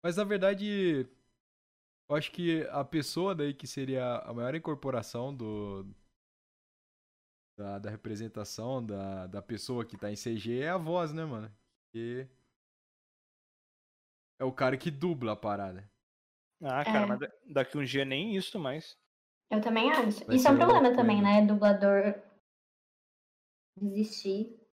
Mas 0.00 0.16
na 0.16 0.22
verdade, 0.22 1.04
eu 2.08 2.14
acho 2.16 2.30
que 2.30 2.62
a 2.70 2.84
pessoa 2.84 3.34
daí 3.34 3.52
que 3.52 3.66
seria 3.66 4.18
a 4.18 4.32
maior 4.32 4.54
incorporação 4.54 5.34
do 5.34 5.84
da, 7.58 7.80
da 7.80 7.90
representação 7.90 8.86
da, 8.86 9.26
da 9.26 9.42
pessoa 9.42 9.84
que 9.84 9.96
tá 9.96 10.12
em 10.12 10.14
CG 10.14 10.60
é 10.60 10.68
a 10.68 10.78
voz, 10.78 11.12
né, 11.12 11.24
mano? 11.24 11.52
Que 11.92 12.28
é 14.38 14.44
o 14.44 14.52
cara 14.52 14.76
que 14.76 14.92
dubla 14.92 15.32
a 15.32 15.36
parada. 15.36 15.90
Ah, 16.62 16.84
cara, 16.84 17.02
é. 17.02 17.06
mas 17.06 17.18
daqui 17.52 17.76
um 17.76 17.82
dia 17.84 18.04
nem 18.04 18.36
isso 18.36 18.60
mais. 18.60 18.96
Eu 19.50 19.60
também 19.60 19.90
acho. 19.90 20.24
Vai 20.24 20.36
isso 20.36 20.46
é 20.46 20.52
um 20.52 20.56
problema 20.56 20.94
também, 20.94 21.20
né? 21.20 21.44
Dublador 21.44 22.14
desistir. 23.76 24.65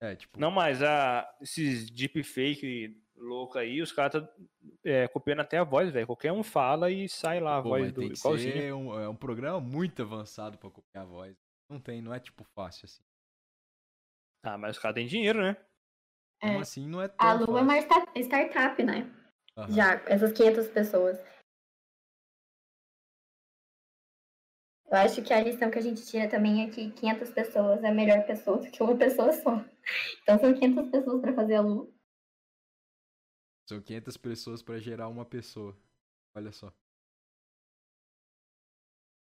É, 0.00 0.14
tipo. 0.14 0.38
Não, 0.38 0.50
mas 0.50 0.82
a, 0.82 1.28
esses 1.40 1.90
deepfake 1.90 2.96
louco 3.16 3.58
aí, 3.58 3.82
os 3.82 3.92
caras 3.92 4.12
tá 4.12 4.32
é, 4.84 5.08
copiando 5.08 5.40
até 5.40 5.58
a 5.58 5.64
voz, 5.64 5.90
velho. 5.90 6.06
Qualquer 6.06 6.32
um 6.32 6.42
fala 6.42 6.90
e 6.90 7.08
sai 7.08 7.40
lá 7.40 7.58
a 7.58 7.62
Pô, 7.62 7.70
voz 7.70 7.92
do 7.92 8.00
tem 8.00 8.12
igualzinho. 8.12 8.76
Um, 8.76 9.00
é 9.00 9.08
um 9.08 9.16
programa 9.16 9.60
muito 9.60 10.02
avançado 10.02 10.56
para 10.56 10.70
copiar 10.70 11.04
a 11.04 11.08
voz. 11.08 11.36
Não 11.68 11.80
tem, 11.80 12.00
não 12.00 12.14
é 12.14 12.20
tipo 12.20 12.44
fácil 12.54 12.86
assim. 12.86 13.02
Ah, 14.44 14.56
mas 14.56 14.76
os 14.76 14.82
caras 14.82 14.94
têm 14.94 15.06
dinheiro, 15.06 15.42
né? 15.42 15.56
É. 16.40 16.46
Como 16.48 16.60
assim 16.60 16.86
não 16.86 17.02
é 17.02 17.08
tão 17.08 17.26
A 17.26 17.32
Lu 17.32 17.46
fácil. 17.46 17.58
é 17.58 17.62
uma 17.62 17.78
startup, 18.16 18.82
né? 18.82 19.12
Uhum. 19.56 19.72
Já, 19.72 19.94
essas 20.06 20.32
500 20.32 20.68
pessoas. 20.68 21.18
Eu 24.90 24.96
acho 24.96 25.22
que 25.22 25.32
a 25.34 25.42
lição 25.42 25.70
que 25.70 25.78
a 25.78 25.82
gente 25.82 26.04
tira 26.06 26.28
também 26.30 26.62
é 26.62 26.70
que 26.70 26.90
500 26.90 27.30
pessoas 27.30 27.84
é 27.84 27.88
a 27.88 27.94
melhor 27.94 28.24
pessoa 28.26 28.56
do 28.56 28.70
que 28.70 28.82
uma 28.82 28.96
pessoa 28.96 29.30
só. 29.32 29.62
Então 30.22 30.38
são 30.38 30.54
500 30.54 30.90
pessoas 30.90 31.20
para 31.20 31.34
fazer 31.34 31.56
a 31.56 31.60
Lu. 31.60 31.94
São 33.68 33.82
500 33.82 34.16
pessoas 34.16 34.62
para 34.62 34.78
gerar 34.78 35.08
uma 35.08 35.26
pessoa. 35.26 35.76
Olha 36.34 36.50
só. 36.52 36.72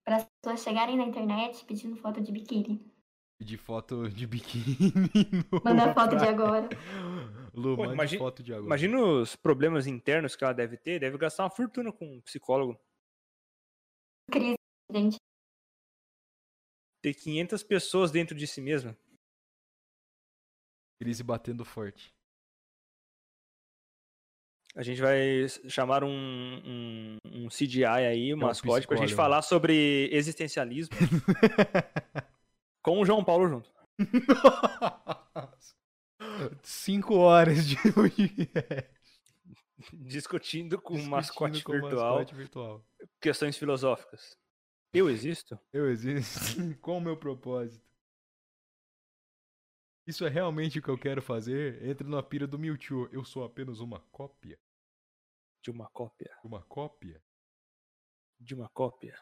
Para 0.05 0.17
as 0.17 0.27
pessoas 0.43 0.63
chegarem 0.63 0.99
na 0.99 1.05
internet 1.05 1.65
pedindo 1.65 1.97
foto 1.97 2.21
de 2.21 2.31
biquíni. 2.31 2.85
Pedir 3.39 3.57
foto 3.57 4.07
de 4.11 4.27
biquíni. 4.27 4.77
Manda 5.65 5.95
foto 5.95 6.17
de 6.17 6.27
agora. 6.27 6.69
Lu, 7.55 7.75
Pô, 7.75 7.87
imagine, 7.87 8.19
foto 8.19 8.43
de 8.43 8.53
agora. 8.53 8.67
Imagina 8.67 9.01
os 9.01 9.35
problemas 9.35 9.87
internos 9.87 10.37
que 10.37 10.45
ela 10.45 10.53
deve 10.53 10.77
ter. 10.77 11.01
Deve 11.01 11.17
gastar 11.17 11.45
uma 11.45 11.51
fortuna 11.51 11.91
com 11.91 12.05
um 12.17 12.21
psicólogo. 12.21 12.79
Crise, 14.31 14.57
gente. 14.93 15.17
Ter 17.03 17.15
500 17.15 17.63
pessoas 17.63 18.11
dentro 18.11 18.37
de 18.37 18.47
si 18.47 18.61
mesma. 18.61 18.97
Crise 21.01 21.23
batendo 21.23 21.65
forte. 21.65 22.13
A 24.75 24.83
gente 24.83 25.01
vai 25.01 25.49
chamar 25.69 26.05
um, 26.05 26.09
um, 26.09 27.17
um 27.25 27.49
CGI 27.49 27.85
aí, 27.85 28.35
um 28.35 28.39
é 28.39 28.41
mascote, 28.41 28.87
pra 28.87 28.97
gente 28.97 29.15
falar 29.15 29.43
sobre 29.43 30.09
existencialismo. 30.13 30.95
com 32.83 33.01
o 33.01 33.05
João 33.05 33.25
Paulo 33.25 33.49
junto. 33.49 33.71
Cinco 36.63 37.17
horas 37.17 37.67
de 37.67 37.77
Discutindo 39.93 40.81
com 40.81 40.95
um 40.95 41.07
mascote, 41.07 41.55
mascote 41.55 42.35
virtual. 42.35 42.85
Questões 43.21 43.57
filosóficas. 43.57 44.37
Eu 44.93 45.11
existo? 45.11 45.59
Eu 45.72 45.91
existo. 45.91 46.39
Qual 46.80 46.97
o 46.97 47.01
meu 47.01 47.16
propósito? 47.16 47.86
Isso 50.07 50.24
é 50.24 50.28
realmente 50.30 50.78
o 50.78 50.82
que 50.82 50.89
eu 50.89 50.97
quero 50.97 51.20
fazer? 51.20 51.84
Entre 51.86 52.09
na 52.09 52.22
pira 52.22 52.47
do 52.47 52.59
Mewtwo. 52.59 53.09
Eu 53.12 53.24
sou 53.24 53.45
apenas 53.45 53.80
uma 53.80 54.01
cópia. 54.11 54.59
De 55.62 55.70
uma 55.70 55.89
cópia. 55.91 56.34
De 56.41 56.47
uma 56.47 56.62
cópia? 56.62 57.22
De 58.41 58.55
uma 58.55 58.68
cópia. 58.70 59.18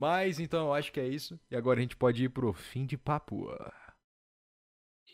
Mas 0.00 0.40
então 0.40 0.66
eu 0.66 0.74
acho 0.74 0.90
que 0.90 0.98
é 0.98 1.06
isso. 1.06 1.38
E 1.48 1.54
agora 1.54 1.78
a 1.78 1.82
gente 1.82 1.96
pode 1.96 2.24
ir 2.24 2.28
pro 2.28 2.52
fim 2.52 2.84
de 2.84 2.98
papo. 2.98 3.48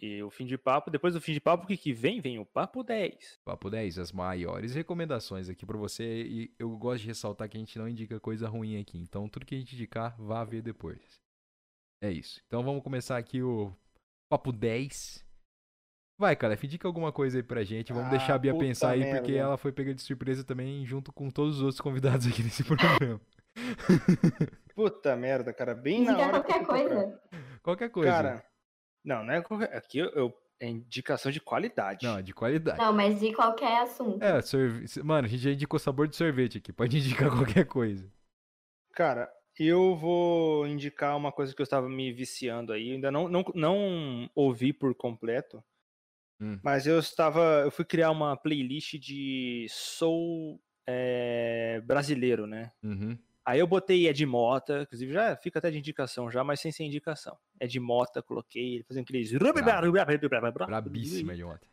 E 0.01 0.22
o 0.22 0.30
fim 0.30 0.46
de 0.46 0.57
papo, 0.57 0.90
depois 0.90 1.14
do 1.14 1.20
fim 1.20 1.32
de 1.32 1.40
papo, 1.40 1.64
o 1.64 1.66
que, 1.66 1.76
que 1.76 1.92
vem? 1.92 2.20
Vem 2.20 2.38
o 2.38 2.44
Papo 2.44 2.84
10. 2.84 3.40
Papo 3.44 3.68
10, 3.68 3.99
as 3.99 4.12
maiores 4.12 4.74
recomendações 4.74 5.49
aqui 5.49 5.66
para 5.66 5.76
você. 5.76 6.22
E 6.22 6.55
eu 6.59 6.70
gosto 6.76 7.03
de 7.03 7.09
ressaltar 7.09 7.49
que 7.49 7.57
a 7.57 7.61
gente 7.61 7.78
não 7.78 7.88
indica 7.88 8.20
coisa 8.20 8.49
ruim 8.49 8.80
aqui. 8.80 8.99
Então 8.99 9.28
tudo 9.28 9.44
que 9.44 9.55
a 9.55 9.59
gente 9.59 9.74
indicar, 9.74 10.14
vá 10.16 10.44
ver 10.44 10.62
depois. 10.62 11.20
É 12.01 12.11
isso. 12.11 12.40
Então 12.46 12.62
vamos 12.62 12.82
começar 12.82 13.16
aqui 13.16 13.42
o 13.42 13.72
Papo 14.30 14.53
10. 14.53 15.26
Vai, 16.18 16.34
cara, 16.34 16.59
indica 16.62 16.86
alguma 16.86 17.12
coisa 17.12 17.38
aí 17.38 17.42
pra 17.42 17.64
gente. 17.64 17.92
Vamos 17.92 18.09
ah, 18.09 18.11
deixar 18.11 18.34
a 18.34 18.38
Bia 18.38 18.57
pensar 18.57 18.90
aí, 18.90 19.01
merda. 19.01 19.20
porque 19.20 19.34
ela 19.34 19.57
foi 19.57 19.72
pega 19.72 19.94
de 19.94 20.03
surpresa 20.03 20.42
também, 20.42 20.84
junto 20.84 21.12
com 21.12 21.30
todos 21.30 21.57
os 21.57 21.62
outros 21.62 21.80
convidados 21.80 22.26
aqui 22.26 22.42
nesse 22.42 22.62
programa. 22.64 23.20
Puta 24.74 25.16
merda, 25.16 25.53
cara. 25.53 25.74
Bem 25.74 26.05
na 26.05 26.18
hora. 26.18 26.40
qualquer 26.40 26.66
coisa. 26.66 27.20
Qualquer 27.62 27.90
coisa. 27.90 28.11
Cara, 28.11 28.44
não, 29.05 29.24
não 29.24 29.34
é 29.34 29.42
qualquer. 29.42 29.76
Aqui 29.76 29.99
eu, 29.99 30.09
eu 30.11 30.34
É 30.61 30.68
indicação 30.68 31.30
de 31.30 31.40
qualidade. 31.40 32.07
Não, 32.07 32.20
de 32.20 32.32
qualidade. 32.34 32.78
Não, 32.78 32.92
mas 32.92 33.20
de 33.20 33.32
qualquer 33.32 33.82
assunto. 33.82 34.22
É, 34.22 34.40
sorve... 34.42 34.86
mano, 35.03 35.26
a 35.26 35.30
gente 35.30 35.42
já 35.42 35.51
indicou 35.51 35.78
sabor 35.78 36.09
de 36.09 36.16
sorvete 36.16 36.59
aqui. 36.59 36.72
Pode 36.72 36.96
indicar 36.99 37.30
qualquer 37.30 37.64
coisa. 37.64 38.11
Cara, 38.92 39.30
eu 39.59 39.96
vou 39.96 40.66
indicar 40.66 41.16
uma 41.16 41.32
coisa 41.32 41.55
que 41.55 41.61
eu 41.61 41.64
estava 41.64 41.88
me 41.88 42.12
viciando 42.12 42.72
aí. 42.72 42.92
Ainda 42.92 43.11
não, 43.11 43.28
não, 43.28 43.44
não 43.55 44.30
ouvi 44.34 44.72
por 44.72 44.94
completo. 44.94 45.62
Hum. 46.40 46.59
Mas 46.62 46.86
eu 46.86 46.99
estava. 46.99 47.62
Eu 47.64 47.70
fui 47.70 47.84
criar 47.84 48.11
uma 48.11 48.36
playlist 48.36 48.94
de 48.94 49.66
soul 49.68 50.61
é, 50.86 51.80
brasileiro, 51.84 52.46
né? 52.46 52.72
Uhum. 52.82 53.18
Aí 53.49 53.61
eu 53.61 53.66
botei 53.66 54.07
Ed 54.07 54.26
Mota, 54.26 54.82
inclusive 54.82 55.11
já 55.11 55.34
fica 55.34 55.59
até 55.59 55.70
de 55.70 55.78
indicação 55.78 56.30
já, 56.30 56.44
mas 56.44 56.61
sem 56.61 56.70
ser 56.70 56.84
indicação. 56.84 57.34
Ed 57.59 57.80
Mota, 57.80 58.22
coloquei, 58.22 58.82
fazendo 58.82 59.05
aqueles. 59.05 59.32
Brabíssima, 60.66 61.32
Ed 61.32 61.42
Mota. 61.42 61.66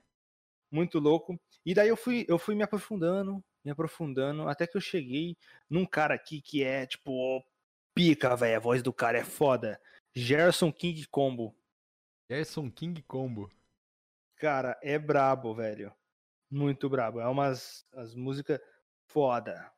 Muito 0.71 0.99
louco. 0.99 1.37
E 1.65 1.73
daí 1.73 1.89
eu 1.89 1.97
fui, 1.97 2.25
eu 2.29 2.39
fui 2.39 2.55
me 2.55 2.63
aprofundando, 2.63 3.43
me 3.61 3.71
aprofundando, 3.71 4.47
até 4.47 4.65
que 4.65 4.77
eu 4.77 4.79
cheguei 4.79 5.35
num 5.69 5.85
cara 5.85 6.15
aqui 6.15 6.39
que 6.39 6.63
é, 6.63 6.85
tipo, 6.85 7.43
pica, 7.93 8.37
velho. 8.37 8.55
A 8.55 8.59
voz 8.61 8.81
do 8.81 8.93
cara 8.93 9.17
é 9.17 9.25
foda. 9.25 9.77
Gerson 10.13 10.71
King 10.71 11.05
Combo. 11.07 11.53
Gerson 12.31 12.71
King 12.71 13.01
Combo. 13.01 13.51
Cara, 14.37 14.79
é 14.81 14.97
brabo, 14.97 15.53
velho. 15.53 15.93
Muito 16.49 16.89
brabo. 16.89 17.19
É 17.19 17.27
umas 17.27 17.85
as 17.93 18.15
músicas 18.15 18.61
foda. 19.09 19.74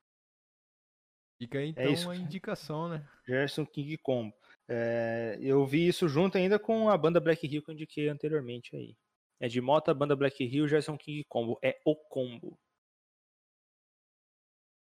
Fica 1.37 1.59
aí, 1.59 1.67
é 1.67 1.69
então 1.69 1.83
é 1.83 1.91
isso. 1.91 2.09
a 2.09 2.15
indicação, 2.15 2.89
né? 2.89 3.07
Gerson 3.25 3.65
King 3.65 3.97
Combo. 3.97 4.33
É, 4.67 5.37
eu 5.39 5.65
vi 5.65 5.87
isso 5.87 6.09
junto 6.09 6.37
ainda 6.37 6.57
com 6.59 6.89
a 6.89 6.97
banda 6.97 7.19
Black 7.19 7.45
Hill 7.47 7.61
que 7.61 7.69
eu 7.69 7.73
indiquei 7.73 8.09
anteriormente 8.09 8.75
aí. 8.75 8.95
É 9.39 9.47
de 9.47 9.61
Mota, 9.61 9.93
banda 9.93 10.15
Black 10.15 10.43
Hill, 10.43 10.67
Gerson 10.67 10.97
King 10.97 11.23
Combo. 11.29 11.59
É 11.63 11.79
o 11.85 11.95
combo. 11.95 12.57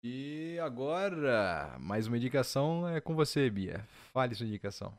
E 0.03 0.59
agora, 0.61 1.79
mais 1.81 2.07
uma 2.07 2.19
indicação 2.19 2.87
é 2.87 3.01
com 3.01 3.15
você, 3.15 3.49
Bia. 3.49 3.89
Fale 4.13 4.35
sua 4.35 4.47
indicação. 4.47 4.97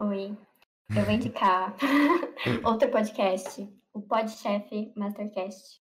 Oi, 0.00 0.36
eu 0.96 1.04
vou 1.04 1.14
indicar 1.14 1.76
outro 2.66 2.90
podcast, 2.90 3.72
o 3.92 4.02
Podchef 4.02 4.92
Mastercast. 4.96 5.80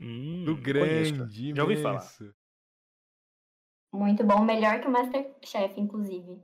Hum, 0.00 0.44
Do 0.46 0.56
grande, 0.56 1.54
Já 1.54 1.62
ouvi 1.62 1.76
falar. 1.82 2.00
Muito 3.94 4.24
bom, 4.24 4.44
melhor 4.44 4.80
que 4.80 4.88
o 4.88 4.90
Masterchef, 4.90 5.80
inclusive. 5.80 6.42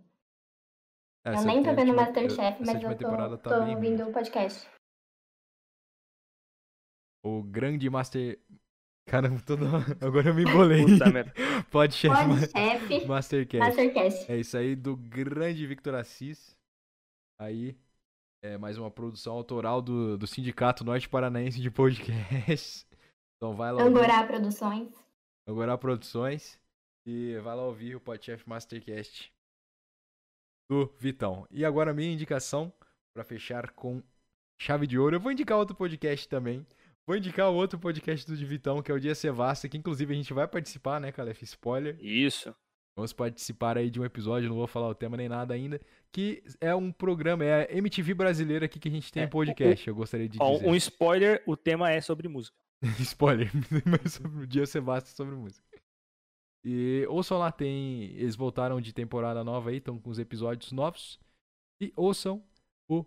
É, 1.27 1.35
eu 1.35 1.43
nem 1.43 1.65
tô 1.65 1.75
vendo 1.75 1.93
o 1.93 1.97
Masterchef, 1.97 2.63
mas 2.65 2.81
eu 2.81 2.97
tô, 2.97 3.39
tá 3.39 3.51
tô 3.51 3.65
ouvindo 3.65 4.09
o 4.09 4.13
podcast. 4.13 4.71
O 7.25 7.43
grande 7.43 7.91
Master. 7.91 8.39
Caramba, 9.09 9.41
todo... 9.45 9.65
agora 10.01 10.29
eu 10.29 10.35
me 10.35 10.43
embolei. 10.43 10.85
Pode 11.73 11.95
chef, 11.95 12.15
chef 12.15 13.07
Mastercast. 13.09 13.59
Mastercast. 13.59 14.31
É 14.31 14.37
isso 14.37 14.57
aí 14.57 14.77
do 14.77 14.97
grande 14.97 15.67
Victor 15.67 15.97
Assis. 15.97 16.57
Aí, 17.41 17.77
é 18.45 18.57
mais 18.57 18.79
uma 18.79 18.93
produção 18.93 19.35
autoral 19.35 19.83
do, 19.83 20.17
do 20.17 20.27
Sindicato 20.27 20.85
Norte 20.85 21.09
Paranaense 21.09 21.61
de 21.61 21.71
Podcast. 21.71 22.87
Então 23.43 23.55
vai 23.55 23.73
lá. 23.73 23.83
Angorá 23.83 24.23
Produções. 24.27 24.93
Angorá 25.49 25.79
Produções. 25.79 26.61
E 27.07 27.39
vai 27.39 27.57
lá 27.57 27.63
ouvir 27.63 27.97
o 27.97 28.01
Podchef 28.01 28.49
Mastercast 28.49 29.33
do 30.69 30.93
Vitão. 30.99 31.47
E 31.51 31.65
agora 31.65 31.91
a 31.91 31.95
minha 31.95 32.13
indicação 32.13 32.73
para 33.13 33.25
fechar 33.25 33.71
com 33.71 34.03
chave 34.61 34.87
de 34.87 34.99
ouro. 34.99 35.17
Eu 35.17 35.21
vou 35.21 35.33
indicar 35.33 35.59
outro 35.59 35.75
podcast 35.75 36.29
também. 36.29 36.65
Vou 37.07 37.17
indicar 37.17 37.51
o 37.51 37.55
outro 37.55 37.79
podcast 37.79 38.25
do 38.25 38.37
Vitão, 38.37 38.83
que 38.83 38.93
é 38.93 38.95
o 38.95 39.01
Dia 39.01 39.15
Sevasta, 39.15 39.69
que 39.69 39.77
inclusive 39.77 40.13
a 40.13 40.17
gente 40.17 40.33
vai 40.33 40.47
participar, 40.47 41.01
né, 41.01 41.11
Calef? 41.11 41.43
Spoiler. 41.43 41.97
Isso. 42.01 42.55
Vamos 42.95 43.13
participar 43.13 43.79
aí 43.79 43.91
de 43.91 44.01
um 44.01 44.05
episódio, 44.05 44.49
não 44.49 44.57
vou 44.57 44.67
falar 44.67 44.89
o 44.89 44.95
tema 44.95 45.17
nem 45.17 45.29
nada 45.29 45.55
ainda, 45.55 45.81
que 46.13 46.43
é 46.61 46.75
um 46.75 46.93
programa, 46.93 47.45
é 47.45 47.63
a 47.63 47.77
MTV 47.79 48.15
brasileira 48.15 48.67
aqui 48.67 48.79
que 48.79 48.89
a 48.89 48.91
gente 48.91 49.11
tem 49.11 49.23
é, 49.23 49.27
podcast, 49.27 49.89
eu 49.89 49.95
gostaria 49.95 50.29
de 50.29 50.39
dizer. 50.39 50.69
Um 50.69 50.75
spoiler, 50.75 51.43
o 51.47 51.57
tema 51.57 51.91
é 51.91 52.01
sobre 52.01 52.29
música. 52.29 52.57
spoiler, 53.01 53.51
mas 53.87 54.15
sobre 54.15 54.45
o 54.45 54.47
Dia 54.47 54.67
Sevasta 54.67 55.11
sobre 55.11 55.35
música. 55.35 55.65
E 56.65 57.07
ouçam 57.09 57.39
lá, 57.39 57.51
tem. 57.51 58.05
Eles 58.13 58.37
voltaram 58.37 58.81
de 58.81 58.93
temporada 58.93 59.43
nova 59.43 59.71
aí, 59.71 59.79
estão 59.79 59.99
com 59.99 60.11
os 60.11 60.19
episódios 60.19 60.73
novos. 60.73 61.19
E 61.81 61.93
ouçam 61.97 62.45
o 62.89 63.07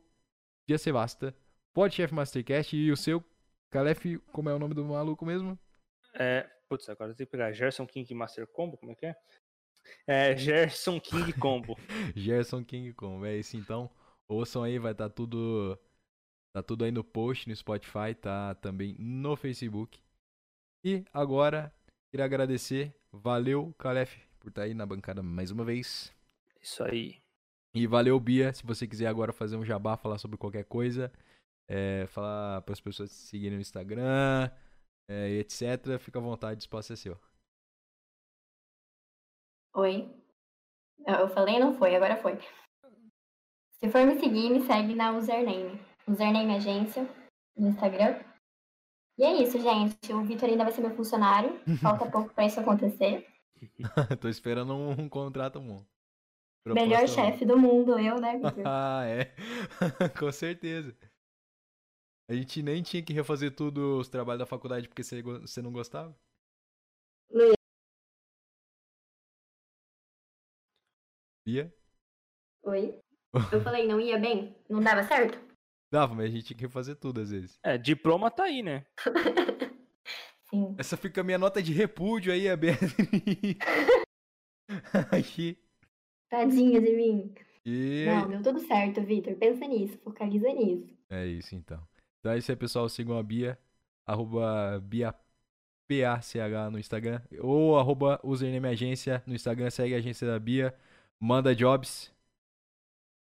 Dia 0.68 0.78
Sevasta, 0.78 1.36
Podchef 1.74 2.14
Mastercast 2.14 2.76
e 2.76 2.91
o 2.91 2.97
seu 2.97 3.24
Calef, 3.70 4.18
como 4.32 4.49
é 4.49 4.54
o 4.54 4.60
nome 4.60 4.74
do 4.74 4.86
maluco 4.86 5.26
mesmo? 5.26 5.58
É. 6.14 6.49
Putz, 6.70 6.89
agora 6.89 7.12
eu 7.12 7.16
tenho 7.16 7.28
que 7.28 7.32
pegar 7.32 7.51
Gerson 7.51 7.86
King 7.86 8.12
Master 8.16 8.47
Combo, 8.47 8.78
como 8.78 8.91
é 8.91 8.95
que 8.95 9.06
é? 9.06 9.16
É 10.08 10.36
Gerson 10.36 10.99
King 10.99 11.34
Combo. 11.34 11.76
Gerson 12.16 12.64
King 12.64 12.93
Combo, 12.93 13.26
é 13.26 13.38
isso 13.38 13.58
então. 13.58 13.89
Ouçam 14.28 14.64
aí, 14.64 14.80
vai 14.80 14.91
estar 14.93 15.10
tá 15.10 15.14
tudo. 15.14 15.78
Tá 16.56 16.64
tudo 16.64 16.86
aí 16.86 16.91
no 16.91 17.04
post 17.04 17.49
no 17.49 17.56
Spotify, 17.56 18.14
tá 18.20 18.56
também 18.56 18.95
no 18.99 19.36
Facebook. 19.36 19.99
E 20.84 21.04
agora, 21.12 21.74
queria 22.14 22.26
agradecer. 22.26 22.93
Valeu, 23.11 23.74
Calef, 23.80 24.16
por 24.39 24.49
estar 24.49 24.61
tá 24.61 24.66
aí 24.66 24.76
na 24.76 24.86
bancada 24.86 25.24
mais 25.24 25.49
uma 25.49 25.66
vez. 25.66 26.14
Isso 26.61 26.84
aí. 26.84 27.18
E 27.74 27.88
valeu, 27.88 28.20
Bia, 28.20 28.53
se 28.53 28.64
você 28.64 28.88
quiser 28.88 29.07
agora 29.07 29.34
fazer 29.34 29.57
um 29.57 29.66
jabá, 29.66 29.97
falar 29.97 30.20
sobre 30.20 30.38
qualquer 30.38 30.64
coisa, 30.66 31.11
é, 31.68 32.05
falar 32.05 32.61
para 32.61 32.74
as 32.74 32.80
pessoas 32.80 33.11
seguirem 33.11 33.55
no 33.55 33.61
Instagram, 33.61 34.47
é, 35.09 35.30
etc. 35.39 35.97
Fica 35.99 36.20
à 36.20 36.22
vontade, 36.22 36.59
o 36.59 36.61
espaço 36.61 36.93
é 36.93 36.95
seu. 36.95 37.20
Oi. 39.74 40.07
Eu 41.07 41.28
falei 41.30 41.57
não 41.59 41.74
foi, 41.74 41.95
agora 41.95 42.16
foi. 42.18 42.38
Se 43.80 43.89
for 43.89 44.05
me 44.05 44.20
seguir, 44.20 44.51
me 44.51 44.61
segue 44.61 44.93
na 44.93 45.18
username. 45.18 45.82
Username 46.07 46.57
Agência 46.57 47.09
no 47.57 47.70
Instagram. 47.70 48.33
E 49.18 49.24
é 49.24 49.43
isso, 49.43 49.59
gente. 49.59 50.11
O 50.11 50.24
Vitor 50.24 50.49
ainda 50.49 50.64
vai 50.64 50.74
ser 50.74 50.82
meu 50.82 50.95
funcionário. 50.95 51.59
Falta 51.82 52.09
pouco 52.09 52.34
para 52.34 52.45
isso 52.45 52.59
acontecer. 52.59 53.28
Tô 54.20 54.28
esperando 54.28 54.74
um, 54.74 54.91
um 54.91 55.09
contrato 55.09 55.59
bom. 55.59 55.86
Melhor 56.66 57.07
chefe 57.07 57.45
do 57.45 57.57
mundo, 57.57 57.99
eu, 57.99 58.20
né, 58.20 58.34
Vitor? 58.38 58.64
ah, 58.66 59.03
é. 59.05 59.34
Com 60.18 60.32
certeza. 60.32 60.95
A 62.30 62.34
gente 62.34 62.64
nem 62.64 62.82
tinha 62.82 63.03
que 63.03 63.14
refazer 63.14 63.53
tudo 63.53 63.99
os 63.99 64.07
trabalhos 64.07 64.39
da 64.39 64.45
faculdade 64.45 64.88
porque 64.88 65.03
você 65.03 65.61
não 65.61 65.72
gostava? 65.72 66.16
Não. 67.30 67.53
Ia? 71.45 71.74
Oi? 72.64 72.97
Eu 73.51 73.61
falei, 73.61 73.86
não 73.86 73.99
ia 73.99 74.18
bem? 74.18 74.55
Não 74.70 74.80
dava 74.80 75.03
certo? 75.03 75.38
Dava, 75.94 76.16
mas 76.16 76.26
a 76.26 76.30
gente 76.30 76.46
tinha 76.46 76.58
que 76.58 76.64
refazer 76.64 76.96
tudo 76.96 77.22
às 77.22 77.30
vezes. 77.30 77.60
É, 77.62 77.78
diploma 77.78 78.32
tá 78.32 78.46
aí, 78.46 78.64
né? 78.64 78.84
Sim. 80.50 80.74
Essa 80.76 80.98
fica 80.98 81.22
a 81.22 81.24
minha 81.24 81.38
nota 81.38 81.62
de 81.62 81.72
repúdio 81.72 82.34
aí, 82.34 82.50
a 82.50 82.58
Beatriz. 82.58 82.96
Aqui. 85.12 85.56
Tadinha 86.32 86.82
de 86.82 86.96
mim. 86.96 87.36
E... 87.64 88.06
Não, 88.08 88.28
deu 88.28 88.41
tudo 88.41 88.60
certo, 88.62 89.04
Vitor. 89.04 89.36
Pensa 89.36 89.68
nisso, 89.68 90.00
focaliza 90.00 90.52
nisso. 90.52 90.98
É 91.12 91.28
isso 91.28 91.54
então. 91.54 91.88
Então 92.20 92.32
é 92.32 92.39
isso 92.39 92.52
aí, 92.52 92.58
pessoal. 92.58 92.89
Sigam 92.89 93.16
a 93.16 93.22
Bia, 93.22 93.56
arroba 94.04 94.80
BiaPACH 94.80 96.72
no 96.72 96.80
Instagram. 96.80 97.22
Ou 97.39 97.78
arroba 97.78 98.20
username 98.24 98.68
agência 98.68 99.22
no 99.28 99.36
Instagram. 99.36 99.70
Segue 99.70 99.94
a 99.94 100.00
agência 100.00 100.26
da 100.26 100.39
Bia. 100.39 100.74
Manda 101.20 101.56
jobs. 101.56 102.12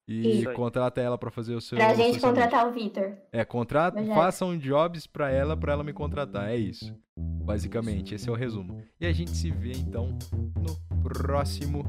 E 0.09 0.43
isso. 0.43 0.53
contrata 0.53 1.01
ela 1.01 1.19
para 1.19 1.31
fazer 1.33 1.55
o 1.55 1.61
seu. 1.61 1.77
Pra 1.77 1.93
gente 1.95 2.21
contratar 2.21 2.69
o 2.69 2.73
Vitor. 2.73 3.13
É, 3.33 3.45
contrata, 3.45 4.01
façam 4.07 4.57
jobs 4.57 5.07
para 5.07 5.31
ela, 5.31 5.57
para 5.57 5.73
ela 5.73 5.83
me 5.83 5.93
contratar. 5.93 6.49
É 6.49 6.57
isso. 6.57 6.95
Basicamente, 7.19 8.15
esse 8.15 8.29
é 8.29 8.33
o 8.33 8.37
resumo. 8.37 8.81
E 9.01 9.07
a 9.07 9.13
gente 9.13 9.31
se 9.33 9.51
vê 9.51 9.73
então 9.73 10.17
no 10.33 10.77
próximo 11.03 11.85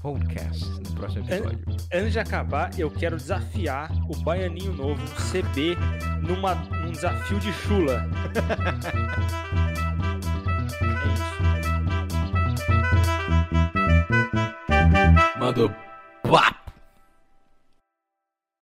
podcast, 0.00 0.64
no 0.64 0.94
próximo 0.94 1.24
episódio. 1.24 1.64
Antes 1.92 2.12
de 2.12 2.20
acabar, 2.20 2.78
eu 2.78 2.90
quero 2.90 3.16
desafiar 3.16 3.90
o 4.08 4.16
Baianinho 4.22 4.72
Novo, 4.72 5.02
CB, 5.30 5.76
numa, 6.20 6.54
num 6.54 6.92
desafio 6.92 7.40
de 7.40 7.52
chula. 7.52 8.08
é 10.80 11.08
isso. 11.14 11.32
Mandou. 15.38 15.70
Pá! 16.22 16.61